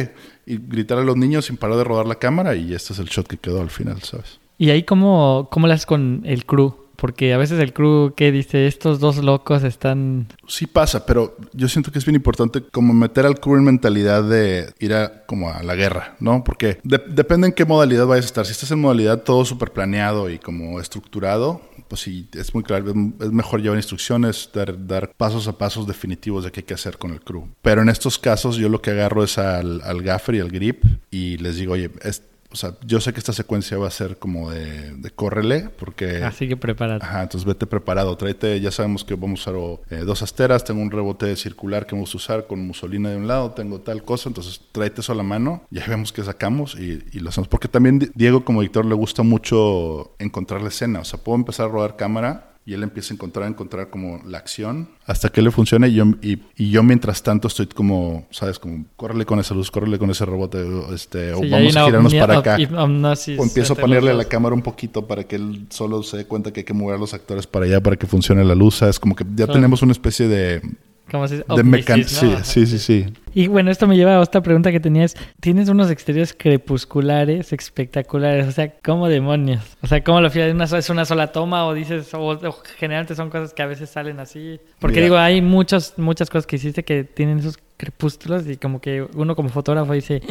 Y 0.46 0.58
gritar 0.58 0.98
a 0.98 1.02
los 1.02 1.16
niños 1.16 1.46
sin 1.46 1.56
parar 1.56 1.76
de 1.76 1.82
rodar 1.82 2.06
la 2.06 2.14
cámara 2.14 2.54
y 2.54 2.72
este 2.72 2.92
es 2.92 3.00
el 3.00 3.06
shot 3.06 3.26
que 3.26 3.36
quedó 3.36 3.60
al 3.60 3.70
final, 3.70 4.00
¿sabes? 4.02 4.38
¿Y 4.58 4.70
ahí 4.70 4.84
cómo, 4.84 5.48
cómo 5.50 5.66
lo 5.66 5.72
haces 5.72 5.86
con 5.86 6.22
el 6.24 6.46
crew? 6.46 6.83
Porque 6.96 7.32
a 7.34 7.38
veces 7.38 7.60
el 7.60 7.72
crew 7.72 8.14
que 8.14 8.32
dice, 8.32 8.66
estos 8.66 9.00
dos 9.00 9.18
locos 9.18 9.62
están... 9.64 10.28
Sí 10.46 10.66
pasa, 10.66 11.06
pero 11.06 11.36
yo 11.52 11.68
siento 11.68 11.92
que 11.92 11.98
es 11.98 12.04
bien 12.04 12.16
importante 12.16 12.62
como 12.62 12.92
meter 12.92 13.26
al 13.26 13.40
crew 13.40 13.56
en 13.56 13.64
mentalidad 13.64 14.22
de 14.24 14.72
ir 14.78 14.94
a, 14.94 15.24
como 15.26 15.50
a 15.50 15.62
la 15.62 15.74
guerra, 15.74 16.16
¿no? 16.20 16.44
Porque 16.44 16.78
depende 16.82 17.48
en 17.48 17.52
qué 17.52 17.64
modalidad 17.64 18.06
vayas 18.06 18.26
a 18.26 18.28
estar. 18.28 18.46
Si 18.46 18.52
estás 18.52 18.70
en 18.70 18.80
modalidad 18.80 19.22
todo 19.22 19.44
súper 19.44 19.72
planeado 19.72 20.30
y 20.30 20.38
como 20.38 20.80
estructurado, 20.80 21.62
pues 21.88 22.02
sí, 22.02 22.28
es 22.32 22.54
muy 22.54 22.64
claro, 22.64 22.88
es 22.88 23.32
mejor 23.32 23.60
llevar 23.60 23.78
instrucciones, 23.78 24.50
dar, 24.52 24.86
dar, 24.86 25.12
pasos 25.16 25.48
a 25.48 25.58
pasos 25.58 25.86
definitivos 25.86 26.44
de 26.44 26.52
qué 26.52 26.60
hay 26.60 26.64
que 26.64 26.74
hacer 26.74 26.98
con 26.98 27.12
el 27.12 27.20
crew. 27.20 27.48
Pero 27.62 27.82
en 27.82 27.88
estos 27.88 28.18
casos 28.18 28.56
yo 28.56 28.68
lo 28.68 28.80
que 28.80 28.90
agarro 28.90 29.24
es 29.24 29.38
al, 29.38 29.80
al 29.82 30.02
gaffer 30.02 30.36
y 30.36 30.40
al 30.40 30.50
grip 30.50 30.84
y 31.10 31.36
les 31.38 31.56
digo, 31.56 31.74
oye, 31.74 31.90
es, 32.02 32.22
o 32.54 32.56
sea, 32.56 32.76
yo 32.86 33.00
sé 33.00 33.12
que 33.12 33.18
esta 33.18 33.32
secuencia 33.32 33.76
va 33.78 33.88
a 33.88 33.90
ser 33.90 34.16
como 34.16 34.52
de, 34.52 34.94
de 34.94 35.10
córrele, 35.10 35.70
porque... 35.76 36.22
Así 36.22 36.46
que 36.46 36.56
prepárate. 36.56 37.04
Ajá, 37.04 37.24
entonces 37.24 37.44
vete 37.44 37.66
preparado. 37.66 38.16
Tráete, 38.16 38.60
ya 38.60 38.70
sabemos 38.70 39.02
que 39.02 39.16
vamos 39.16 39.44
a 39.44 39.50
usar 39.50 39.80
eh, 39.90 40.04
dos 40.04 40.22
asteras, 40.22 40.62
tengo 40.62 40.80
un 40.80 40.92
rebote 40.92 41.34
circular 41.34 41.84
que 41.84 41.96
vamos 41.96 42.14
a 42.14 42.16
usar 42.16 42.46
con 42.46 42.64
musolina 42.64 43.10
de 43.10 43.16
un 43.16 43.26
lado, 43.26 43.50
tengo 43.50 43.80
tal 43.80 44.04
cosa, 44.04 44.28
entonces 44.28 44.60
tráete 44.70 45.00
eso 45.00 45.10
a 45.10 45.16
la 45.16 45.24
mano, 45.24 45.64
ya 45.70 45.84
vemos 45.88 46.12
que 46.12 46.22
sacamos 46.22 46.76
y, 46.78 47.02
y 47.12 47.18
lo 47.18 47.30
hacemos. 47.30 47.48
Porque 47.48 47.66
también 47.66 48.12
Diego 48.14 48.44
como 48.44 48.62
editor 48.62 48.86
le 48.86 48.94
gusta 48.94 49.24
mucho 49.24 50.14
encontrar 50.20 50.62
la 50.62 50.68
escena, 50.68 51.00
o 51.00 51.04
sea, 51.04 51.18
puedo 51.18 51.36
empezar 51.36 51.66
a 51.66 51.68
rodar 51.70 51.96
cámara 51.96 52.53
y 52.66 52.72
él 52.72 52.82
empieza 52.82 53.12
a 53.12 53.14
encontrar, 53.14 53.44
a 53.44 53.48
encontrar 53.48 53.90
como 53.90 54.20
la 54.26 54.38
acción 54.38 54.88
hasta 55.06 55.28
que 55.28 55.42
le 55.42 55.50
funcione 55.50 55.88
y 55.88 55.94
yo, 55.94 56.04
y, 56.22 56.70
yo 56.70 56.82
mientras 56.82 57.22
tanto 57.22 57.48
estoy 57.48 57.66
como, 57.66 58.26
¿sabes? 58.30 58.58
Como, 58.58 58.86
córrele 58.96 59.26
con 59.26 59.38
esa 59.38 59.54
luz, 59.54 59.70
córrele 59.70 59.98
con 59.98 60.10
ese 60.10 60.24
rebote, 60.24 60.64
este, 60.94 61.34
o 61.34 61.40
vamos 61.40 61.76
a 61.76 61.84
girarnos 61.84 62.14
para 62.14 62.38
acá. 62.38 62.56
o 62.56 63.42
empiezo 63.44 63.74
a 63.74 63.76
ponerle 63.76 64.10
a 64.10 64.14
la 64.14 64.24
cámara 64.24 64.54
un 64.54 64.62
poquito 64.62 65.06
para 65.06 65.24
que 65.24 65.36
él 65.36 65.66
solo 65.68 66.02
se 66.02 66.16
dé 66.16 66.26
cuenta 66.26 66.52
que 66.52 66.60
hay 66.60 66.64
que 66.64 66.72
mover 66.72 66.96
a 66.96 66.98
los 66.98 67.12
actores 67.12 67.46
para 67.46 67.66
allá 67.66 67.82
para 67.82 67.96
que 67.96 68.06
funcione 68.06 68.42
la 68.44 68.54
luz, 68.54 68.76
¿sabes? 68.76 68.98
Como 68.98 69.14
que 69.14 69.26
ya 69.34 69.46
tenemos 69.46 69.82
una 69.82 69.92
especie 69.92 70.26
de 70.26 70.62
¿Cómo 71.10 71.28
se 71.28 71.44
De 71.44 71.62
mecánica. 71.62 72.42
Sí, 72.44 72.66
sí, 72.66 72.78
sí, 72.78 73.06
Y 73.34 73.46
bueno, 73.46 73.70
esto 73.70 73.86
me 73.86 73.96
lleva 73.96 74.16
a 74.16 74.20
otra 74.20 74.42
pregunta 74.42 74.72
que 74.72 74.80
tenías. 74.80 75.14
Tienes 75.40 75.68
unos 75.68 75.90
exteriores 75.90 76.34
crepusculares 76.36 77.52
espectaculares. 77.52 78.48
O 78.48 78.52
sea, 78.52 78.74
¿cómo 78.82 79.08
demonios? 79.08 79.62
O 79.82 79.86
sea, 79.86 80.02
¿cómo 80.02 80.20
lo 80.20 80.30
fijas? 80.30 80.72
¿Es 80.72 80.90
una 80.90 81.04
sola 81.04 81.30
toma 81.30 81.66
o 81.66 81.74
dices, 81.74 82.12
o, 82.14 82.38
generalmente 82.78 83.14
son 83.14 83.30
cosas 83.30 83.52
que 83.52 83.62
a 83.62 83.66
veces 83.66 83.90
salen 83.90 84.18
así? 84.18 84.58
Porque 84.78 85.02
digo, 85.02 85.16
hay 85.16 85.42
muchos, 85.42 85.94
muchas 85.98 86.30
cosas 86.30 86.46
que 86.46 86.56
hiciste 86.56 86.84
que 86.84 87.04
tienen 87.04 87.38
esos 87.38 87.58
crepúsculos 87.76 88.46
y 88.48 88.56
como 88.56 88.80
que 88.80 89.06
uno 89.14 89.36
como 89.36 89.50
fotógrafo 89.50 89.92
dice... 89.92 90.22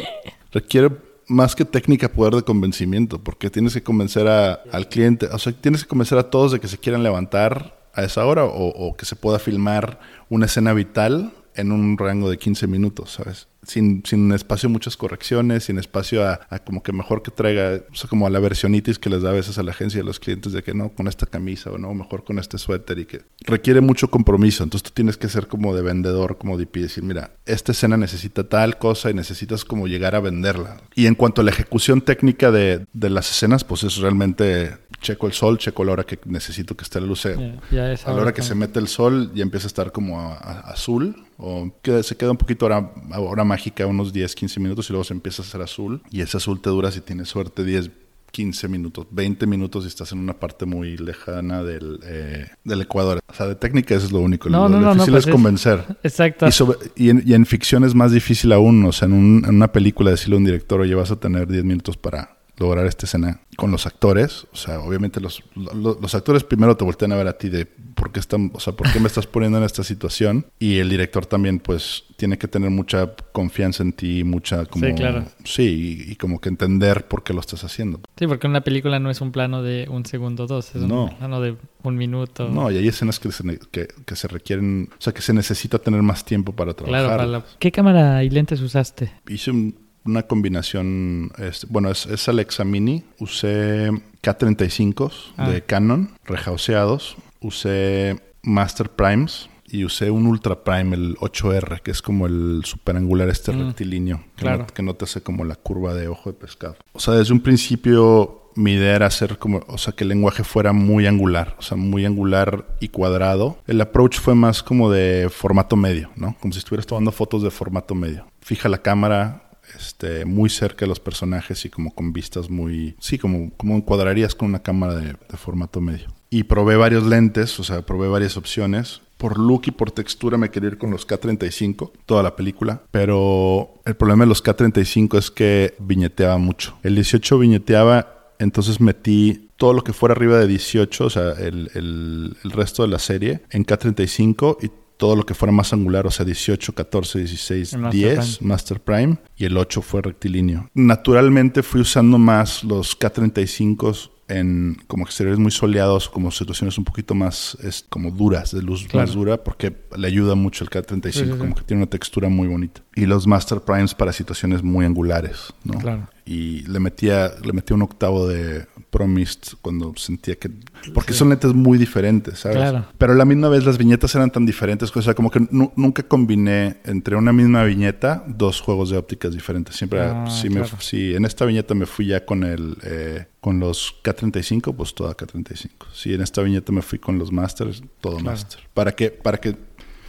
Requiere 0.52 0.90
más 1.28 1.54
que 1.54 1.64
técnica, 1.64 2.08
poder 2.08 2.34
de 2.34 2.42
convencimiento, 2.42 3.18
porque 3.18 3.50
tienes 3.50 3.74
que 3.74 3.82
convencer 3.82 4.26
al 4.28 4.88
cliente, 4.88 5.26
o 5.26 5.38
sea, 5.38 5.52
tienes 5.52 5.82
que 5.82 5.88
convencer 5.88 6.18
a 6.18 6.30
todos 6.30 6.52
de 6.52 6.60
que 6.60 6.68
se 6.68 6.78
quieran 6.78 7.02
levantar 7.02 7.83
a 7.94 8.02
esa 8.02 8.26
hora 8.26 8.44
o, 8.44 8.96
que 8.96 9.06
se 9.06 9.16
pueda 9.16 9.38
filmar 9.38 10.00
una 10.28 10.46
escena 10.46 10.72
vital 10.72 11.32
en 11.54 11.72
un 11.72 11.96
rango 11.96 12.28
de 12.28 12.38
15 12.38 12.66
minutos, 12.66 13.12
¿sabes? 13.12 13.48
Sin, 13.66 14.02
sin 14.04 14.32
espacio 14.32 14.68
a 14.68 14.72
muchas 14.72 14.96
correcciones, 14.96 15.64
sin 15.64 15.78
espacio 15.78 16.26
a, 16.26 16.40
a, 16.50 16.58
como 16.58 16.82
que 16.82 16.92
mejor 16.92 17.22
que 17.22 17.30
traiga, 17.30 17.82
o 17.90 17.94
sea, 17.94 18.10
como 18.10 18.26
a 18.26 18.30
la 18.30 18.40
versionitis 18.40 18.98
que 18.98 19.10
les 19.10 19.22
da 19.22 19.30
a 19.30 19.32
veces 19.32 19.58
a 19.58 19.62
la 19.62 19.70
agencia 19.70 19.98
y 19.98 20.00
a 20.02 20.04
los 20.04 20.20
clientes 20.20 20.52
de 20.52 20.62
que 20.62 20.74
no, 20.74 20.90
con 20.90 21.08
esta 21.08 21.26
camisa 21.26 21.70
o 21.70 21.78
no, 21.78 21.94
mejor 21.94 22.24
con 22.24 22.38
este 22.38 22.58
suéter 22.58 22.98
y 22.98 23.06
que 23.06 23.22
requiere 23.42 23.80
mucho 23.80 24.10
compromiso. 24.10 24.64
Entonces 24.64 24.84
tú 24.84 24.90
tienes 24.94 25.16
que 25.16 25.28
ser 25.28 25.46
como 25.46 25.74
de 25.74 25.82
vendedor, 25.82 26.38
como 26.38 26.58
y 26.60 26.82
decir, 26.82 27.04
mira, 27.04 27.32
esta 27.46 27.72
escena 27.72 27.96
necesita 27.96 28.44
tal 28.44 28.78
cosa 28.78 29.10
y 29.10 29.14
necesitas 29.14 29.64
como 29.64 29.86
llegar 29.86 30.14
a 30.14 30.20
venderla. 30.20 30.80
Y 30.94 31.06
en 31.06 31.14
cuanto 31.14 31.40
a 31.40 31.44
la 31.44 31.50
ejecución 31.50 32.00
técnica 32.00 32.50
de, 32.50 32.86
de 32.92 33.10
las 33.10 33.30
escenas, 33.30 33.64
pues 33.64 33.84
es 33.84 33.96
realmente 33.96 34.72
checo 35.00 35.26
el 35.26 35.32
sol, 35.32 35.58
checo 35.58 35.84
la 35.84 35.92
hora 35.92 36.04
que 36.04 36.18
necesito 36.24 36.76
que 36.76 36.84
esté 36.84 37.00
la 37.00 37.06
luz. 37.06 37.24
Yeah, 37.70 37.94
a 38.04 38.12
la 38.12 38.22
hora 38.22 38.34
que 38.34 38.42
se 38.42 38.54
mete 38.54 38.78
el 38.78 38.88
sol 38.88 39.32
ya 39.34 39.42
empieza 39.42 39.66
a 39.66 39.68
estar 39.68 39.92
como 39.92 40.20
a, 40.20 40.34
a, 40.34 40.60
azul 40.72 41.26
o 41.38 41.70
se 42.02 42.16
queda 42.16 42.30
un 42.30 42.36
poquito 42.36 42.66
hora, 42.66 42.90
hora 43.16 43.44
mágica, 43.54 43.86
unos 43.86 44.12
10, 44.12 44.34
15 44.34 44.60
minutos 44.60 44.90
y 44.90 44.92
luego 44.92 45.04
se 45.04 45.14
empieza 45.14 45.42
a 45.42 45.46
hacer 45.46 45.62
azul. 45.62 46.02
Y 46.10 46.20
ese 46.20 46.36
azul 46.36 46.60
te 46.60 46.70
dura, 46.70 46.90
si 46.90 47.00
tienes 47.00 47.28
suerte, 47.28 47.64
10, 47.64 47.90
15 48.32 48.66
minutos, 48.66 49.06
20 49.12 49.46
minutos 49.46 49.84
y 49.84 49.86
estás 49.86 50.10
en 50.10 50.18
una 50.18 50.32
parte 50.32 50.66
muy 50.66 50.96
lejana 50.96 51.62
del, 51.62 52.00
eh, 52.02 52.48
del 52.64 52.82
Ecuador. 52.82 53.20
O 53.28 53.32
sea, 53.32 53.46
de 53.46 53.54
técnica 53.54 53.94
eso 53.94 54.06
es 54.06 54.12
lo 54.12 54.18
único. 54.18 54.48
No, 54.48 54.68
lo, 54.68 54.80
no, 54.80 54.92
difícil 54.92 55.12
no, 55.12 55.18
es 55.20 55.26
convencer. 55.26 55.84
exacto. 56.02 56.48
Y, 56.48 56.52
sobre, 56.52 56.78
y, 56.96 57.10
en, 57.10 57.22
y, 57.24 57.34
en, 57.34 57.46
ficción 57.46 57.84
es 57.84 57.94
más 57.94 58.10
difícil 58.10 58.50
aún. 58.52 58.84
O 58.84 58.90
sea, 58.90 59.06
en, 59.06 59.12
un, 59.12 59.44
en 59.46 59.54
una 59.54 59.70
película 59.70 60.10
decirle 60.10 60.34
a 60.34 60.38
un 60.38 60.44
director, 60.44 60.80
oye, 60.80 60.96
vas 60.96 61.12
a 61.12 61.16
tener 61.16 61.46
10 61.46 61.62
minutos 61.62 61.96
para 61.96 62.38
lograr 62.58 62.86
esta 62.86 63.06
escena 63.06 63.40
con 63.56 63.70
los 63.70 63.86
actores. 63.86 64.46
O 64.52 64.56
sea, 64.56 64.80
obviamente 64.80 65.20
los, 65.20 65.42
los, 65.54 66.00
los, 66.00 66.14
actores 66.14 66.44
primero 66.44 66.76
te 66.76 66.84
voltean 66.84 67.12
a 67.12 67.16
ver 67.16 67.28
a 67.28 67.38
ti 67.38 67.48
de 67.48 67.66
por 67.66 68.12
qué 68.12 68.20
están, 68.20 68.50
o 68.54 68.60
sea, 68.60 68.72
por 68.74 68.90
qué 68.92 69.00
me 69.00 69.06
estás 69.06 69.26
poniendo 69.26 69.58
en 69.58 69.64
esta 69.64 69.82
situación. 69.84 70.46
Y 70.58 70.78
el 70.78 70.88
director 70.88 71.26
también, 71.26 71.58
pues, 71.60 72.04
tiene 72.16 72.38
que 72.38 72.48
tener 72.48 72.70
mucha 72.70 73.14
confianza 73.32 73.82
en 73.82 73.92
ti, 73.92 74.24
mucha 74.24 74.66
como. 74.66 74.86
Sí, 74.86 74.94
claro. 74.94 75.24
Sí, 75.44 76.04
y, 76.08 76.12
y 76.12 76.16
como 76.16 76.40
que 76.40 76.48
entender 76.48 77.06
por 77.08 77.22
qué 77.24 77.32
lo 77.34 77.40
estás 77.40 77.64
haciendo. 77.64 78.00
Sí, 78.18 78.26
porque 78.26 78.46
una 78.46 78.62
película 78.62 78.98
no 78.98 79.10
es 79.10 79.20
un 79.20 79.32
plano 79.32 79.62
de 79.62 79.86
un 79.90 80.04
segundo 80.06 80.44
o 80.44 80.46
dos, 80.46 80.74
es 80.74 80.82
No. 80.82 81.04
un 81.04 81.16
plano 81.16 81.40
de 81.40 81.56
un 81.82 81.96
minuto. 81.96 82.48
No, 82.48 82.70
y 82.70 82.76
hay 82.78 82.88
escenas 82.88 83.18
que 83.20 83.30
se, 83.32 83.58
que, 83.70 83.88
que 84.06 84.16
se 84.16 84.28
requieren, 84.28 84.90
o 84.92 85.00
sea, 85.02 85.12
que 85.12 85.22
se 85.22 85.32
necesita 85.32 85.78
tener 85.78 86.02
más 86.02 86.24
tiempo 86.24 86.52
para 86.52 86.74
trabajar. 86.74 87.04
Claro, 87.06 87.16
para 87.18 87.26
la- 87.30 87.44
¿qué 87.58 87.70
cámara 87.72 88.22
y 88.24 88.30
lentes 88.30 88.60
usaste? 88.60 89.12
Hice 89.28 89.50
un- 89.50 89.83
una 90.04 90.22
combinación, 90.24 91.30
este, 91.38 91.66
bueno, 91.70 91.90
es, 91.90 92.06
es 92.06 92.28
Alexa 92.28 92.64
Mini. 92.64 93.04
Usé 93.18 93.90
K35 94.22 95.12
Ah. 95.36 95.48
de 95.50 95.62
Canon, 95.62 96.10
rejauseados. 96.24 97.16
Usé 97.40 98.20
Master 98.42 98.90
Primes 98.90 99.48
y 99.66 99.84
usé 99.84 100.10
un 100.10 100.26
Ultra 100.26 100.62
Prime, 100.62 100.94
el 100.94 101.16
8R, 101.16 101.80
que 101.82 101.90
es 101.90 102.00
como 102.02 102.26
el 102.26 102.62
superangular 102.64 103.28
este 103.28 103.52
Mm, 103.52 103.66
rectilíneo, 103.66 104.18
que, 104.36 104.42
claro. 104.42 104.58
no, 104.60 104.66
que 104.66 104.82
no 104.82 104.94
te 104.94 105.04
hace 105.04 105.22
como 105.22 105.44
la 105.44 105.56
curva 105.56 105.94
de 105.94 106.08
ojo 106.08 106.30
de 106.30 106.38
pescado. 106.38 106.76
O 106.92 107.00
sea, 107.00 107.14
desde 107.14 107.32
un 107.32 107.40
principio 107.40 108.40
mi 108.56 108.74
idea 108.74 108.94
era 108.94 109.06
hacer 109.06 109.36
como, 109.38 109.62
o 109.66 109.78
sea, 109.78 109.94
que 109.94 110.04
el 110.04 110.08
lenguaje 110.10 110.44
fuera 110.44 110.72
muy 110.72 111.08
angular, 111.08 111.56
o 111.58 111.62
sea, 111.62 111.76
muy 111.76 112.04
angular 112.06 112.64
y 112.78 112.86
cuadrado. 112.88 113.58
El 113.66 113.80
approach 113.80 114.20
fue 114.20 114.36
más 114.36 114.62
como 114.62 114.92
de 114.92 115.28
formato 115.28 115.74
medio, 115.74 116.10
¿no? 116.14 116.36
Como 116.40 116.52
si 116.52 116.60
estuvieras 116.60 116.86
tomando 116.86 117.10
fotos 117.10 117.42
de 117.42 117.50
formato 117.50 117.96
medio. 117.96 118.26
Fija 118.42 118.68
la 118.68 118.78
cámara, 118.78 119.43
este, 119.76 120.24
muy 120.24 120.50
cerca 120.50 120.84
de 120.84 120.88
los 120.88 121.00
personajes 121.00 121.64
y 121.64 121.70
como 121.70 121.94
con 121.94 122.12
vistas 122.12 122.50
muy, 122.50 122.96
sí, 123.00 123.18
como, 123.18 123.50
como 123.56 123.76
encuadrarías 123.76 124.34
con 124.34 124.48
una 124.48 124.62
cámara 124.62 124.94
de, 124.96 125.16
formato 125.36 125.80
medio. 125.80 126.08
Y 126.30 126.44
probé 126.44 126.76
varios 126.76 127.04
lentes, 127.04 127.58
o 127.60 127.64
sea, 127.64 127.82
probé 127.82 128.08
varias 128.08 128.36
opciones. 128.36 129.00
Por 129.16 129.38
look 129.38 129.62
y 129.66 129.70
por 129.70 129.92
textura 129.92 130.36
me 130.36 130.50
quería 130.50 130.70
ir 130.70 130.78
con 130.78 130.90
los 130.90 131.06
K35, 131.06 131.92
toda 132.04 132.22
la 132.22 132.34
película. 132.34 132.82
Pero 132.90 133.74
el 133.84 133.94
problema 133.94 134.24
de 134.24 134.28
los 134.28 134.42
K35 134.42 135.16
es 135.18 135.30
que 135.30 135.74
viñeteaba 135.78 136.36
mucho. 136.38 136.76
El 136.82 136.96
18 136.96 137.38
viñeteaba, 137.38 138.32
entonces 138.40 138.80
metí 138.80 139.50
todo 139.56 139.72
lo 139.72 139.84
que 139.84 139.92
fuera 139.92 140.14
arriba 140.14 140.38
de 140.38 140.48
18, 140.48 141.04
o 141.06 141.10
sea, 141.10 141.30
el, 141.32 141.70
el- 141.74 142.36
el 142.42 142.50
resto 142.50 142.82
de 142.82 142.88
la 142.88 142.98
serie, 142.98 143.42
en 143.50 143.64
K35 143.64 144.58
y 144.64 144.70
todo 144.96 145.16
lo 145.16 145.24
que 145.26 145.34
fuera 145.34 145.52
más 145.52 145.72
angular, 145.72 146.06
o 146.06 146.10
sea, 146.10 146.24
18, 146.24 146.72
14, 146.74 147.18
16, 147.20 147.72
El 147.74 147.80
Master 147.80 148.14
10, 148.16 148.42
Master 148.42 148.80
Prime, 148.80 149.16
y 149.36 149.44
el 149.44 149.56
8 149.56 149.82
fue 149.82 150.02
rectilíneo. 150.02 150.70
Naturalmente 150.74 151.62
fui 151.62 151.80
usando 151.80 152.18
más 152.18 152.62
los 152.64 152.98
K35 152.98 154.10
en 154.28 154.78
como 154.86 155.04
exteriores 155.04 155.38
muy 155.38 155.50
soleados, 155.50 156.08
como 156.08 156.30
situaciones 156.30 156.78
un 156.78 156.84
poquito 156.84 157.14
más 157.14 157.58
es, 157.62 157.84
como 157.90 158.10
duras, 158.10 158.52
de 158.52 158.62
luz 158.62 158.86
Claro. 158.86 159.06
más 159.06 159.14
dura, 159.14 159.44
porque 159.44 159.76
le 159.96 160.06
ayuda 160.06 160.34
mucho 160.34 160.64
el 160.64 160.70
K35, 160.70 161.12
Sí, 161.12 161.18
sí, 161.20 161.24
sí. 161.32 161.38
como 161.38 161.54
que 161.54 161.62
tiene 161.62 161.82
una 161.82 161.90
textura 161.90 162.28
muy 162.30 162.48
bonita. 162.48 162.80
Y 162.96 163.04
los 163.04 163.26
Master 163.26 163.60
Primes 163.60 163.94
para 163.94 164.12
situaciones 164.12 164.62
muy 164.62 164.86
angulares, 164.86 165.52
¿no? 165.64 165.78
Claro. 165.78 166.08
Y 166.26 166.62
le 166.62 166.80
metía, 166.80 167.32
le 167.44 167.52
metía 167.52 167.76
un 167.76 167.82
octavo 167.82 168.26
de 168.26 168.64
Pro 168.88 169.06
Mist 169.06 169.54
cuando 169.60 169.92
sentía 169.96 170.36
que... 170.36 170.50
Porque 170.94 171.12
son 171.12 171.28
lentes 171.28 171.52
muy 171.52 171.76
diferentes, 171.76 172.38
¿sabes? 172.38 172.56
Claro. 172.56 172.86
Pero 172.96 173.12
a 173.12 173.16
la 173.16 173.26
misma 173.26 173.50
vez 173.50 173.66
las 173.66 173.76
viñetas 173.76 174.14
eran 174.14 174.30
tan 174.30 174.46
diferentes, 174.46 174.90
o 174.96 175.02
sea, 175.02 175.12
como 175.12 175.30
que 175.30 175.40
nu- 175.50 175.70
nunca 175.76 176.02
combiné 176.02 176.76
entre 176.84 177.16
una 177.16 177.30
misma 177.34 177.62
viñeta 177.64 178.24
dos 178.26 178.62
juegos 178.62 178.88
de 178.88 178.96
ópticas 178.96 179.34
diferentes. 179.34 179.76
Siempre, 179.76 180.00
Ah, 180.00 180.24
sí, 180.30 180.48
me- 180.48 180.62
sí, 180.78 181.14
en 181.14 181.26
esta 181.26 181.44
viñeta 181.44 181.74
me 181.74 181.84
fui 181.84 182.06
ya 182.06 182.24
con 182.24 182.42
el, 182.42 182.78
eh, 182.84 183.26
con 183.40 183.60
los 183.60 183.94
K35, 184.02 184.74
pues 184.74 184.94
toda 184.94 185.14
K35. 185.14 185.68
Sí, 185.92 186.14
en 186.14 186.22
esta 186.22 186.40
viñeta 186.40 186.72
me 186.72 186.80
fui 186.80 186.98
con 186.98 187.18
los 187.18 187.32
Masters, 187.32 187.82
todo 188.00 188.14
Claro. 188.16 188.30
Master. 188.30 188.60
Para 188.72 188.92
que, 188.92 189.10
para 189.10 189.36
que 189.38 189.54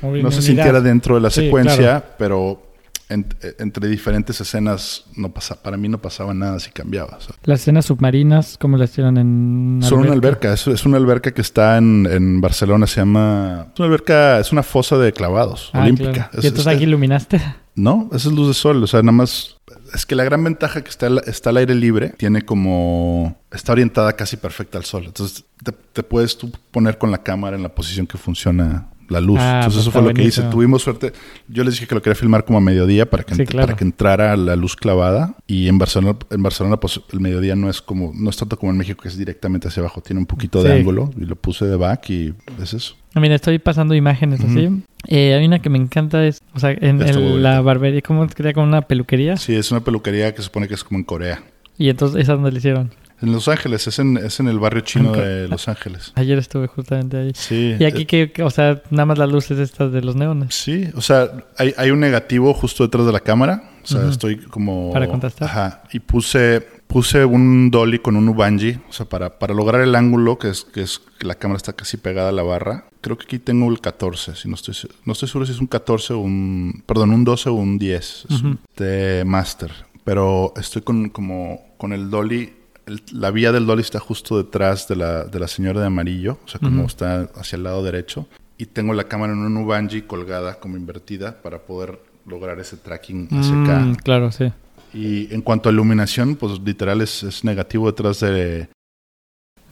no 0.01 0.32
se 0.32 0.41
sintiera 0.41 0.80
dentro 0.80 1.15
de 1.15 1.21
la 1.21 1.30
Sí, 1.30 1.41
secuencia, 1.41 1.75
claro. 1.78 2.06
pero 2.17 2.62
en- 3.10 3.28
entre 3.60 3.88
diferentes 3.88 4.39
escenas 4.41 5.06
no 5.15 5.32
pasa, 5.32 5.62
para 5.62 5.78
mí 5.78 5.88
no 5.89 6.00
pasaba 6.00 6.34
nada 6.34 6.60
si 6.60 6.72
cambiaba. 6.72 7.18
o 7.18 7.22
sea. 7.22 7.36
Las 7.44 7.62
escenas 7.62 7.86
submarinas, 7.86 8.58
¿cómo 8.60 8.78
las 8.78 8.91
hicieron 8.91 9.18
en 9.18 9.80
Son 9.84 10.00
una 10.00 10.13
alberca, 10.13 10.54
es, 10.54 10.65
es 10.68 10.86
una 10.86 10.98
alberca 10.98 11.32
que 11.32 11.41
está 11.41 11.78
en, 11.78 12.08
en 12.10 12.41
Barcelona, 12.41 12.88
se 12.88 13.02
llama... 13.02 13.68
Es 13.74 13.80
una 13.80 13.88
alberca, 13.88 14.39
es 14.39 14.52
una 14.52 14.63
fosa 14.63 14.98
de 14.98 15.13
clavados, 15.13 15.70
Ah, 15.74 15.82
olímpica. 15.84 16.12
claro. 16.12 16.30
Es- 16.34 16.44
¿Y 16.44 16.48
entonces 16.48 16.68
es- 16.72 16.76
aquí 16.76 16.84
iluminaste? 16.84 17.41
No, 17.76 18.10
esa 18.13 18.30
es 18.30 18.34
luz 18.36 18.48
de 18.48 18.54
sol, 18.54 18.84
o 18.84 18.88
sea, 18.88 19.02
nada 19.02 19.12
más... 19.12 19.58
Es 19.94 20.06
que 20.06 20.15
la 20.15 20.24
gran 20.24 20.44
ventaja 20.44 20.82
que 20.84 20.89
está, 20.89 21.08
al- 21.08 21.22
está 21.26 21.50
al 21.52 21.58
aire 21.58 21.76
libre 21.76 22.10
tiene 22.18 22.41
como... 22.44 23.38
Está 23.52 23.72
orientada 23.74 24.13
casi 24.13 24.38
perfecta 24.38 24.78
al 24.78 24.86
sol. 24.86 25.04
Entonces 25.06 25.46
te, 25.63 25.72
te 25.72 26.04
puedes 26.04 26.38
tú 26.38 26.52
poner 26.72 26.98
con 26.98 27.12
la 27.12 27.20
cámara 27.24 27.56
en 27.56 27.63
la 27.63 27.70
posición 27.70 28.08
que 28.08 28.18
funciona 28.18 28.88
la 29.10 29.22
luz. 29.22 29.39
Ah, 29.39 29.62
Entonces 29.63 29.74
pues 29.76 29.82
eso 29.84 29.91
fue 29.91 30.02
lo 30.02 30.13
que 30.13 30.24
hice. 30.24 30.41
Tuvimos 30.44 30.82
suerte. 30.82 31.13
Yo 31.48 31.63
les 31.63 31.74
dije 31.76 31.88
que 31.88 31.96
lo 31.96 32.02
quería 32.02 32.15
filmar 32.15 32.46
como 32.46 32.58
a 32.58 32.62
mediodía 32.62 33.10
para 33.10 33.24
que, 33.24 33.36
Sí, 33.36 33.41
ent- 33.44 33.48
claro. 33.48 33.68
para 33.68 33.78
que 33.78 33.84
entrara 33.84 34.36
la 34.38 34.56
luz 34.56 34.76
clavada. 34.76 35.36
Y 35.48 35.68
en 35.68 35.78
Barcelona, 35.78 36.18
en 36.32 36.44
Barcelona 36.44 36.78
pues 36.78 37.00
el 37.13 37.20
mediodía 37.20 37.56
no 37.56 37.70
es 37.70 37.82
como... 37.82 38.12
No 38.15 38.30
es 38.30 38.38
tanto 38.38 38.58
como 38.58 38.72
en 38.72 38.78
México 38.78 39.02
que 39.02 39.08
es 39.10 39.18
directamente 39.18 39.68
hacia 39.68 39.82
abajo. 39.82 40.02
Tiene 40.02 40.20
un 40.20 40.26
poquito 40.26 40.63
de 40.63 40.74
ángulo. 40.74 41.12
Y 41.20 41.26
lo 41.26 41.36
puse 41.36 41.65
de 41.65 41.76
back 41.76 42.10
y 42.10 42.34
es 42.62 42.74
eso. 42.74 42.96
Ah, 43.13 43.20
Mira, 43.20 43.36
estoy 43.36 43.60
pasando 43.60 43.94
imágenes 43.96 44.41
así. 44.41 44.70
Eh, 45.08 45.34
hay 45.36 45.46
una 45.46 45.60
que 45.60 45.70
me 45.70 45.78
encanta, 45.78 46.26
es, 46.26 46.41
o 46.54 46.60
sea, 46.60 46.72
en 46.72 47.44
la 47.44 47.62
barbería, 47.62 48.02
¿cómo 48.02 48.26
queda 48.28 48.54
con 48.54 48.65
una 48.68 48.82
peluquería? 48.82 49.38
Sí, 49.38 49.56
es 49.56 49.72
una 49.72 49.82
peluquería 49.82 50.32
que 50.34 50.38
se 50.38 50.46
supone 50.46 50.68
que 50.68 50.74
es 50.74 50.84
como 50.84 50.98
en 50.98 51.04
Corea. 51.06 51.44
Y 51.78 51.89
entonces, 51.89 52.22
¿esa 52.22 52.34
dónde 52.34 52.52
la 52.52 52.58
hicieron? 52.58 52.91
En 53.21 53.32
Los 53.32 53.47
Ángeles, 53.47 53.88
es 53.88 53.99
en, 53.99 54.17
es 54.17 54.39
en 54.39 54.47
el 54.47 54.60
barrio 54.60 54.82
chino 54.82 55.12
de 55.13 55.47
Los 55.47 55.67
Ángeles. 55.67 56.12
Ayer 56.15 56.38
estuve 56.38 56.67
justamente 56.67 57.17
ahí. 57.17 57.32
Sí. 57.34 57.75
Y 57.80 57.86
aquí, 57.86 58.06
eh, 58.10 58.32
que, 58.32 58.43
o 58.43 58.49
sea, 58.49 58.82
nada 58.89 59.06
más 59.06 59.17
las 59.17 59.30
luces 59.30 59.58
estas 59.58 59.91
de 59.91 60.01
los 60.01 60.15
neones. 60.15 60.54
Sí, 60.54 60.89
o 60.95 61.01
sea, 61.01 61.32
hay, 61.58 61.73
hay 61.78 61.91
un 61.91 62.01
negativo 62.01 62.54
justo 62.54 62.84
detrás 62.84 63.06
de 63.06 63.13
la 63.13 63.21
cámara. 63.21 63.69
O 63.84 63.88
sea, 63.88 64.10
estoy 64.10 64.38
como... 64.38 64.91
Para 64.91 65.08
contrastar. 65.08 65.47
Ajá. 65.47 65.84
Y 65.93 65.99
puse, 65.99 66.67
puse 66.88 67.23
un 67.23 67.69
dolly 67.69 67.99
con 67.99 68.15
un 68.15 68.28
Ubangi. 68.28 68.80
O 68.89 68.91
sea, 68.91 69.08
para, 69.08 69.38
para 69.38 69.54
lograr 69.54 69.82
el 69.82 69.95
ángulo, 69.95 70.39
que 70.39 70.49
es, 70.49 70.63
que 70.63 70.82
es 70.82 70.99
que 71.19 71.28
la 71.28 71.36
cámara 71.36 71.58
está 71.58 71.73
casi 71.73 71.97
pegada 71.97 72.30
a 72.30 72.32
la 72.32 72.41
barra. 72.41 72.86
Creo 73.01 73.15
que 73.17 73.25
aquí 73.25 73.38
tengo 73.38 73.69
el 73.71 73.80
14. 73.80 74.36
Si 74.36 74.49
no, 74.49 74.56
estoy, 74.56 74.75
no 75.06 75.13
estoy 75.13 75.30
seguro 75.30 75.45
si 75.45 75.51
es 75.51 75.60
un 75.60 75.67
14 75.67 76.13
o 76.13 76.17
un... 76.17 76.84
Perdón, 76.88 77.12
un 77.12 77.23
12 77.23 77.49
o 77.49 77.54
un 77.54 77.78
10. 77.78 78.25
Es 78.30 78.43
de 78.75 79.23
Master. 79.23 79.71
Pero 80.04 80.54
estoy 80.58 80.82
con, 80.82 81.10
como, 81.10 81.75
con 81.78 81.93
el 81.93 82.10
dolly... 82.10 82.55
el- 82.86 83.02
la 83.12 83.32
vía 83.32 83.52
del 83.52 83.65
dolly 83.65 83.82
está 83.82 84.00
justo 84.00 84.38
detrás 84.38 84.88
de 84.88 84.95
la, 84.95 85.24
de 85.26 85.39
la 85.39 85.48
señora 85.48 85.80
de 85.82 85.88
amarillo. 85.88 86.38
O 86.45 86.48
sea, 86.48 86.60
como 86.60 86.86
está 86.86 87.30
hacia 87.36 87.56
el 87.58 87.63
lado 87.63 87.84
derecho. 87.84 88.28
Y 88.58 88.67
tengo 88.67 88.93
la 88.93 89.04
cámara 89.06 89.34
en 89.34 89.39
un 89.39 89.58
Ubangi 89.58 90.04
colgada 90.04 90.60
como 90.60 90.78
invertida 90.78 91.41
para 91.41 91.60
poder 91.60 92.00
lograr 92.26 92.60
ese 92.60 92.78
tracking 92.78 93.28
hacia 93.32 93.56
Mm, 93.56 93.63
acá. 93.63 93.98
claro, 94.04 94.32
sí. 94.32 94.52
Y 94.93 95.34
en 95.34 95.41
cuanto 95.41 95.67
a 95.67 95.71
iluminación, 95.74 96.36
pues 96.38 96.60
literal 96.62 97.02
es, 97.02 97.21
es 97.24 97.43
negativo 97.43 97.88
detrás 97.91 98.21
de... 98.21 98.69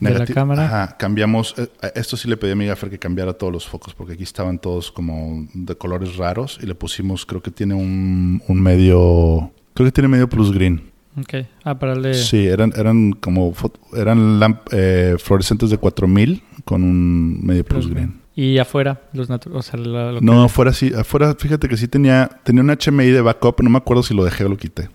De 0.00 0.10
la 0.18 0.26
cámara. 0.26 0.64
Ajá, 0.66 0.96
cambiamos... 0.98 1.54
eh, 1.56 1.68
esto 1.94 2.16
sí 2.18 2.28
le 2.28 2.36
pedí 2.36 2.50
a 2.50 2.56
mi 2.56 2.66
gaffer 2.66 2.90
que 2.90 2.98
cambiara 2.98 3.32
todos 3.32 3.52
los 3.52 3.66
focos 3.66 3.94
porque 3.94 4.14
aquí 4.14 4.22
estaban 4.24 4.58
todos 4.58 4.92
como 4.92 5.46
de 5.54 5.74
colores 5.76 6.16
raros 6.16 6.58
y 6.60 6.66
le 6.66 6.74
pusimos, 6.74 7.24
creo 7.24 7.40
que 7.40 7.50
tiene 7.50 7.72
un, 7.74 8.42
un 8.46 8.60
medio... 8.62 9.50
Creo 9.72 9.86
que 9.86 9.92
tiene 9.92 10.08
medio 10.08 10.28
plus 10.28 10.52
green. 10.52 10.90
Ok. 11.16 11.46
Ah, 11.64 11.78
para 11.78 11.92
el 11.92 12.02
de... 12.02 12.14
Sí, 12.14 12.46
eran, 12.46 12.72
eran 12.76 13.12
como... 13.12 13.52
Eran 13.96 14.40
eh, 14.72 15.16
fluorescentes 15.18 15.70
de 15.70 15.78
4000 15.78 16.42
con 16.64 16.82
un 16.82 17.40
medio 17.44 17.64
plus 17.64 17.84
Plus 17.86 17.94
green. 17.94 18.20
Y 18.36 18.58
afuera, 18.58 19.00
los 19.12 19.30
o 19.30 19.62
sea, 19.62 19.78
lo, 19.78 20.10
lo 20.12 20.18
que- 20.18 20.26
No, 20.26 20.42
afuera 20.42 20.72
sí, 20.72 20.92
afuera, 20.92 21.36
fíjate 21.38 21.68
que 21.68 21.76
sí 21.76 21.86
tenía, 21.86 22.28
tenía 22.42 22.62
un 22.62 22.70
HMI 22.70 23.10
de 23.10 23.20
backup, 23.20 23.60
no 23.62 23.70
me 23.70 23.78
acuerdo 23.78 24.02
si 24.02 24.12
lo 24.12 24.24
dejé 24.24 24.44
o 24.44 24.48
lo 24.48 24.56
quité. 24.56 24.88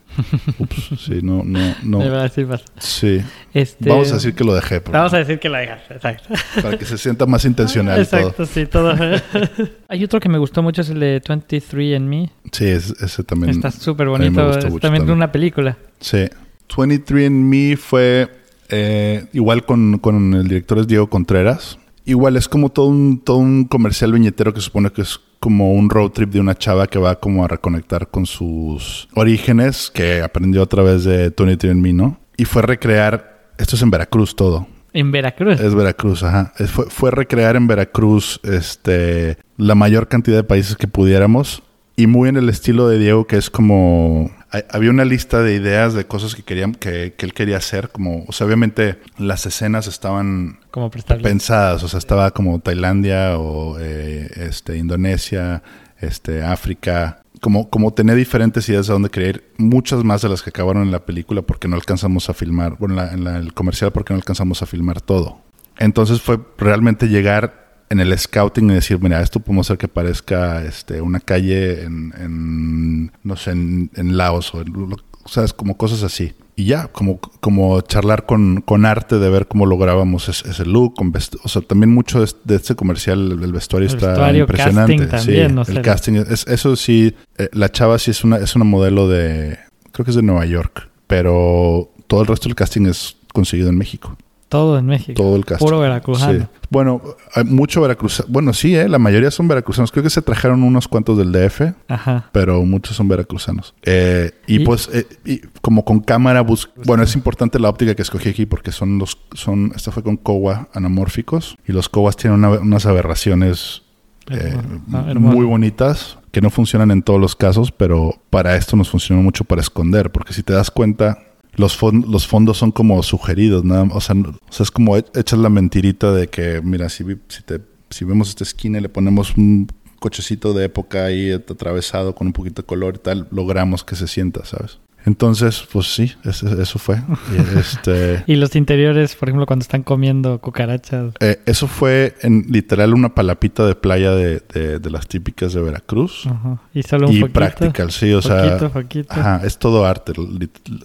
Ups, 0.59 0.89
sí, 1.05 1.19
no, 1.21 1.43
no, 1.43 1.59
no. 1.83 1.99
verdad, 1.99 2.31
sí 2.33 2.43
pasa. 2.45 2.63
Sí. 2.77 3.21
Este, 3.53 3.89
Vamos 3.89 4.11
a 4.11 4.15
decir 4.15 4.33
que 4.35 4.43
lo 4.43 4.53
dejé, 4.53 4.81
pero- 4.81 4.97
Vamos 4.97 5.13
a 5.13 5.17
decir 5.17 5.39
que 5.39 5.49
la 5.49 5.59
dejaste, 5.59 5.93
exacto. 5.95 6.33
para 6.61 6.77
que 6.77 6.85
se 6.85 6.97
sienta 6.97 7.25
más 7.25 7.45
intencional 7.45 8.07
todo. 8.07 8.19
Exacto, 8.19 8.45
sí, 8.45 8.65
todo. 8.65 8.93
Hay 9.87 10.03
otro 10.03 10.19
que 10.19 10.29
me 10.29 10.37
gustó 10.37 10.61
mucho, 10.61 10.81
es 10.81 10.89
el 10.89 10.99
de 10.99 11.21
23 11.27 11.95
and 11.97 12.07
Me. 12.07 12.31
Sí, 12.51 12.65
es- 12.65 12.91
ese 13.01 13.23
también. 13.23 13.51
Está 13.51 13.71
súper 13.71 14.07
a 14.07 14.11
me 14.11 14.17
bonito. 14.29 14.49
Es 14.51 14.65
mucho 14.65 14.79
también 14.79 14.79
de 14.79 14.97
también. 14.99 15.17
una 15.17 15.31
película. 15.31 15.77
Sí. 15.99 16.27
23andMe 16.69 17.75
fue 17.77 18.29
eh, 18.69 19.25
igual 19.33 19.65
con, 19.65 19.97
con 19.97 20.35
el 20.35 20.47
director 20.47 20.77
es 20.79 20.87
Diego 20.87 21.09
Contreras. 21.09 21.78
Igual 22.09 22.37
es 22.37 22.47
como 22.49 22.69
todo 22.69 22.87
un, 22.87 23.19
todo 23.23 23.37
un 23.37 23.65
comercial 23.65 24.11
viñetero 24.11 24.51
que 24.51 24.61
supone 24.61 24.91
que 24.91 25.03
es 25.03 25.19
como 25.39 25.73
un 25.73 25.91
road 25.91 26.09
trip 26.09 26.31
de 26.31 26.39
una 26.39 26.55
chava 26.55 26.87
que 26.87 26.97
va 26.97 27.19
como 27.19 27.45
a 27.45 27.47
reconectar 27.47 28.07
con 28.07 28.25
sus 28.25 29.07
orígenes 29.13 29.91
que 29.93 30.23
aprendió 30.23 30.63
a 30.63 30.65
través 30.65 31.03
de 31.03 31.31
23andMe, 31.35 31.93
¿no? 31.93 32.19
Y 32.35 32.45
fue 32.45 32.63
recrear, 32.63 33.51
esto 33.59 33.75
es 33.75 33.83
en 33.83 33.91
Veracruz 33.91 34.35
todo, 34.35 34.65
En 34.91 35.11
Veracruz. 35.11 35.59
es 35.59 35.75
Veracruz, 35.75 36.23
ajá. 36.23 36.51
Fue, 36.65 36.87
fue 36.89 37.11
recrear 37.11 37.55
en 37.55 37.67
Veracruz 37.67 38.39
este, 38.41 39.37
la 39.57 39.75
mayor 39.75 40.07
cantidad 40.07 40.37
de 40.37 40.43
países 40.43 40.75
que 40.77 40.87
pudiéramos. 40.87 41.61
Y 41.95 42.07
muy 42.07 42.29
en 42.29 42.37
el 42.37 42.49
estilo 42.49 42.87
de 42.87 42.97
Diego, 42.97 43.27
que 43.27 43.37
es 43.37 43.51
como... 43.51 44.31
hay- 44.51 44.63
Había 44.69 44.89
una 44.89 45.05
lista 45.05 45.41
de 45.41 45.53
ideas 45.53 45.93
de 45.93 46.05
cosas 46.05 46.35
que, 46.35 46.43
querían, 46.43 46.73
que, 46.73 47.13
que 47.17 47.25
él 47.25 47.33
quería 47.33 47.57
hacer. 47.57 47.89
Como, 47.89 48.25
o 48.27 48.31
sea, 48.31 48.47
obviamente 48.47 48.99
las 49.17 49.45
escenas 49.45 49.87
estaban 49.87 50.59
Como 50.71 50.89
pensadas. 51.23 51.83
O 51.83 51.87
sea, 51.87 51.97
estaba 51.99 52.31
como 52.31 52.59
Tailandia 52.59 53.37
o 53.37 53.77
eh, 53.79 54.29
este, 54.37 54.77
Indonesia, 54.77 55.61
este, 55.99 56.43
África. 56.43 57.21
Como, 57.41 57.69
como 57.69 57.93
tenía 57.93 58.15
diferentes 58.15 58.67
ideas 58.69 58.87
de 58.87 58.93
dónde 58.93 59.09
quería 59.09 59.29
ir. 59.29 59.51
Muchas 59.57 60.03
más 60.03 60.21
de 60.21 60.29
las 60.29 60.41
que 60.41 60.49
acabaron 60.49 60.83
en 60.83 60.91
la 60.91 61.05
película 61.05 61.41
porque 61.41 61.67
no 61.67 61.75
alcanzamos 61.75 62.29
a 62.29 62.33
filmar. 62.33 62.75
Bueno, 62.79 62.95
en, 62.95 62.97
la- 62.97 63.13
en 63.13 63.23
la- 63.23 63.37
el 63.37 63.53
comercial 63.53 63.91
porque 63.91 64.13
no 64.13 64.17
alcanzamos 64.17 64.61
a 64.61 64.65
filmar 64.65 64.99
todo. 65.01 65.41
Entonces 65.77 66.21
fue 66.21 66.39
realmente 66.57 67.07
llegar 67.07 67.58
en 67.89 67.99
el 67.99 68.17
scouting 68.17 68.69
y 68.69 68.73
decir, 68.75 68.99
mira, 69.01 69.21
esto 69.21 69.39
podemos 69.39 69.67
hacer 69.67 69.77
que 69.77 69.87
parezca 69.87 70.63
este, 70.63 71.01
una 71.01 71.19
calle 71.19 71.83
en, 71.83 72.13
en, 72.17 73.11
no 73.23 73.35
sé, 73.35 73.51
en, 73.51 73.91
en 73.95 74.17
Laos 74.17 74.53
o, 74.53 74.61
en, 74.61 74.95
sabes, 75.25 75.53
como 75.53 75.77
cosas 75.77 76.03
así. 76.03 76.33
Y 76.55 76.65
ya, 76.65 76.87
como, 76.87 77.19
como 77.39 77.79
charlar 77.81 78.25
con, 78.25 78.61
con 78.61 78.85
arte 78.85 79.17
de 79.17 79.29
ver 79.29 79.47
cómo 79.47 79.65
lográbamos 79.65 80.27
ese, 80.27 80.49
ese 80.49 80.65
look. 80.65 80.95
Con 80.95 81.13
o 81.43 81.47
sea, 81.47 81.61
también 81.61 81.89
mucho 81.89 82.19
de, 82.19 82.55
este 82.55 82.75
comercial, 82.75 83.31
el, 83.31 83.43
el 83.43 83.53
vestuario 83.53 83.87
El 83.87 83.95
está 83.95 84.09
vestuario, 84.09 84.41
impresionante. 84.41 84.97
casting 84.97 85.09
también, 85.09 85.49
sí, 85.49 85.55
no 85.55 85.65
sé. 85.65 85.71
el 85.71 85.81
casting. 85.81 86.13
Es, 86.29 86.45
eso 86.47 86.75
sí, 86.75 87.15
eh, 87.37 87.49
la 87.53 87.71
chava 87.71 87.97
sí 87.97 88.11
es 88.11 88.25
una, 88.25 88.37
es 88.37 88.55
una 88.57 88.65
modelo 88.65 89.07
de, 89.07 89.57
creo 89.93 90.03
que 90.03 90.11
es 90.11 90.15
de 90.15 90.21
Nueva 90.21 90.45
York, 90.45 90.89
pero 91.07 91.91
todo 92.07 92.21
el 92.21 92.27
resto 92.27 92.49
del 92.49 92.55
casting 92.55 92.87
es 92.87 93.15
conseguido 93.31 93.69
en 93.69 93.77
México. 93.77 94.17
Todo 94.49 94.79
en 94.79 94.87
México. 94.87 95.13
Todo 95.21 95.35
el 95.35 95.45
casting. 95.45 95.65
Puro 95.65 95.79
veracruzano. 95.79 96.39
Sí. 96.39 96.45
Bueno, 96.71 97.01
hay 97.35 97.43
mucho 97.43 97.81
veracruzano. 97.81 98.27
Bueno, 98.31 98.51
sí, 98.53 98.75
¿eh? 98.75 98.89
la 98.89 98.97
mayoría 98.99 99.29
son 99.31 99.47
veracruzanos. 99.47 99.91
Creo 99.91 100.03
que 100.03 100.09
se 100.09 100.21
trajeron 100.23 100.63
unos 100.63 100.87
cuantos 100.87 101.17
del 101.19 101.31
DF, 101.31 101.73
Ajá. 101.87 102.29
pero 102.31 102.63
muchos 102.65 102.95
son 102.97 103.07
veracruzanos. 103.07 103.75
Eh, 103.83 104.31
y, 104.47 104.61
Y- 104.61 104.65
pues, 104.65 104.89
eh, 104.91 105.05
y 105.23 105.39
como 105.61 105.85
con 105.85 105.99
cámara, 105.99 106.41
bus 106.41 106.69
bueno, 106.85 107.03
es 107.03 107.13
importante 107.15 107.59
la 107.59 107.69
óptica 107.69 107.93
que 107.95 108.01
escogí 108.01 108.29
aquí 108.29 108.45
porque 108.47 108.71
son 108.71 108.97
los, 108.97 109.19
son, 109.33 109.71
esto 109.75 109.91
fue 109.91 110.01
con 110.03 110.17
Kowa 110.17 110.67
anamórficos 110.73 111.55
y 111.67 111.71
los 111.71 111.87
Kowas 111.87 112.15
tienen 112.17 112.39
una- 112.43 112.59
unas 112.59 112.85
aberraciones 112.87 113.83
eh, 114.31 114.55
Ah, 114.93 115.13
muy 115.15 115.45
bonitas 115.45 116.17
que 116.31 116.39
no 116.41 116.51
funcionan 116.51 116.91
en 116.91 117.01
todos 117.01 117.19
los 117.19 117.35
casos, 117.35 117.71
pero 117.71 118.13
para 118.29 118.55
esto 118.55 118.75
nos 118.75 118.89
funcionó 118.89 119.23
mucho 119.23 119.43
para 119.43 119.61
esconder, 119.61 120.11
porque 120.11 120.33
si 120.33 120.43
te 120.43 120.53
das 120.53 120.69
cuenta, 120.69 121.17
los, 121.59 121.77
fon- 121.79 122.05
los 122.07 122.25
fondos 122.25 122.57
son 122.57 122.71
como 122.71 123.03
sugeridos, 123.03 123.63
nada 123.63 123.83
o 123.93 124.01
sea, 124.01 124.15
no- 124.15 124.29
o 124.29 124.51
sea, 124.53 124.63
es 124.63 124.71
como 124.71 124.97
e- 124.97 125.05
echas 125.15 125.37
la 125.39 125.49
mentirita 125.49 126.11
de 126.13 126.27
que, 126.27 126.61
mira, 126.63 126.89
si, 126.89 127.03
si, 127.27 127.43
te, 127.43 127.59
si 127.89 128.05
vemos 128.05 128.29
esta 128.29 128.43
esquina 128.43 128.77
y 128.77 128.81
le 128.81 128.89
ponemos 128.89 129.35
un 129.37 129.67
cochecito 129.99 130.53
de 130.53 130.65
época 130.65 131.05
ahí 131.05 131.31
atravesado 131.31 132.15
con 132.15 132.27
un 132.27 132.33
poquito 132.33 132.61
de 132.61 132.65
color 132.65 132.95
y 132.95 132.99
tal, 132.99 133.27
logramos 133.31 133.83
que 133.83 133.95
se 133.95 134.07
sienta, 134.07 134.45
¿sabes? 134.45 134.79
Entonces, 135.05 135.65
pues 135.71 135.87
sí, 135.93 136.11
ese- 136.23 136.61
eso 136.61 136.77
fue. 136.79 136.97
Y, 137.31 137.57
este, 137.59 138.23
Y 138.27 138.35
los 138.35 138.55
interiores, 138.55 139.15
por 139.15 139.29
ejemplo, 139.29 139.45
cuando 139.45 139.63
están 139.63 139.83
comiendo 139.83 140.39
cucarachas. 140.39 141.13
eh, 141.19 141.39
eso 141.45 141.67
fue 141.67 142.15
en 142.21 142.45
literal 142.49 142.93
una 142.93 143.15
palapita 143.15 143.65
de 143.65 143.75
playa 143.75 144.11
de, 144.11 144.41
de- 144.53 144.79
de 144.79 144.89
las 144.89 145.07
típicas 145.07 145.53
de 145.53 145.61
Veracruz. 145.61 146.27
Ajá. 146.27 146.61
Y 146.73 146.83
solo 146.83 147.07
un 147.07 147.13
y 147.15 147.19
poquito. 147.21 147.39
practical, 147.39 147.91
sí, 147.91 148.13
o 148.13 148.21
sea, 148.21 148.43
Poquito, 148.43 148.69
poquito. 148.71 149.13
ajá, 149.13 149.41
es 149.45 149.57
todo 149.57 149.85
arte, 149.85 150.13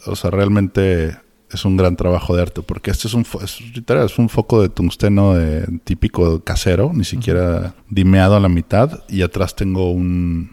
o 0.07 0.17
sea, 0.17 0.31
realmente 0.31 1.17
es 1.51 1.65
un 1.65 1.77
gran 1.77 1.95
trabajo 1.95 2.35
de 2.35 2.43
arte, 2.43 2.63
porque 2.63 2.91
este 2.91 3.07
es 3.07 3.15
un, 3.15 3.25
fo- 3.25 3.43
es, 3.43 3.61
literal, 3.77 4.07
es 4.07 4.19
un 4.19 4.29
foco 4.29 4.61
de 4.63 4.69
tungsteno 4.71 5.35
de- 5.35 5.67
típico 5.85 6.43
casero, 6.43 6.91
ni 6.95 7.05
siquiera 7.05 7.75
dimeado 7.91 8.37
a 8.37 8.41
la 8.41 8.49
mitad, 8.49 9.05
y 9.09 9.23
atrás 9.23 9.55
tengo 9.55 9.91
un, 9.93 10.51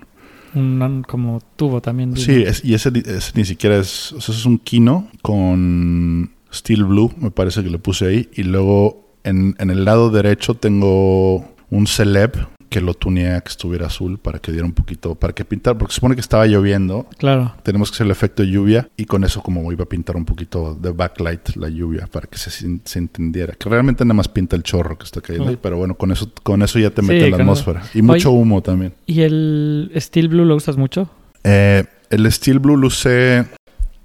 Un, 0.53 1.03
como 1.07 1.41
tubo 1.55 1.81
también. 1.81 2.15
sí, 2.17 2.43
es- 2.43 2.63
y 2.65 2.73
ese, 2.73 2.91
ese 3.05 3.31
ni 3.35 3.45
siquiera 3.45 3.77
es, 3.77 4.11
o 4.13 4.21
sea, 4.21 4.35
es 4.35 4.45
un 4.45 4.57
kino 4.57 5.07
con 5.21 6.31
steel 6.53 6.83
blue, 6.83 7.11
me 7.17 7.31
parece 7.31 7.63
que 7.63 7.69
le 7.69 7.79
puse 7.79 8.05
ahí, 8.07 8.29
y 8.33 8.43
luego 8.43 9.07
en, 9.23 9.55
en 9.59 9.69
el 9.69 9.85
lado 9.85 10.09
derecho 10.09 10.55
tengo 10.55 11.45
un 11.69 11.87
celeb 11.87 12.33
que 12.71 12.79
lo 12.79 12.93
tuneé 12.93 13.33
a 13.35 13.41
que 13.41 13.49
estuviera 13.49 13.87
azul 13.87 14.17
para 14.17 14.39
que 14.39 14.53
diera 14.53 14.65
un 14.65 14.71
poquito, 14.71 15.13
para 15.15 15.33
que 15.33 15.43
pintar, 15.43 15.77
porque 15.77 15.91
se 15.91 15.95
supone 15.95 16.15
que 16.15 16.21
estaba 16.21 16.47
lloviendo 16.47 17.05
Claro. 17.17 17.53
tenemos 17.63 17.91
que 17.91 17.95
hacer 17.95 18.05
el 18.05 18.11
efecto 18.11 18.43
de 18.43 18.49
lluvia 18.49 18.87
y 18.95 19.03
con 19.03 19.25
eso 19.25 19.43
como 19.43 19.69
iba 19.73 19.83
a 19.83 19.89
pintar 19.89 20.15
un 20.15 20.23
poquito 20.23 20.73
de 20.73 20.91
backlight 20.91 21.57
la 21.57 21.67
lluvia 21.67 22.07
para 22.07 22.27
que 22.27 22.37
se, 22.37 22.49
se 22.49 22.97
entendiera. 22.99 23.53
Que 23.55 23.67
realmente 23.67 24.05
nada 24.05 24.13
más 24.13 24.29
pinta 24.29 24.55
el 24.55 24.63
chorro 24.63 24.97
que 24.97 25.03
está 25.03 25.19
cayendo 25.19 25.49
ahí, 25.49 25.57
pero 25.61 25.75
bueno, 25.75 25.95
con 25.95 26.13
eso, 26.13 26.31
con 26.43 26.61
eso 26.61 26.79
ya 26.79 26.91
te 26.91 27.01
mete 27.01 27.29
la 27.29 27.35
atmósfera. 27.35 27.83
Y 27.93 28.01
mucho 28.01 28.31
Oye- 28.31 28.41
humo 28.41 28.61
también. 28.63 28.93
¿Y 29.05 29.21
el 29.21 29.91
Steel 29.97 30.29
Blue 30.29 30.45
lo 30.45 30.55
usas 30.55 30.77
mucho? 30.77 31.09
Eh, 31.43 31.83
el 32.09 32.31
Steel 32.31 32.59
Blue 32.59 32.77
lo 32.77 32.87
usé... 32.87 33.45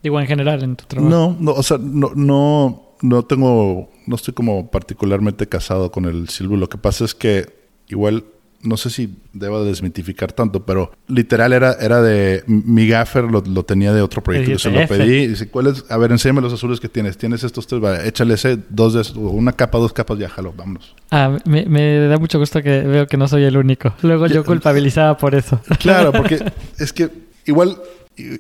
Digo, 0.03 0.21
en 0.21 0.27
general, 0.27 0.65
en 0.65 0.75
tu 0.75 0.87
trabajo. 0.87 1.09
No, 1.09 1.37
no, 1.39 1.53
o 1.53 1.63
sea, 1.63 1.79
no, 1.81 2.11
no, 2.17 2.95
no 3.01 3.23
tengo, 3.25 3.91
no 4.09 4.17
estoy 4.17 4.35
como 4.35 4.73
particularmente 4.73 5.47
casado 5.49 5.93
con 5.93 6.05
el 6.07 6.29
Steel 6.29 6.49
Blue. 6.49 6.57
Lo 6.59 6.69
que 6.69 6.79
pasa 6.79 7.05
es 7.05 7.15
que 7.15 7.47
igual 7.89 8.25
no 8.67 8.77
sé 8.77 8.91
si 8.91 9.17
debo 9.33 9.65
desmitificar 9.65 10.33
tanto, 10.33 10.67
pero 10.67 10.93
literal 11.09 11.53
era, 11.53 11.73
era 11.81 12.03
de 12.03 12.43
mi 12.47 12.87
gaffer 12.89 13.25
lo, 13.25 13.41
lo 13.47 13.65
tenía 13.65 13.93
de 13.93 14.03
otro 14.03 14.23
proyecto. 14.23 14.51
Yo 14.51 14.59
se 14.59 14.71
lo 14.71 14.87
pedí 14.87 15.15
y 15.23 15.27
dice, 15.29 15.49
¿cuál 15.49 15.69
es? 15.69 15.85
A 15.89 15.97
ver, 15.97 16.11
enséñame 16.13 16.41
los 16.41 16.53
azules 16.53 16.81
que 16.81 16.89
tienes. 16.89 17.17
Tienes 17.17 17.45
estos 17.45 17.67
tres, 17.67 17.81
vale, 17.81 18.07
échale 18.09 18.35
ese, 18.35 18.59
dos 18.69 18.95
de 18.95 19.03
esos, 19.03 19.17
una 19.17 19.53
capa, 19.53 19.79
dos 19.79 19.93
capas, 19.93 20.19
ya 20.19 20.29
jalo, 20.29 20.53
vámonos. 20.53 20.95
Ah, 21.11 21.39
me, 21.45 21.65
me 21.67 21.99
da 22.09 22.19
mucho 22.19 22.39
gusto 22.39 22.63
que 22.63 22.81
veo 22.83 23.07
que 23.07 23.17
no 23.17 23.29
soy 23.29 23.45
el 23.45 23.57
único. 23.57 23.95
Luego 24.03 24.27
yo 24.27 24.45
culpabilizaba 24.45 25.17
por 25.17 25.35
eso. 25.35 25.61
Claro, 25.79 26.13
porque 26.13 26.41
es 26.79 26.93
que 26.93 27.09
igual, 27.45 27.77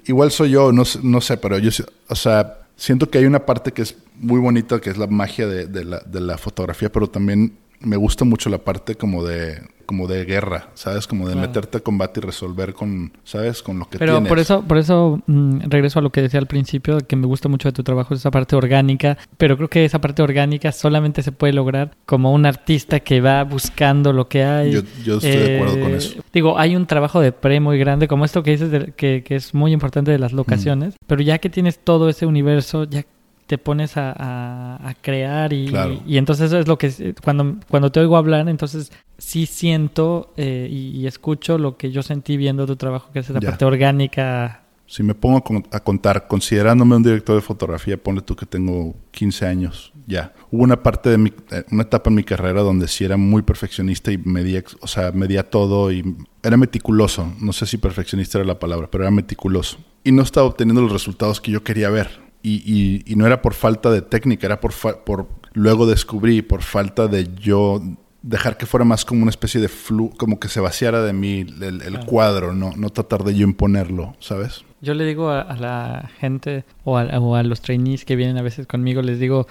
igual 0.06 0.30
soy 0.30 0.50
yo, 0.50 0.72
no, 0.72 0.84
sé- 0.84 1.00
no 1.02 1.20
sé, 1.20 1.36
pero 1.36 1.58
yo, 1.58 1.70
o 2.08 2.14
sea, 2.16 2.58
siento 2.76 3.08
que 3.10 3.18
hay 3.18 3.24
una 3.26 3.46
parte 3.46 3.72
que 3.72 3.82
es 3.82 3.96
muy 4.18 4.40
bonita, 4.40 4.80
que 4.80 4.90
es 4.90 4.96
la 4.96 5.06
magia 5.06 5.46
de, 5.46 5.66
de 5.66 5.84
la, 5.84 6.00
de 6.00 6.20
la 6.20 6.38
fotografía, 6.38 6.90
pero 6.90 7.06
también 7.08 7.52
me 7.80 7.96
gusta 7.96 8.24
mucho 8.24 8.48
la 8.50 8.58
parte 8.58 8.94
como 8.94 9.22
de, 9.24 9.60
como 9.86 10.06
de 10.08 10.24
guerra, 10.24 10.68
¿sabes? 10.74 11.06
Como 11.06 11.26
de 11.28 11.32
Claro. 11.34 11.48
meterte 11.48 11.78
a 11.78 11.80
combate 11.80 12.20
y 12.20 12.22
resolver 12.24 12.74
con, 12.74 13.12
¿sabes? 13.24 13.62
Con 13.62 13.78
lo 13.78 13.88
que 13.88 13.98
Pero 13.98 14.14
tienes. 14.14 14.28
por 14.28 14.38
eso, 14.38 14.62
por 14.62 14.78
eso 14.78 15.22
mm, 15.26 15.60
regreso 15.68 16.00
a 16.00 16.02
lo 16.02 16.10
que 16.10 16.20
decía 16.22 16.40
al 16.40 16.46
principio, 16.46 16.98
que 16.98 17.16
me 17.16 17.26
gusta 17.26 17.48
mucho 17.48 17.68
de 17.68 17.72
tu 17.72 17.82
trabajo, 17.82 18.12
esa 18.14 18.30
parte 18.30 18.56
orgánica, 18.56 19.16
pero 19.38 19.56
creo 19.56 19.68
que 19.68 19.84
esa 19.84 20.00
parte 20.00 20.22
orgánica 20.22 20.72
solamente 20.72 21.22
se 21.22 21.32
puede 21.32 21.52
lograr 21.52 21.92
como 22.04 22.32
un 22.32 22.44
artista 22.46 23.00
que 23.00 23.20
va 23.20 23.44
buscando 23.44 24.12
lo 24.12 24.28
que 24.28 24.44
hay. 24.44 24.72
Yo, 24.72 24.80
yo 25.04 25.14
estoy 25.18 25.30
de 25.30 25.54
acuerdo 25.56 25.80
con 25.80 25.92
Eh, 25.92 25.96
eso. 25.96 26.20
Digo, 26.32 26.58
hay 26.58 26.76
un 26.76 26.86
trabajo 26.86 27.20
de 27.20 27.32
pre 27.32 27.60
muy 27.60 27.78
grande, 27.78 28.08
como 28.08 28.24
esto 28.24 28.42
que 28.42 28.50
dices, 28.50 28.70
de- 28.70 28.92
que, 28.92 29.22
que 29.24 29.36
es 29.36 29.54
muy 29.54 29.72
importante 29.72 30.10
de 30.10 30.18
las 30.18 30.32
locaciones, 30.32 30.94
pero 31.06 31.22
ya 31.22 31.38
que 31.38 31.48
tienes 31.48 31.78
todo 31.78 32.08
ese 32.08 32.26
universo, 32.26 32.84
ya 32.84 33.04
te 33.46 33.58
pones 33.58 33.96
a, 33.96 34.12
a- 34.16 34.88
a 34.88 34.94
crear 34.94 35.52
y, 35.52 35.66
Claro. 35.66 36.00
y 36.06 36.16
entonces 36.18 36.46
eso 36.46 36.58
es 36.58 36.66
lo 36.68 36.78
que 36.78 36.88
eh, 36.98 37.14
cuando, 37.22 37.56
cuando 37.68 37.90
te 37.92 38.00
oigo 38.00 38.16
hablar, 38.16 38.48
entonces 38.48 38.90
sí 39.18 39.46
siento 39.46 40.32
eh, 40.36 40.68
y, 40.70 40.90
y 40.98 41.06
escucho 41.06 41.56
lo 41.58 41.76
que 41.76 41.90
yo 41.90 42.02
sentí 42.02 42.36
viendo 42.36 42.66
tu 42.66 42.76
trabajo, 42.76 43.10
que 43.12 43.20
es 43.20 43.28
Ya. 43.28 43.40
parte 43.40 43.64
orgánica. 43.64 44.62
Si 44.88 45.02
me 45.02 45.14
pongo 45.14 45.38
a 45.38 45.40
con- 45.42 45.66
a 45.72 45.80
contar, 45.80 46.28
considerándome 46.28 46.94
un 46.96 47.02
director 47.02 47.34
de 47.34 47.42
fotografía, 47.42 47.96
ponle 47.96 48.20
tú 48.22 48.36
que 48.36 48.46
tengo 48.46 48.94
15 49.10 49.44
años, 49.46 49.92
ya. 50.06 50.32
Hubo 50.52 50.62
una 50.62 50.80
parte 50.82 51.10
de 51.10 51.18
mi, 51.18 51.32
eh, 51.50 51.64
una 51.72 51.82
etapa 51.82 52.08
en 52.10 52.14
mi 52.16 52.22
carrera 52.22 52.62
donde 52.62 52.86
sí 52.86 53.04
era 53.04 53.16
muy 53.16 53.42
perfeccionista 53.42 54.12
y 54.12 54.18
medía, 54.18 54.62
o 54.80 54.86
sea, 54.86 55.10
medía 55.12 55.50
todo 55.50 55.90
y 55.90 56.16
era 56.42 56.56
meticuloso. 56.56 57.32
No 57.40 57.52
sé 57.52 57.66
si 57.66 57.78
perfeccionista 57.78 58.38
era 58.38 58.46
la 58.46 58.58
palabra, 58.60 58.88
pero 58.90 59.02
era 59.02 59.10
meticuloso. 59.10 59.78
Y 60.04 60.12
no 60.12 60.22
estaba 60.22 60.46
obteniendo 60.46 60.82
los 60.82 60.92
resultados 60.92 61.40
que 61.40 61.50
yo 61.50 61.64
quería 61.64 61.90
ver. 61.90 62.25
Y, 62.48 62.62
y- 62.64 63.02
y 63.12 63.16
no 63.16 63.26
era 63.26 63.42
por 63.42 63.54
falta 63.54 63.90
de 63.90 64.02
técnica, 64.02 64.46
era 64.46 64.60
por, 64.60 64.72
por 65.04 65.26
luego 65.52 65.84
descubrí, 65.86 66.42
por 66.42 66.62
falta 66.62 67.08
de 67.08 67.28
yo 67.34 67.82
dejar 68.22 68.56
que 68.56 68.66
fuera 68.66 68.84
más 68.84 69.04
como 69.04 69.22
una 69.22 69.30
especie 69.30 69.60
de 69.60 69.68
flu, 69.68 70.10
como 70.16 70.38
que 70.38 70.48
se 70.48 70.60
vaciara 70.60 71.02
de 71.02 71.12
mí 71.12 71.46
el, 71.60 71.98
cuadro, 72.06 72.52
no, 72.54 72.72
no 72.76 72.90
tratar 72.90 73.24
de 73.24 73.34
yo 73.34 73.44
imponerlo, 73.44 74.14
¿sabes? 74.20 74.64
Yo 74.80 74.94
le 74.94 75.04
digo 75.04 75.30
a, 75.30 75.56
la 75.56 76.10
gente 76.18 76.64
o 76.84 76.96
a, 76.98 77.42
los 77.42 77.60
trainees 77.62 78.04
que 78.04 78.14
vienen 78.14 78.36
a 78.38 78.42
veces 78.42 78.66
conmigo, 78.66 79.02
les 79.02 79.18
digo, 79.18 79.46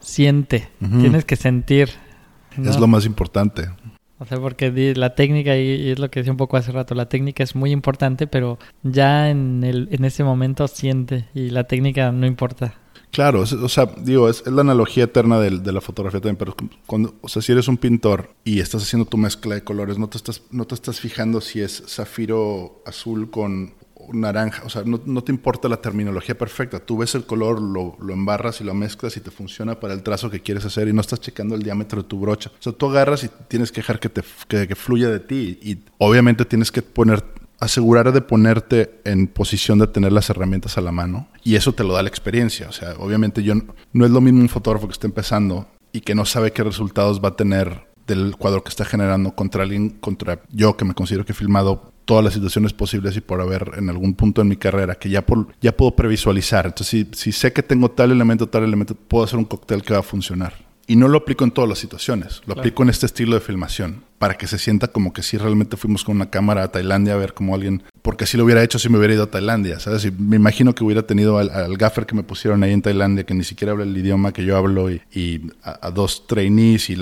siente, 0.00 0.68
tienes 0.78 1.24
que 1.24 1.36
sentir. 1.36 1.90
Es 2.62 2.78
lo 2.78 2.86
más 2.86 3.04
importante. 3.04 3.68
O 4.18 4.26
sea, 4.26 4.38
porque 4.38 4.94
la 4.96 5.14
técnica, 5.14 5.56
y 5.56 5.90
es 5.90 5.98
lo 5.98 6.10
que 6.10 6.20
decía 6.20 6.32
un 6.32 6.38
poco 6.38 6.56
hace 6.56 6.72
rato, 6.72 6.94
la 6.94 7.08
técnica 7.08 7.42
es 7.42 7.56
muy 7.56 7.72
importante, 7.72 8.26
pero 8.26 8.58
ya 8.82 9.28
en, 9.28 9.64
el, 9.64 9.88
en 9.90 10.04
ese 10.04 10.22
momento 10.22 10.68
siente 10.68 11.28
y 11.34 11.50
la 11.50 11.64
técnica 11.64 12.12
no 12.12 12.26
importa. 12.26 12.74
Claro, 13.10 13.42
o 13.42 13.68
sea, 13.68 13.86
digo, 13.98 14.28
es, 14.28 14.44
la 14.46 14.62
analogía 14.62 15.04
eterna 15.04 15.38
de, 15.38 15.60
de, 15.60 15.72
la 15.72 15.80
fotografía 15.80 16.20
también, 16.20 16.36
pero 16.36 16.56
cuando, 16.84 17.14
o 17.20 17.28
sea, 17.28 17.42
si 17.42 17.52
eres 17.52 17.68
un 17.68 17.76
pintor 17.76 18.34
y 18.42 18.58
estás 18.58 18.82
haciendo 18.82 19.06
tu 19.06 19.16
mezcla 19.16 19.54
de 19.54 19.62
colores, 19.62 19.98
no 19.98 20.08
te 20.08 20.16
estás, 20.16 20.42
no 20.50 20.64
te 20.64 20.74
estás 20.74 20.98
fijando 20.98 21.40
si 21.40 21.60
es 21.60 21.84
zafiro 21.86 22.82
azul 22.84 23.30
con 23.30 23.74
naranja, 24.12 24.62
o 24.64 24.68
sea, 24.68 24.82
no, 24.84 24.98
te 25.22 25.32
importa 25.32 25.68
la 25.68 25.78
terminología 25.78 26.36
perfecta, 26.36 26.80
tú 26.80 26.98
ves 26.98 27.14
el 27.14 27.24
color, 27.24 27.60
lo, 27.60 27.96
embarras 28.12 28.60
y 28.60 28.64
lo 28.64 28.74
mezclas 28.74 29.16
y 29.16 29.20
te 29.20 29.30
funciona 29.30 29.80
para 29.80 29.94
el 29.94 30.02
trazo 30.02 30.30
que 30.30 30.40
quieres 30.40 30.64
hacer 30.64 30.88
y 30.88 30.92
no 30.92 31.00
estás 31.00 31.20
checando 31.20 31.54
el 31.54 31.62
diámetro 31.62 32.02
de 32.02 32.08
tu 32.08 32.18
brocha. 32.18 32.50
O 32.58 32.62
sea, 32.62 32.72
tú 32.72 32.86
agarras 32.88 33.24
y 33.24 33.30
tienes 33.48 33.72
que 33.72 33.80
dejar 33.80 34.00
que, 34.00 34.08
te, 34.08 34.22
que, 34.48 34.74
fluya 34.74 35.08
de 35.08 35.20
ti 35.20 35.58
y 35.62 35.78
obviamente 35.98 36.44
tienes 36.44 36.70
que 36.70 36.82
poner 36.82 37.24
asegurar 37.60 38.12
de 38.12 38.20
ponerte 38.20 39.00
en 39.04 39.26
posición 39.26 39.78
de 39.78 39.86
tener 39.86 40.12
las 40.12 40.28
herramientas 40.28 40.76
a 40.76 40.80
la 40.80 40.92
mano 40.92 41.28
y 41.42 41.54
eso 41.54 41.72
te 41.72 41.84
lo 41.84 41.94
da 41.94 42.02
la 42.02 42.08
experiencia. 42.08 42.68
O 42.68 42.72
sea, 42.72 42.94
obviamente 42.98 43.42
yo 43.42 43.54
no 43.92 44.04
es 44.04 44.10
lo 44.10 44.20
mismo 44.20 44.40
un 44.40 44.48
fotógrafo 44.48 44.86
que 44.86 44.92
está 44.92 45.06
empezando 45.06 45.66
y 45.92 46.00
que 46.00 46.14
no 46.14 46.24
sabe 46.24 46.52
qué 46.52 46.62
resultados 46.62 47.24
va 47.24 47.30
a 47.30 47.36
tener 47.36 47.86
del 48.06 48.36
cuadro 48.36 48.62
que 48.62 48.68
está 48.68 48.84
generando 48.84 49.34
contra 49.34 49.62
alguien, 49.62 49.90
contra 49.90 50.40
yo 50.50 50.76
que 50.76 50.84
me 50.84 50.94
considero 50.94 51.24
que 51.24 51.32
he 51.32 51.34
filmado 51.34 51.92
todas 52.04 52.24
las 52.24 52.34
situaciones 52.34 52.72
posibles 52.72 53.16
y 53.16 53.20
por 53.20 53.40
haber 53.40 53.72
en 53.76 53.88
algún 53.88 54.14
punto 54.14 54.42
en 54.42 54.48
mi 54.48 54.56
carrera 54.56 54.94
que 54.94 55.08
ya, 55.08 55.24
por, 55.24 55.48
ya 55.60 55.76
puedo 55.76 55.96
previsualizar. 55.96 56.66
Entonces, 56.66 56.88
si, 56.88 57.08
si 57.12 57.32
sé 57.32 57.52
que 57.52 57.62
tengo 57.62 57.90
tal 57.90 58.12
elemento, 58.12 58.48
tal 58.48 58.64
elemento, 58.64 58.94
puedo 58.94 59.24
hacer 59.24 59.38
un 59.38 59.44
cóctel 59.44 59.82
que 59.82 59.94
va 59.94 60.00
a 60.00 60.02
funcionar. 60.02 60.73
Y 60.86 60.96
no 60.96 61.08
lo 61.08 61.18
aplico 61.18 61.44
en 61.44 61.50
todas 61.50 61.68
las 61.68 61.78
situaciones, 61.78 62.42
lo 62.46 62.54
aplico 62.54 62.82
en 62.82 62.90
este 62.90 63.06
estilo 63.06 63.34
de 63.34 63.40
filmación 63.40 64.02
para 64.18 64.38
que 64.38 64.46
se 64.46 64.58
sienta 64.58 64.88
como 64.88 65.12
que 65.12 65.22
si 65.22 65.36
realmente 65.36 65.76
fuimos 65.76 66.02
con 66.02 66.16
una 66.16 66.30
cámara 66.30 66.62
a 66.62 66.68
Tailandia 66.72 67.12
a 67.12 67.16
ver 67.16 67.34
como 67.34 67.54
alguien, 67.54 67.82
porque 68.00 68.24
si 68.24 68.38
lo 68.38 68.44
hubiera 68.44 68.62
hecho 68.62 68.78
si 68.78 68.88
me 68.88 68.96
hubiera 68.96 69.12
ido 69.12 69.24
a 69.24 69.30
Tailandia, 69.30 69.80
¿sabes? 69.80 70.04
Y 70.06 70.10
me 70.10 70.36
imagino 70.36 70.74
que 70.74 70.82
hubiera 70.82 71.02
tenido 71.02 71.36
al, 71.36 71.76
gaffer 71.76 72.06
que 72.06 72.14
me 72.14 72.22
pusieron 72.22 72.62
ahí 72.62 72.72
en 72.72 72.80
Tailandia, 72.80 73.24
que 73.24 73.34
ni 73.34 73.44
siquiera 73.44 73.72
habla 73.72 73.84
el 73.84 73.94
idioma 73.94 74.32
que 74.32 74.44
yo 74.44 74.56
hablo, 74.56 74.90
y, 74.90 75.52
a, 75.62 75.90
dos 75.90 76.26
trainees 76.26 76.88
y, 76.88 76.96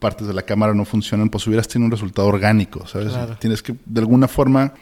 partes 0.00 0.26
de 0.26 0.34
la 0.34 0.42
cámara 0.42 0.74
no 0.74 0.84
funcionan, 0.84 1.28
pues 1.28 1.46
hubieras 1.46 1.68
tenido 1.68 1.86
un 1.86 1.92
resultado 1.92 2.26
orgánico, 2.26 2.86
¿sabes? 2.86 3.12
Tienes 3.38 3.62
que 3.62 3.76
de 3.84 4.00
alguna 4.00 4.26
forma 4.26 4.72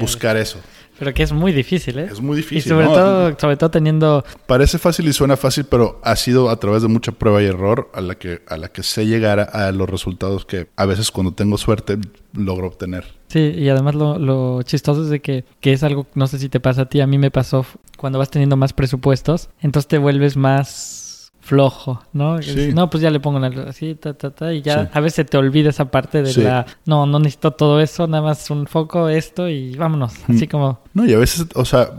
buscar 0.00 0.36
eso. 0.36 0.58
Pero 0.98 1.14
que 1.14 1.22
es 1.22 1.32
muy 1.32 1.52
difícil, 1.52 1.98
¿eh? 1.98 2.08
Es 2.10 2.20
muy 2.20 2.36
difícil. 2.36 2.58
Y 2.58 2.68
sobre, 2.68 2.86
todo, 2.86 3.38
sobre 3.38 3.56
todo 3.56 3.70
teniendo... 3.70 4.24
Parece 4.46 4.78
fácil 4.78 5.06
y 5.06 5.12
suena 5.12 5.36
fácil, 5.36 5.64
pero 5.64 6.00
ha 6.02 6.16
sido 6.16 6.50
a 6.50 6.58
través 6.58 6.82
de 6.82 6.88
mucha 6.88 7.12
prueba 7.12 7.40
y 7.42 7.46
error 7.46 7.90
a 7.94 8.00
la 8.00 8.16
que, 8.16 8.42
a 8.48 8.56
la 8.56 8.68
que 8.68 8.82
sé 8.82 9.06
llegar 9.06 9.38
a 9.52 9.70
los 9.70 9.88
resultados 9.88 10.44
que 10.44 10.68
a 10.76 10.86
veces 10.86 11.10
cuando 11.10 11.32
tengo 11.32 11.56
suerte 11.56 11.98
logro 12.32 12.66
obtener. 12.66 13.04
Sí, 13.28 13.52
y 13.56 13.68
además 13.68 13.94
lo, 13.94 14.18
lo 14.18 14.62
chistoso 14.62 15.04
es 15.04 15.10
de 15.10 15.20
que, 15.20 15.44
que, 15.60 15.72
es 15.72 15.82
algo, 15.82 16.06
no 16.14 16.26
sé 16.26 16.38
si 16.38 16.48
te 16.48 16.60
pasa 16.60 16.82
a 16.82 16.86
ti, 16.86 17.00
a 17.00 17.06
mí 17.06 17.18
me 17.18 17.30
pasó 17.30 17.64
cuando 17.96 18.18
vas 18.18 18.30
teniendo 18.30 18.56
más 18.56 18.72
presupuestos, 18.72 19.50
entonces 19.60 19.86
te 19.88 19.98
vuelves 19.98 20.36
más 20.36 21.07
flojo, 21.48 22.02
¿no? 22.12 22.36
No, 22.74 22.90
pues 22.90 23.02
ya 23.02 23.10
le 23.10 23.20
pongo 23.20 23.38
así, 23.66 23.94
ta, 23.94 24.12
ta, 24.12 24.30
ta, 24.30 24.52
y 24.52 24.60
ya 24.60 24.90
a 24.92 25.00
veces 25.00 25.24
te 25.24 25.38
olvida 25.38 25.70
esa 25.70 25.90
parte 25.90 26.22
de 26.22 26.42
la, 26.42 26.66
no, 26.84 27.06
no 27.06 27.18
necesito 27.18 27.52
todo 27.52 27.80
eso, 27.80 28.06
nada 28.06 28.22
más 28.22 28.50
un 28.50 28.66
foco, 28.66 29.08
esto 29.08 29.48
y 29.48 29.74
vámonos, 29.74 30.12
mm. 30.26 30.32
así 30.32 30.46
como... 30.46 30.80
No, 30.92 31.06
y 31.06 31.14
a 31.14 31.18
veces, 31.18 31.46
o 31.54 31.64
sea, 31.64 31.90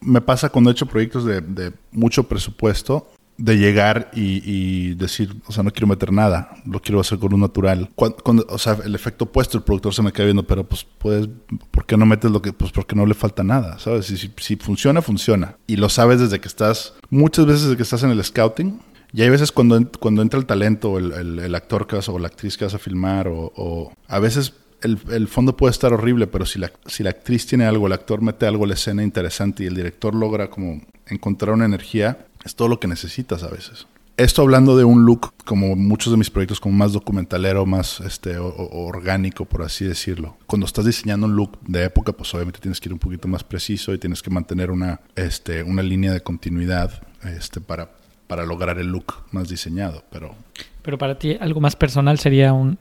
me 0.00 0.22
pasa 0.22 0.48
cuando 0.48 0.70
he 0.70 0.72
hecho 0.72 0.86
proyectos 0.86 1.26
de, 1.26 1.42
de 1.42 1.72
mucho 1.92 2.24
presupuesto, 2.24 3.06
de 3.36 3.58
llegar 3.58 4.10
y, 4.14 4.94
decir, 4.94 5.34
o 5.46 5.52
sea, 5.52 5.62
no 5.64 5.72
quiero 5.72 5.88
meter 5.88 6.12
nada, 6.12 6.50
lo 6.64 6.80
quiero 6.80 7.00
hacer 7.00 7.18
con 7.18 7.34
un 7.34 7.40
natural. 7.40 7.90
Cuando, 7.94 8.46
o 8.48 8.58
sea, 8.58 8.78
el 8.84 8.94
efecto 8.94 9.24
opuesto, 9.24 9.58
el 9.58 9.64
productor 9.64 9.92
se 9.92 10.02
me 10.02 10.12
queda 10.12 10.26
viendo, 10.26 10.46
pero 10.46 10.64
pues 10.64 10.86
puedes, 10.98 11.28
¿por 11.70 11.84
qué 11.84 11.96
no 11.96 12.06
metes 12.06 12.30
lo 12.30 12.40
que, 12.40 12.52
pues 12.52 12.70
porque 12.70 12.94
no 12.94 13.06
le 13.06 13.14
falta 13.14 13.42
nada, 13.42 13.78
¿sabes? 13.78 14.06
Si, 14.06 14.32
si, 14.36 14.56
funciona, 14.56 15.02
funciona. 15.02 15.56
Y 15.66 15.76
lo 15.76 15.88
sabes 15.88 16.20
desde 16.20 16.40
que 16.40 16.48
estás, 16.48 16.94
muchas 17.10 17.46
veces 17.46 17.62
desde 17.64 17.76
que 17.76 17.82
estás 17.82 18.02
en 18.04 18.10
el 18.10 18.22
scouting. 18.22 18.80
Y 19.14 19.22
hay 19.22 19.30
veces 19.30 19.52
cuando, 19.52 19.80
cuando 20.00 20.22
entra 20.22 20.40
el 20.40 20.44
talento, 20.44 20.98
el, 20.98 21.38
el, 21.38 21.54
actor 21.54 21.86
que 21.86 21.94
vas, 21.94 22.08
o 22.08 22.18
la 22.18 22.26
actriz 22.26 22.56
que 22.56 22.64
vas 22.64 22.74
a 22.74 22.80
filmar, 22.80 23.28
o, 23.28 23.92
a 24.08 24.18
veces 24.18 24.54
el, 24.82 24.98
el, 25.08 25.28
fondo 25.28 25.56
puede 25.56 25.70
estar 25.70 25.92
horrible, 25.92 26.26
pero 26.26 26.44
si 26.44 26.58
la, 26.58 26.72
si 26.86 27.04
la 27.04 27.10
actriz 27.10 27.46
tiene 27.46 27.64
algo, 27.64 27.86
el 27.86 27.92
actor 27.92 28.22
mete 28.22 28.44
algo 28.44 28.64
a 28.64 28.66
la 28.66 28.74
escena 28.74 29.04
interesante 29.04 29.62
y 29.62 29.66
el 29.68 29.76
director 29.76 30.16
logra 30.16 30.50
como 30.50 30.82
encontrar 31.06 31.54
una 31.54 31.64
energía, 31.64 32.26
es 32.44 32.56
todo 32.56 32.66
lo 32.66 32.80
que 32.80 32.88
necesitas 32.88 33.44
a 33.44 33.50
veces. 33.50 33.86
Esto 34.16 34.42
hablando 34.42 34.76
de 34.76 34.82
un 34.82 35.04
look, 35.04 35.32
como 35.44 35.76
muchos 35.76 36.12
de 36.12 36.16
mis 36.16 36.30
proyectos, 36.30 36.58
como 36.58 36.76
más 36.76 36.92
documentalero, 36.92 37.66
más 37.66 38.00
este, 38.00 38.36
orgánico, 38.38 39.44
por 39.44 39.62
así 39.62 39.84
decirlo. 39.84 40.38
Cuando 40.46 40.66
estás 40.66 40.86
diseñando 40.86 41.26
un 41.26 41.36
look 41.36 41.60
de 41.60 41.84
época, 41.84 42.12
pues 42.12 42.34
obviamente 42.34 42.58
tienes 42.58 42.80
que 42.80 42.88
ir 42.88 42.92
un 42.92 42.98
poquito 42.98 43.28
más 43.28 43.44
preciso 43.44 43.94
y 43.94 43.98
tienes 43.98 44.22
que 44.22 44.30
mantener 44.30 44.72
una, 44.72 45.00
este, 45.14 45.62
una 45.62 45.82
línea 45.82 46.12
de 46.12 46.20
continuidad 46.20 47.02
este, 47.24 47.60
para, 47.60 47.90
para 48.26 48.46
lograr 48.46 48.78
el 48.78 48.88
look 48.88 49.14
más 49.32 49.48
diseñado. 49.48 50.04
Pero, 50.10 50.34
pero 50.82 50.98
para 50.98 51.18
ti, 51.18 51.36
algo 51.40 51.60
más 51.60 51.76
personal 51.76 52.18
sería 52.18 52.52
un, 52.52 52.78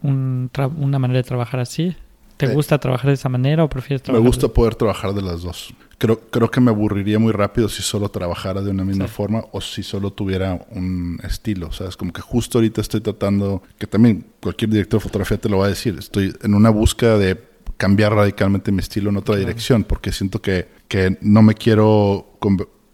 una 0.78 1.00
manera 1.00 1.20
de 1.20 1.24
trabajar 1.24 1.60
así. 1.60 1.96
¿Te 2.38 2.48
eh, 2.48 2.54
gusta 2.54 2.80
trabajar 2.80 3.08
de 3.10 3.14
esa 3.14 3.30
manera 3.30 3.64
o 3.64 3.70
prefieres 3.70 4.02
trabajar? 4.02 4.22
Me 4.24 4.28
gusta 4.28 4.48
poder 4.48 4.76
trabajar 4.76 5.14
de 5.14 5.22
las 5.22 5.44
dos 5.44 5.74
creo, 6.04 6.20
creo 6.20 6.52
que 6.52 6.60
me 6.60 6.70
aburriría 6.70 7.18
muy 7.18 7.32
rápido 7.32 7.70
si 7.70 7.82
solo 7.82 8.10
trabajara 8.10 8.62
de 8.62 8.72
una 8.72 8.84
misma 8.84 9.08
forma 9.08 9.46
o 9.54 9.62
si 9.62 9.84
solo 9.84 10.12
tuviera 10.12 10.66
un 10.72 11.18
estilo. 11.24 11.72
¿Sabes? 11.72 11.96
Como 11.96 12.12
que 12.12 12.22
justo 12.22 12.58
ahorita 12.58 12.82
estoy 12.82 13.00
tratando, 13.00 13.64
que 13.78 13.88
también 13.88 14.26
cualquier 14.42 14.70
director 14.72 15.00
de 15.00 15.04
fotografía 15.04 15.38
te 15.38 15.48
lo 15.48 15.60
va 15.60 15.68
a 15.68 15.70
decir, 15.70 15.96
estoy 15.98 16.36
en 16.42 16.56
una 16.56 16.72
búsqueda 16.72 17.18
de 17.18 17.40
cambiar 17.78 18.14
radicalmente 18.14 18.72
mi 18.74 18.80
estilo 18.80 19.10
en 19.12 19.18
otra 19.18 19.38
dirección 19.38 19.86
porque 19.86 20.12
siento 20.12 20.42
que, 20.42 20.68
que 20.90 21.18
no 21.22 21.42
me 21.42 21.54
quiero 21.56 22.38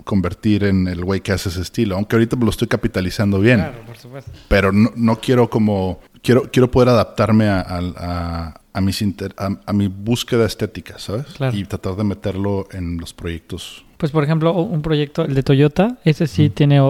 convertir 0.09 0.63
en 0.63 0.87
el 0.87 1.05
güey 1.05 1.21
que 1.21 1.31
hace 1.31 1.49
ese 1.49 1.61
estilo, 1.61 1.95
aunque 1.95 2.15
ahorita 2.15 2.35
lo 2.35 2.49
estoy 2.49 2.67
capitalizando 2.67 3.39
bien. 3.39 3.59
Claro, 3.59 3.85
por 3.85 3.95
supuesto. 3.95 4.31
Pero 4.47 4.71
no, 4.71 4.91
no 4.95 5.17
quiero 5.17 5.51
como, 5.51 5.99
quiero, 6.23 6.49
quiero 6.51 6.71
poder 6.71 6.89
adaptarme 6.89 7.47
a, 7.47 7.59
a, 7.61 8.61
a, 8.73 8.81
mis 8.81 9.05
a, 9.37 9.73
mi 9.73 9.85
búsqueda 9.87 10.47
estética, 10.47 10.97
¿sabes? 10.97 11.27
Y 11.53 11.63
tratar 11.65 11.95
de 11.95 12.05
meterlo 12.05 12.67
en 12.71 12.97
los 12.97 13.13
proyectos. 13.13 13.85
Pues 13.97 14.11
por 14.11 14.23
ejemplo, 14.23 14.51
un 14.53 14.81
proyecto, 14.81 15.25
el 15.25 15.35
de 15.35 15.43
Toyota, 15.43 15.99
ese 16.03 16.25
sí 16.25 16.49
tiene 16.49 16.81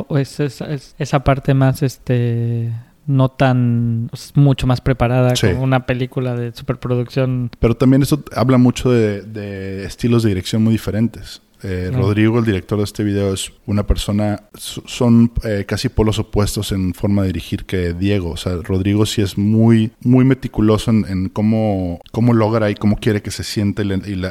esa 0.98 1.24
parte 1.26 1.54
más, 1.54 1.84
este, 1.84 2.72
no 3.06 3.28
tan, 3.28 4.10
mucho 4.36 4.66
más 4.66 4.80
preparada 4.80 5.34
como 5.42 5.62
una 5.62 5.86
película 5.86 6.36
de 6.36 6.54
superproducción. 6.54 7.52
Pero 7.60 7.76
también 7.76 8.02
eso 8.02 8.24
habla 8.34 8.58
mucho 8.58 8.90
de, 8.90 9.24
de 9.24 9.84
estilos 9.84 10.24
de 10.24 10.30
dirección 10.30 10.64
muy 10.64 10.72
diferentes. 10.72 11.42
Eh, 11.64 11.92
Rodrigo, 11.94 12.40
el 12.40 12.46
director 12.46 12.78
de 12.78 12.86
este 12.86 13.04
video, 13.04 13.34
es 13.34 13.52
una 13.66 13.86
persona, 13.86 14.44
son 14.56 15.32
eh, 15.44 15.66
casi 15.68 15.90
polos 15.90 16.20
opuestos 16.20 16.72
en 16.72 16.94
forma 16.94 17.24
de 17.24 17.28
dirigir 17.28 17.66
que 17.66 17.94
Diego. 17.94 18.32
O 18.32 18.38
sea, 18.38 18.56
Rodrigo 18.64 19.06
sí 19.06 19.22
es 19.22 19.38
muy, 19.38 19.92
muy 20.02 20.26
meticuloso 20.26 20.92
en, 20.92 21.30
cómo, 21.30 22.00
cómo 22.12 22.34
logra 22.34 22.70
y 22.70 22.76
cómo 22.76 22.98
quiere 22.98 23.22
que 23.22 23.32
se 23.32 23.44
siente. 23.44 23.84
Y, 23.84 24.22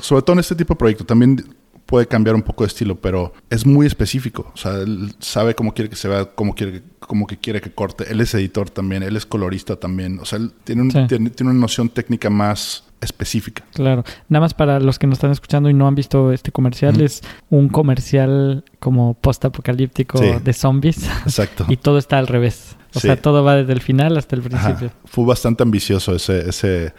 sobre 0.00 0.22
todo 0.22 0.32
en 0.34 0.40
este 0.40 0.56
tipo 0.56 0.74
de 0.74 0.78
proyecto. 0.78 1.04
También 1.04 1.44
puede 1.86 2.06
cambiar 2.06 2.34
un 2.34 2.42
poco 2.42 2.64
de 2.64 2.68
estilo, 2.68 2.96
pero 2.96 3.32
es 3.50 3.66
muy 3.66 3.86
específico. 3.86 4.50
O 4.54 4.56
sea, 4.56 4.72
él 4.76 5.14
sabe 5.18 5.54
cómo 5.54 5.74
quiere 5.74 5.90
que 5.90 5.96
se 5.96 6.08
vea, 6.08 6.24
cómo 6.24 6.54
quiere, 6.54 6.82
cómo 6.98 7.26
que 7.26 7.36
quiere 7.38 7.60
que 7.60 7.72
corte. 7.72 8.04
Él 8.10 8.20
es 8.20 8.34
editor 8.34 8.70
también, 8.70 9.02
él 9.02 9.16
es 9.16 9.26
colorista 9.26 9.76
también. 9.76 10.18
O 10.18 10.24
sea, 10.24 10.38
él 10.38 10.52
tiene, 10.64 10.88
tiene, 11.06 11.30
tiene 11.30 11.50
una 11.50 11.60
noción 11.60 11.88
técnica 11.88 12.30
más 12.30 12.84
específica. 13.00 13.64
Claro. 13.74 14.04
Nada 14.28 14.40
más 14.40 14.54
para 14.54 14.80
los 14.80 14.98
que 14.98 15.06
nos 15.06 15.18
están 15.18 15.30
escuchando 15.30 15.68
y 15.68 15.74
no 15.74 15.86
han 15.86 15.94
visto 15.94 16.32
este 16.32 16.52
comercial, 16.52 17.00
es 17.00 17.22
un 17.50 17.68
comercial 17.68 18.64
como 18.78 19.14
post-apocalíptico 19.14 20.20
de 20.20 20.52
zombies. 20.52 21.08
Exacto. 21.24 21.66
y 21.68 21.76
todo 21.76 21.98
está 21.98 22.18
al 22.18 22.26
revés. 22.26 22.76
O 22.94 23.00
sea, 23.00 23.20
todo 23.20 23.42
va 23.42 23.56
desde 23.56 23.72
el 23.72 23.80
final 23.80 24.16
hasta 24.16 24.36
el 24.36 24.42
principio. 24.42 24.90
Fue 25.04 25.24
bastante 25.24 25.62
ambicioso 25.64 26.14
ese, 26.14 26.48
ese, 26.48 26.94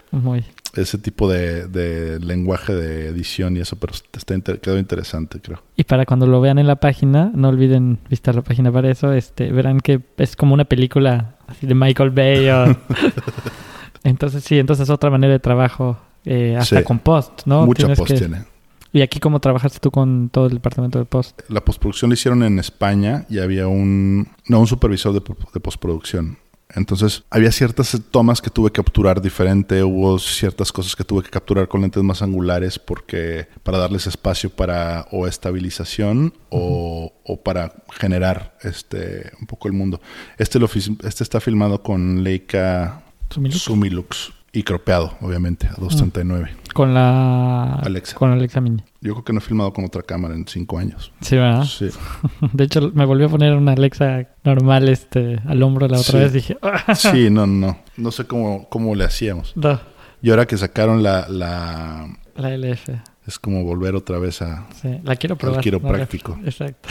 ese 0.74 0.98
tipo 0.98 1.28
de, 1.28 2.18
lenguaje 2.20 2.74
de 2.74 3.06
edición 3.08 3.56
y 3.56 3.60
eso, 3.60 3.76
pero 3.76 3.94
está 3.94 4.36
quedó 4.58 4.78
interesante, 4.78 5.40
creo. 5.40 5.62
Y 5.74 5.84
para 5.84 6.04
cuando 6.04 6.26
lo 6.26 6.40
vean 6.40 6.58
en 6.58 6.66
la 6.66 6.76
página, 6.76 7.30
no 7.34 7.48
olviden 7.48 7.98
visitar 8.10 8.34
la 8.34 8.42
página 8.42 8.70
para 8.70 8.90
eso, 8.90 9.12
este, 9.12 9.50
verán 9.50 9.80
que 9.80 10.00
es 10.18 10.36
como 10.36 10.52
una 10.54 10.66
película 10.66 11.36
así 11.46 11.66
de 11.66 11.74
Michael 11.74 12.10
Bay 12.10 12.48
o... 12.50 12.76
Entonces 14.06 14.44
sí, 14.44 14.58
entonces 14.58 14.84
es 14.84 14.90
otra 14.90 15.10
manera 15.10 15.32
de 15.32 15.40
trabajo, 15.40 15.98
eh, 16.24 16.56
hasta 16.56 16.84
con 16.84 17.00
post, 17.00 17.42
¿no? 17.44 17.66
Mucha 17.66 17.92
post 17.94 18.14
tiene. 18.14 18.44
¿Y 18.92 19.02
aquí 19.02 19.18
cómo 19.18 19.40
trabajaste 19.40 19.80
tú 19.80 19.90
con 19.90 20.30
todo 20.30 20.46
el 20.46 20.54
departamento 20.54 20.98
de 21.00 21.04
post? 21.04 21.40
La 21.48 21.60
postproducción 21.60 22.08
la 22.10 22.14
hicieron 22.14 22.42
en 22.44 22.58
España 22.60 23.26
y 23.28 23.40
había 23.40 23.66
un, 23.66 24.28
no, 24.46 24.60
un 24.60 24.66
supervisor 24.66 25.12
de, 25.12 25.20
postproducción. 25.60 26.38
Entonces, 26.74 27.24
había 27.30 27.50
ciertas 27.52 28.00
tomas 28.10 28.40
que 28.40 28.48
tuve 28.48 28.70
que 28.70 28.82
capturar 28.82 29.20
diferente, 29.20 29.82
hubo 29.82 30.18
ciertas 30.18 30.72
cosas 30.72 30.96
que 30.96 31.04
tuve 31.04 31.22
que 31.24 31.30
capturar 31.30 31.68
con 31.68 31.80
lentes 31.80 32.02
más 32.02 32.22
angulares 32.22 32.78
porque 32.78 33.48
para 33.62 33.78
darles 33.78 34.06
espacio 34.06 34.50
para 34.50 35.06
o 35.10 35.26
estabilización 35.26 36.32
o, 36.50 37.12
o 37.24 37.42
para 37.42 37.74
generar 37.90 38.56
este 38.62 39.32
un 39.40 39.46
poco 39.46 39.68
el 39.68 39.74
mundo. 39.74 40.00
Este, 40.38 40.58
lo, 40.58 40.66
este 40.66 41.22
está 41.22 41.40
filmado 41.40 41.82
con 41.82 42.24
Leica 42.24 43.02
Sumilux. 43.30 43.58
Sumilux 43.62 44.32
y 44.52 44.62
cropeado, 44.62 45.16
obviamente, 45.20 45.66
a 45.66 45.74
239. 45.78 46.56
Con 46.72 46.94
la 46.94 47.74
Alexa. 47.74 48.16
Con 48.16 48.30
la 48.30 48.36
Alexa 48.36 48.60
Mini. 48.60 48.82
Yo 49.00 49.12
creo 49.14 49.24
que 49.24 49.32
no 49.32 49.38
he 49.38 49.42
filmado 49.42 49.72
con 49.72 49.84
otra 49.84 50.02
cámara 50.02 50.34
en 50.34 50.46
cinco 50.46 50.78
años. 50.78 51.12
Sí, 51.20 51.36
¿verdad? 51.36 51.64
Sí. 51.64 51.88
De 52.52 52.64
hecho, 52.64 52.90
me 52.94 53.04
volví 53.04 53.24
a 53.24 53.28
poner 53.28 53.54
una 53.54 53.72
Alexa 53.72 54.26
normal 54.44 54.88
este, 54.88 55.40
al 55.46 55.62
hombro 55.62 55.88
la 55.88 55.98
otra 55.98 56.12
Sí. 56.12 56.18
vez. 56.18 56.32
Dije, 56.32 56.56
"Ah, 56.62 56.94
Sí, 56.94 57.28
no, 57.30 57.46
no. 57.46 57.78
No 57.96 58.10
sé 58.10 58.24
cómo, 58.26 58.68
cómo 58.68 58.94
le 58.94 59.04
hacíamos. 59.04 59.52
no, 59.56 59.78
Y 60.22 60.30
ahora 60.30 60.46
que 60.46 60.56
sacaron 60.56 61.02
la, 61.02 61.26
la... 61.28 62.08
la 62.36 62.50
LF. 62.56 62.90
Es 63.26 63.38
como 63.38 63.64
volver 63.64 63.94
otra 63.96 64.18
vez 64.18 64.40
a... 64.42 64.66
Sí, 64.80 65.00
la 65.02 65.16
quiero 65.16 65.36
probar. 65.36 65.60
quiropráctico. 65.60 66.36
No, 66.40 66.46
Exacto. 66.46 66.88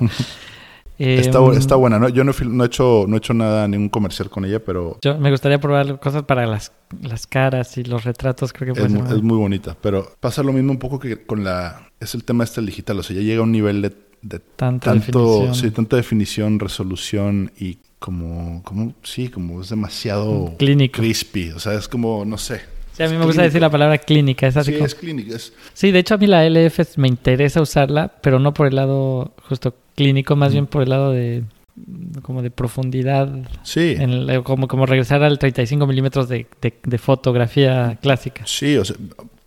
Está, 0.98 1.38
Em, 1.38 1.52
está 1.52 1.74
buena, 1.74 1.98
¿no? 1.98 2.08
Yo 2.08 2.22
no, 2.22 2.32
no 2.44 2.64
he 2.64 2.66
hecho, 2.66 3.04
no 3.08 3.16
he 3.16 3.18
hecho 3.18 3.34
nada, 3.34 3.66
ningún 3.66 3.88
comercial 3.88 4.30
con 4.30 4.44
ella, 4.44 4.64
pero 4.64 4.98
Yo 5.02 5.18
me 5.18 5.30
gustaría 5.30 5.58
probar 5.58 5.98
cosas 5.98 6.22
para 6.22 6.46
las, 6.46 6.72
las 7.02 7.26
caras 7.26 7.76
y 7.78 7.84
los 7.84 8.04
retratos. 8.04 8.52
Creo 8.52 8.74
que 8.74 8.80
es, 8.82 8.92
es 8.92 9.22
muy 9.22 9.36
bonita. 9.36 9.76
Pero 9.80 10.12
pasa 10.20 10.42
lo 10.42 10.52
mismo 10.52 10.72
un 10.72 10.78
poco 10.78 10.98
que 10.98 11.24
con 11.24 11.42
la... 11.42 11.90
Es 11.98 12.14
el 12.14 12.24
tema 12.24 12.44
este 12.44 12.60
digital. 12.60 12.98
O 12.98 13.02
sea, 13.02 13.16
ya 13.16 13.22
llega 13.22 13.40
a 13.40 13.44
un 13.44 13.52
nivel 13.52 13.82
de, 13.82 13.92
de 14.22 14.38
tanta 14.38 14.92
tanto... 14.92 15.40
definición. 15.40 15.54
Sí, 15.54 15.70
tanta 15.70 15.96
definición, 15.96 16.58
resolución 16.60 17.50
y 17.58 17.78
como... 17.98 18.62
como 18.62 18.94
sí, 19.02 19.28
como 19.28 19.62
es 19.62 19.70
demasiado... 19.70 20.54
Clínico. 20.58 20.98
Crispy. 20.98 21.50
O 21.50 21.58
sea, 21.58 21.74
es 21.74 21.88
como, 21.88 22.24
no 22.24 22.38
sé. 22.38 22.60
Sí, 22.96 23.02
a 23.02 23.08
mí 23.08 23.16
me 23.16 23.24
gusta 23.24 23.42
decir 23.42 23.60
la 23.60 23.68
clínico. 23.68 23.72
palabra 23.72 23.98
clínica. 23.98 24.46
Es 24.46 24.56
así 24.56 24.70
Sí, 24.70 24.76
como- 24.78 24.86
es 24.86 24.94
clínica. 24.94 25.36
Es, 25.36 25.52
Sí, 25.72 25.90
de 25.90 25.98
hecho 25.98 26.14
a 26.14 26.18
mí 26.18 26.26
la 26.26 26.44
LF 26.46 26.96
me 26.96 27.08
interesa 27.08 27.60
usarla, 27.60 28.12
pero 28.22 28.38
no 28.38 28.54
por 28.54 28.66
el 28.68 28.76
lado 28.76 29.32
justo 29.48 29.74
clínico, 29.96 30.36
más 30.36 30.52
bien 30.52 30.66
por 30.66 30.82
el 30.82 30.90
lado 30.90 31.10
de 31.12 31.42
como 32.22 32.40
de 32.42 32.52
profundidad, 32.52 33.28
sí. 33.64 33.96
en 33.98 34.10
el- 34.10 34.42
como, 34.44 34.68
como 34.68 34.86
regresar 34.86 35.24
al 35.24 35.40
35 35.40 35.86
milímetros 35.88 36.28
de, 36.28 36.46
de- 36.62 36.74
de 36.84 36.98
fotografía 36.98 37.98
clásica. 38.00 38.44
Sí, 38.46 38.76
o 38.76 38.84
sea, 38.84 38.94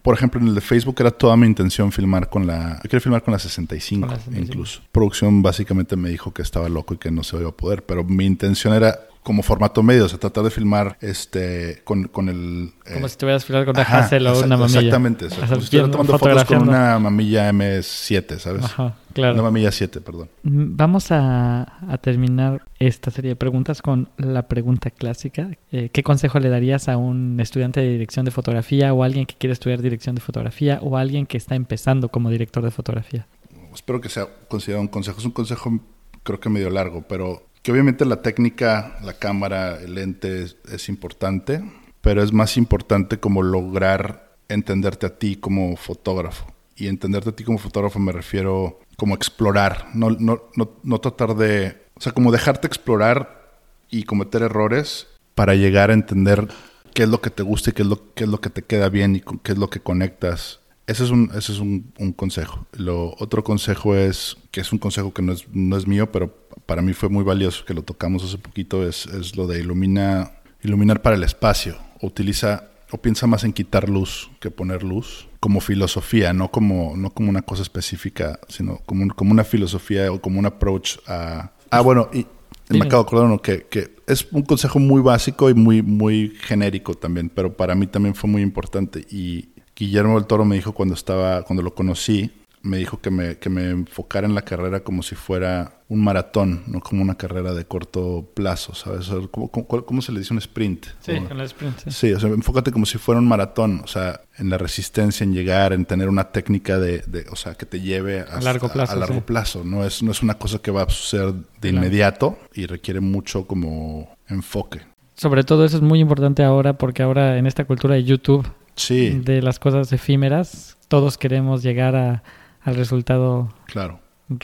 por 0.02 0.14
ejemplo, 0.16 0.40
en 0.42 0.48
el 0.50 0.56
de 0.56 0.62
Facebook 0.62 0.96
era 1.00 1.12
toda 1.12 1.36
mi 1.38 1.48
intención 1.48 1.92
filmar 1.92 2.30
con 2.30 2.46
la... 2.48 2.76
Yo 2.78 2.82
quería 2.90 3.00
filmar 3.00 3.24
con 3.24 3.32
la 3.34 3.40
65, 3.40 4.08
Con 4.08 4.10
la 4.16 4.20
65. 4.20 4.46
incluso. 4.54 4.82
Producción 4.92 5.42
básicamente 5.42 5.96
me 5.96 6.10
dijo 6.10 6.34
que 6.34 6.42
estaba 6.42 6.68
loco 6.70 6.94
y 6.94 6.98
que 6.98 7.12
no 7.12 7.24
se 7.24 7.38
iba 7.38 7.50
a 7.50 7.52
poder, 7.54 7.84
pero 7.84 8.04
mi 8.04 8.26
intención 8.26 8.74
era 8.74 9.07
como 9.28 9.44
formato 9.44 9.84
medio, 9.84 10.06
o 10.06 10.08
sea, 10.08 10.18
tratar 10.18 10.46
de 10.46 10.50
filmar 10.52 10.98
este 11.02 11.82
con, 11.84 12.06
con 12.06 12.30
el... 12.30 12.72
eh, 12.86 12.94
Como 12.94 13.10
si 13.10 13.12
estuvieras 13.12 13.44
filmando 13.44 13.66
con 13.66 13.76
una 13.76 13.82
ajá, 13.82 13.98
Hassel 14.06 14.26
o 14.26 14.32
exact- 14.32 14.46
una 14.46 14.56
mamilla. 14.56 14.80
Exactamente, 14.80 15.26
o 15.26 15.30
sea, 15.30 15.40
como 15.48 15.56
si 15.60 15.64
estuviera 15.66 15.92
tomando 15.92 16.18
fotos 16.18 16.46
con 16.46 16.62
una 16.70 16.98
mamilla 16.98 17.52
M7, 17.52 18.38
¿sabes? 18.40 18.64
Ajá, 18.64 18.84
Una 18.84 18.96
claro. 19.14 19.44
mamilla 19.44 19.70
7, 19.74 20.00
perdón. 20.00 20.30
Mm, 20.44 20.78
Vamos 20.78 21.12
a, 21.12 21.64
a 21.92 21.98
terminar 21.98 22.62
esta 22.80 23.12
serie 23.12 23.30
de 23.32 23.36
preguntas 23.36 23.82
con 23.82 24.08
la 24.16 24.48
pregunta 24.48 24.92
clásica. 24.92 25.50
Eh, 25.74 25.90
¿Qué 25.92 26.04
consejo 26.04 26.40
le 26.40 26.48
darías 26.48 26.88
a 26.88 26.96
un 26.96 27.38
estudiante 27.42 27.82
de 27.82 27.90
dirección 27.90 28.24
de 28.24 28.32
fotografía 28.32 28.94
o 28.94 29.04
a 29.04 29.08
alguien 29.08 29.26
que 29.26 29.36
quiere 29.36 29.52
estudiar 29.52 29.82
dirección 29.82 30.16
de 30.16 30.22
fotografía 30.22 30.80
o 30.82 30.96
a 30.96 31.02
alguien 31.02 31.26
que 31.26 31.36
está 31.36 31.56
empezando 31.56 32.08
como 32.08 32.30
director 32.30 32.64
de 32.64 32.72
fotografía? 32.72 33.28
Espero 33.74 34.00
que 34.00 34.08
sea 34.08 34.26
considerado 34.48 34.84
un 34.84 34.88
consejo. 34.88 35.20
Es 35.20 35.26
un 35.26 35.32
consejo 35.32 35.80
creo 36.24 36.40
que 36.40 36.48
medio 36.50 36.70
largo, 36.70 37.04
pero 37.10 37.44
obviamente 37.72 38.06
la 38.06 38.22
técnica, 38.22 38.98
la 39.04 39.14
cámara, 39.14 39.80
el 39.82 39.96
lente 39.96 40.46
es, 40.72 40.90
importante, 40.90 41.64
pero 42.02 42.24
es 42.24 42.34
más 42.34 42.58
importante 42.58 43.20
como 43.20 43.44
lograr 43.44 44.36
entenderte 44.50 45.06
a 45.06 45.18
ti 45.18 45.36
como 45.36 45.76
fotógrafo. 45.76 46.54
Y 46.76 46.88
entenderte 46.88 47.30
a 47.30 47.36
ti 47.36 47.44
como 47.44 47.58
fotógrafo 47.58 48.00
me 48.00 48.12
refiero 48.12 48.80
como 48.98 49.16
explorar, 49.16 49.88
no, 49.94 50.12
no, 50.12 50.44
no, 50.56 50.72
no 50.84 51.00
tratar 51.00 51.36
de, 51.36 51.78
o 51.96 52.02
sea, 52.02 52.12
como 52.12 52.32
dejarte 52.32 52.68
explorar 52.68 53.52
y 53.90 54.04
cometer 54.04 54.42
errores 54.42 55.08
para 55.36 55.56
llegar 55.56 55.92
a 55.92 55.94
entender 55.94 56.48
qué 56.94 57.04
es 57.04 57.10
lo 57.10 57.22
que 57.22 57.30
te 57.30 57.44
gusta 57.44 57.70
y 57.70 57.74
qué 57.74 57.84
es 57.84 57.88
lo, 57.88 58.14
qué 58.14 58.24
es 58.24 58.30
lo 58.30 58.42
que 58.42 58.50
te 58.50 58.64
queda 58.64 58.90
bien 58.90 59.16
y 59.16 59.22
qué 59.22 59.52
es 59.52 59.58
lo 59.58 59.70
que 59.70 59.80
conectas. 59.80 60.60
Ese 60.88 61.04
es 61.04 61.10
un, 61.10 61.30
ese 61.36 61.52
es 61.52 61.60
un, 61.60 61.92
un 62.00 62.14
consejo. 62.14 62.66
Lo 62.78 63.14
otro 63.20 63.44
consejo 63.44 63.94
es, 63.96 64.38
que 64.52 64.62
es 64.62 64.72
un 64.72 64.80
consejo 64.80 65.14
que 65.14 65.22
no 65.22 65.34
es, 65.34 65.46
no 65.52 65.76
es 65.76 65.86
mío, 65.86 66.12
pero 66.12 66.34
para 66.66 66.82
mí 66.82 66.94
fue 66.94 67.10
muy 67.10 67.24
valioso, 67.26 67.66
que 67.66 67.74
lo 67.74 67.84
tocamos 67.84 68.24
hace 68.24 68.38
poquito, 68.38 68.88
es, 68.88 69.06
es 69.08 69.36
lo 69.36 69.48
de 69.48 69.60
ilumina, 69.60 70.32
iluminar 70.64 71.02
para 71.02 71.18
el 71.18 71.24
espacio. 71.24 71.78
Utiliza 72.02 72.70
o 72.92 72.98
piensa 72.98 73.28
más 73.28 73.44
en 73.44 73.52
quitar 73.52 73.90
luz 73.90 74.30
que 74.40 74.50
poner 74.50 74.82
luz, 74.84 75.28
como 75.42 75.60
filosofía, 75.60 76.32
no 76.32 76.52
como, 76.52 76.96
no 76.96 77.10
como 77.10 77.30
una 77.30 77.42
cosa 77.42 77.64
específica, 77.64 78.40
sino 78.48 78.78
como, 78.86 79.04
un- 79.04 79.10
como 79.10 79.32
una 79.32 79.44
filosofía 79.44 80.10
o 80.12 80.22
como 80.22 80.40
un 80.40 80.46
approach 80.46 80.98
a... 81.06 81.52
Ah, 81.70 81.82
bueno, 81.82 82.10
y 82.14 82.26
me 82.70 82.86
acabo 82.86 83.04
de 83.04 83.08
acordar 83.08 83.26
uno 83.28 83.42
que, 83.42 83.66
que 83.70 83.94
es 84.08 84.26
un 84.32 84.44
consejo 84.44 84.80
muy 84.80 85.02
básico 85.02 85.50
y 85.50 85.54
muy, 85.54 85.82
muy 85.82 86.34
genérico 86.40 86.94
también, 86.94 87.28
pero 87.30 87.58
para 87.58 87.76
mí 87.76 87.88
también 87.88 88.16
fue 88.16 88.30
muy 88.30 88.42
importante. 88.42 89.06
Y 89.12 89.50
Guillermo 89.78 90.16
del 90.16 90.26
Toro 90.28 90.44
me 90.46 90.56
dijo 90.56 90.74
cuando 90.74 90.96
estaba, 90.96 91.44
cuando 91.44 91.62
lo 91.64 91.74
conocí, 91.76 92.32
me 92.64 92.78
dijo 92.78 93.00
que 93.00 93.12
me, 93.12 93.38
que 93.38 93.50
me 93.50 93.70
enfocara 93.70 94.28
en 94.28 94.34
la 94.36 94.42
carrera 94.42 94.80
como 94.82 95.04
si 95.04 95.16
fuera 95.16 95.74
un 95.88 96.04
maratón, 96.04 96.64
no 96.68 96.82
como 96.82 97.02
una 97.04 97.16
carrera 97.16 97.54
de 97.54 97.64
corto 97.66 98.28
plazo, 98.34 98.74
¿sabes? 98.74 99.10
¿Cómo, 99.32 99.50
cómo, 99.50 99.68
cómo 99.86 100.02
se 100.02 100.12
le 100.12 100.20
dice 100.20 100.34
un 100.34 100.40
sprint? 100.40 100.88
Como- 101.06 101.28
con 101.30 101.38
la 101.38 101.44
sprint. 101.46 101.78
sí. 101.86 101.92
Sí, 101.92 102.14
o 102.14 102.20
sea, 102.20 102.30
enfócate 102.30 102.72
como 102.72 102.86
si 102.86 102.98
fuera 102.98 103.20
un 103.22 103.28
maratón, 103.28 103.82
o 103.84 103.88
sea, 103.88 104.20
en 104.38 104.50
la 104.50 104.58
resistencia, 104.58 105.24
en 105.24 105.34
llegar, 105.34 105.72
en 105.72 105.86
tener 105.86 106.10
una 106.10 106.26
técnica 106.32 106.78
de, 106.80 107.04
de 107.08 107.26
o 107.32 107.36
sea, 107.38 107.54
que 107.54 107.66
te 107.68 107.80
lleve 107.80 108.22
hasta- 108.22 108.42
largo 108.42 108.68
plazo, 108.70 108.92
A 108.92 108.96
largo 108.96 109.16
sí. 109.16 109.22
plazo, 109.22 109.64
no 109.64 109.86
es, 109.86 110.02
no 110.04 110.12
es 110.12 110.22
una 110.24 110.34
cosa 110.34 110.58
que 110.60 110.72
va 110.72 110.82
a 110.82 110.90
suceder 110.90 111.34
de 111.62 111.70
inmediato 111.70 112.38
y 112.54 112.66
requiere 112.66 113.00
mucho 113.00 113.46
como 113.48 114.10
enfoque. 114.28 114.82
Sobre 115.16 115.44
todo 115.44 115.64
eso 115.64 115.78
es 115.78 115.84
muy 115.84 116.00
importante 116.00 116.44
ahora 116.44 116.78
porque 116.78 117.02
ahora 117.04 117.38
en 117.38 117.46
esta 117.48 117.64
cultura 117.66 117.94
de 117.96 118.04
YouTube, 118.04 118.46
Sí, 118.78 119.10
de 119.10 119.42
las 119.42 119.60
cosas 119.60 119.92
efímeras, 119.92 120.78
todos 120.88 121.18
queremos 121.18 121.62
llegar 121.64 121.96
a- 121.96 122.24
al 122.62 122.76
resultado 122.76 123.54
claro, 123.66 124.00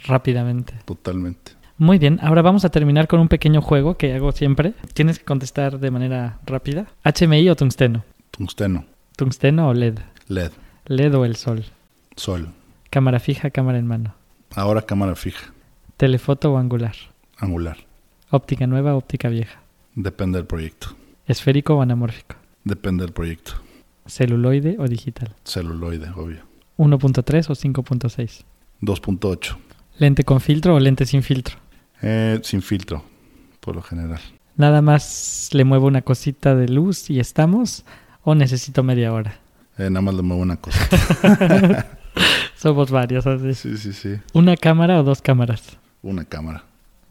rápidamente. 0.08 0.74
totalmente. 0.86 1.54
Muy 1.78 1.98
bien, 1.98 2.20
ahora 2.22 2.42
vamos 2.42 2.66
a 2.66 2.70
terminar 2.70 3.08
con 3.08 3.20
un 3.20 3.28
pequeño 3.28 3.62
juego 3.62 3.96
que 3.98 4.14
hago 4.14 4.32
siempre. 4.32 4.74
Tienes 4.94 5.20
que 5.20 5.26
contestar 5.26 5.80
de 5.80 5.92
manera 5.92 6.40
rápida. 6.46 6.88
HMI 7.04 7.50
o 7.50 7.56
tungsteno. 7.56 8.04
Tungsteno, 8.32 8.86
Tungsteno 9.16 9.70
o 9.70 9.74
LED. 9.74 10.00
LED, 10.28 10.52
LED 10.86 11.16
o 11.16 11.26
el 11.26 11.36
sol. 11.36 11.64
sol. 12.16 12.50
Cámara 12.90 13.20
fija, 13.20 13.50
cámara 13.50 13.78
en 13.80 13.88
mano. 13.88 14.14
Ahora 14.56 14.82
cámara 14.84 15.16
fija, 15.16 15.52
Telefoto 15.98 16.54
o 16.54 16.58
angular. 16.58 16.96
angular. 17.38 17.78
Óptica 18.30 18.66
nueva, 18.68 18.96
óptica 18.96 19.30
vieja. 19.30 19.62
Depende 19.96 20.38
del 20.40 20.48
proyecto. 20.48 20.96
Esférico 21.28 21.76
o 21.76 21.82
anamórfico. 21.82 22.36
Depende 22.64 23.04
del 23.04 23.14
proyecto. 23.14 23.54
Celuloide 24.06 24.78
o 24.80 24.88
digital. 24.88 25.30
Celuloide, 25.43 26.10
obvio. 26.16 26.43
1.3 26.78 27.49
o 27.49 27.54
5.6. 27.54 28.43
2.8. 28.82 29.56
Lente 29.99 30.24
con 30.24 30.41
filtro 30.41 30.76
o 30.76 30.80
lente 30.80 31.06
sin 31.06 31.24
filtro. 31.24 31.58
Eh, 32.01 32.39
sin 32.43 32.62
filtro, 32.62 33.04
por 33.60 33.76
lo 33.76 33.82
general. 33.82 34.20
Nada 34.56 34.82
más 34.82 35.49
le 35.54 35.64
muevo 35.64 35.88
una 35.88 36.01
cosita 36.01 36.56
de 36.56 36.68
luz 36.68 37.10
y 37.10 37.20
estamos. 37.20 37.86
O 38.24 38.36
necesito 38.36 38.84
media 38.84 39.12
hora. 39.14 39.39
Eh, 39.78 39.89
nada 39.89 40.01
más 40.01 40.16
le 40.16 40.22
muevo 40.22 40.41
una 40.41 40.58
cosa. 40.58 40.80
Somos 42.56 42.91
varios 42.91 43.28
así. 43.28 43.54
Sí, 43.54 43.78
sí, 43.78 43.93
sí. 43.93 44.20
¿Una 44.34 44.56
cámara 44.56 44.99
o 44.99 45.04
dos 45.04 45.22
cámaras? 45.22 45.78
Una 46.01 46.26
cámara. 46.26 46.64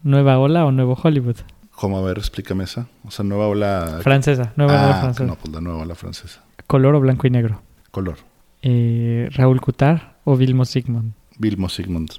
¿Nueva 0.03 0.37
ola 0.39 0.65
o 0.65 0.71
nuevo 0.71 0.97
Hollywood? 1.01 1.37
¿Cómo? 1.75 1.97
A 1.97 2.01
ver, 2.01 2.17
explícame 2.17 2.63
esa. 2.63 2.87
O 3.03 3.11
sea, 3.11 3.25
nueva 3.25 3.47
ola. 3.47 3.99
Francesa, 4.01 4.53
nueva 4.55 4.73
ola 4.73 4.97
ah, 4.97 5.01
francesa. 5.01 5.25
no, 5.25 5.35
pues 5.35 5.53
la 5.53 5.61
nueva 5.61 5.79
ola 5.79 5.95
francesa. 5.95 6.42
¿Color 6.67 6.95
o 6.95 6.99
blanco 6.99 7.27
y 7.27 7.29
negro? 7.29 7.61
Color. 7.91 8.17
Eh, 8.61 9.29
¿Raúl 9.33 9.59
Cutar 9.61 10.17
o 10.23 10.37
Vilmo 10.37 10.65
Sigmund? 10.65 11.13
Vilmo 11.37 11.69
Sigmund. 11.69 12.11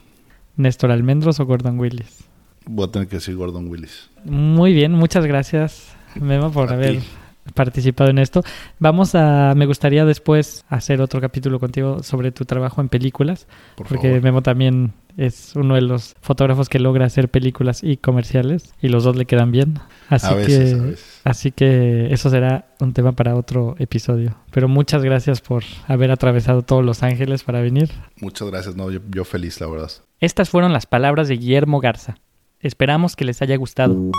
¿Néstor 0.56 0.90
Almendros 0.90 1.40
o 1.40 1.46
Gordon 1.46 1.78
Willis? 1.78 2.24
Voy 2.66 2.86
a 2.86 2.90
tener 2.90 3.08
que 3.08 3.16
decir 3.16 3.36
Gordon 3.36 3.68
Willis. 3.68 4.10
Muy 4.24 4.72
bien, 4.72 4.92
muchas 4.92 5.26
gracias, 5.26 5.94
Memo, 6.20 6.50
por 6.52 6.70
A 6.70 6.74
haber 6.74 6.98
ti. 6.98 7.04
participado 7.54 8.10
en 8.10 8.18
esto. 8.18 8.42
Vamos 8.78 9.14
a, 9.14 9.54
me 9.56 9.66
gustaría 9.66 10.04
después 10.04 10.64
hacer 10.68 11.00
otro 11.00 11.20
capítulo 11.20 11.58
contigo 11.60 12.02
sobre 12.02 12.30
tu 12.32 12.44
trabajo 12.44 12.80
en 12.80 12.88
películas, 12.88 13.46
Por 13.76 13.86
porque 13.88 14.08
favor. 14.08 14.22
Memo 14.22 14.42
también 14.42 14.92
es 15.16 15.54
uno 15.54 15.74
de 15.74 15.80
los 15.80 16.14
fotógrafos 16.20 16.68
que 16.68 16.78
logra 16.78 17.06
hacer 17.06 17.28
películas 17.28 17.82
y 17.82 17.96
comerciales 17.96 18.74
y 18.80 18.88
los 18.88 19.04
dos 19.04 19.16
le 19.16 19.26
quedan 19.26 19.52
bien. 19.52 19.78
Así 20.08 20.26
a 20.26 20.34
veces, 20.34 20.74
que 20.74 20.80
a 20.80 20.82
veces. 20.84 21.20
Así 21.24 21.50
que 21.52 22.12
eso 22.12 22.30
será 22.30 22.66
un 22.80 22.92
tema 22.92 23.12
para 23.12 23.36
otro 23.36 23.76
episodio. 23.78 24.36
Pero 24.50 24.68
muchas 24.68 25.02
gracias 25.02 25.40
por 25.40 25.64
haber 25.86 26.10
atravesado 26.10 26.62
todos 26.62 26.84
Los 26.84 27.02
Ángeles 27.02 27.44
para 27.44 27.60
venir. 27.60 27.90
Muchas 28.20 28.50
gracias. 28.50 28.76
No, 28.76 28.90
yo, 28.90 29.00
yo 29.10 29.24
feliz, 29.24 29.60
la 29.60 29.68
verdad. 29.68 29.90
Estas 30.20 30.50
fueron 30.50 30.72
las 30.72 30.86
palabras 30.86 31.28
de 31.28 31.36
Guillermo 31.36 31.80
Garza. 31.80 32.16
Esperamos 32.60 33.14
que 33.14 33.24
les 33.24 33.42
haya 33.42 33.56
gustado. 33.56 34.10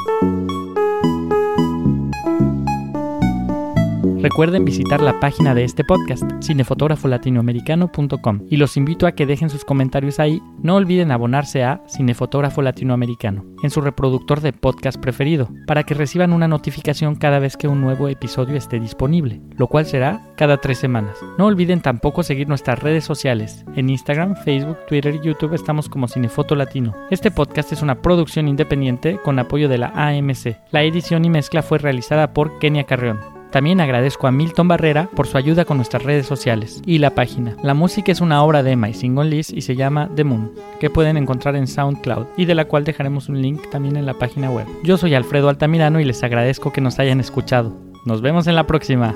Recuerden 4.26 4.66
visitar 4.66 5.02
la 5.02 5.20
página 5.20 5.54
de 5.54 5.64
este 5.64 5.84
podcast, 5.84 6.24
cinefotógrafolatinoamericano.com, 6.42 8.42
y 8.50 8.58
los 8.58 8.76
invito 8.76 9.06
a 9.06 9.12
que 9.12 9.28
dejen 9.28 9.52
sus 9.52 9.64
comentarios 9.64 10.20
ahí. 10.20 10.42
No 10.64 10.78
olviden 10.78 11.12
abonarse 11.12 11.64
a 11.64 11.84
Cinefotógrafo 11.88 12.64
Latinoamericano 12.64 13.46
en 13.62 13.70
su 13.70 13.82
reproductor 13.82 14.42
de 14.42 14.52
podcast 14.52 15.00
preferido, 15.00 15.50
para 15.68 15.84
que 15.84 15.94
reciban 15.94 16.34
una 16.34 16.48
notificación 16.48 17.14
cada 17.14 17.38
vez 17.38 17.56
que 17.56 17.68
un 17.68 17.82
nuevo 17.82 18.08
episodio 18.08 18.56
esté 18.56 18.80
disponible, 18.80 19.42
lo 19.58 19.68
cual 19.68 19.86
será 19.86 20.24
cada 20.36 20.58
tres 20.58 20.80
semanas. 20.80 21.20
No 21.38 21.46
olviden 21.46 21.82
tampoco 21.82 22.24
seguir 22.24 22.48
nuestras 22.48 22.80
redes 22.80 23.04
sociales. 23.04 23.64
En 23.76 23.92
Instagram, 23.92 24.38
Facebook, 24.38 24.80
Twitter 24.88 25.14
y 25.14 25.24
YouTube 25.24 25.54
estamos 25.54 25.88
como 25.88 26.08
Cinefoto 26.08 26.56
Latino. 26.56 26.96
Este 27.12 27.30
podcast 27.30 27.74
es 27.74 27.84
una 27.84 28.02
producción 28.02 28.48
independiente 28.48 29.20
con 29.24 29.38
apoyo 29.38 29.70
de 29.70 29.78
la 29.78 29.90
AMC. 29.90 30.58
La 30.72 30.82
edición 30.82 31.26
y 31.26 31.30
mezcla 31.30 31.62
fue 31.62 31.78
realizada 31.78 32.34
por 32.34 32.58
Kenia 32.58 32.86
Carreón. 32.86 33.35
También 33.56 33.80
agradezco 33.80 34.28
a 34.28 34.34
Milton 34.34 34.68
Barrera 34.68 35.10
por 35.16 35.28
su 35.28 35.38
ayuda 35.38 35.64
con 35.64 35.78
nuestras 35.78 36.04
redes 36.04 36.26
sociales 36.26 36.82
y 36.86 36.98
la 36.98 37.12
página. 37.12 37.56
La 37.64 37.74
música 37.74 38.12
es 38.12 38.20
una 38.20 38.44
obra 38.44 38.64
de 38.64 38.72
Emma 38.72 38.90
y 38.90 38.94
Single 38.94 39.30
Liz 39.30 39.50
y 39.50 39.62
se 39.62 39.78
llama 39.78 40.10
The 40.14 40.26
Moon, 40.26 40.52
que 40.78 40.90
pueden 40.90 41.16
encontrar 41.16 41.56
en 41.56 41.66
SoundCloud 41.66 42.26
y 42.36 42.44
de 42.44 42.54
la 42.54 42.66
cual 42.66 42.84
dejaremos 42.84 43.30
un 43.30 43.42
link 43.42 43.70
también 43.70 43.96
en 43.96 44.06
la 44.06 44.16
página 44.16 44.52
web. 44.52 44.68
Yo 44.84 44.98
soy 44.98 45.14
Alfredo 45.14 45.48
Altamirano 45.48 46.02
y 46.02 46.04
les 46.04 46.22
agradezco 46.22 46.74
que 46.74 46.82
nos 46.82 47.00
hayan 47.00 47.22
escuchado. 47.22 47.74
Nos 48.04 48.22
vemos 48.22 48.46
en 48.48 48.56
la 48.56 48.68
próxima. 48.68 49.16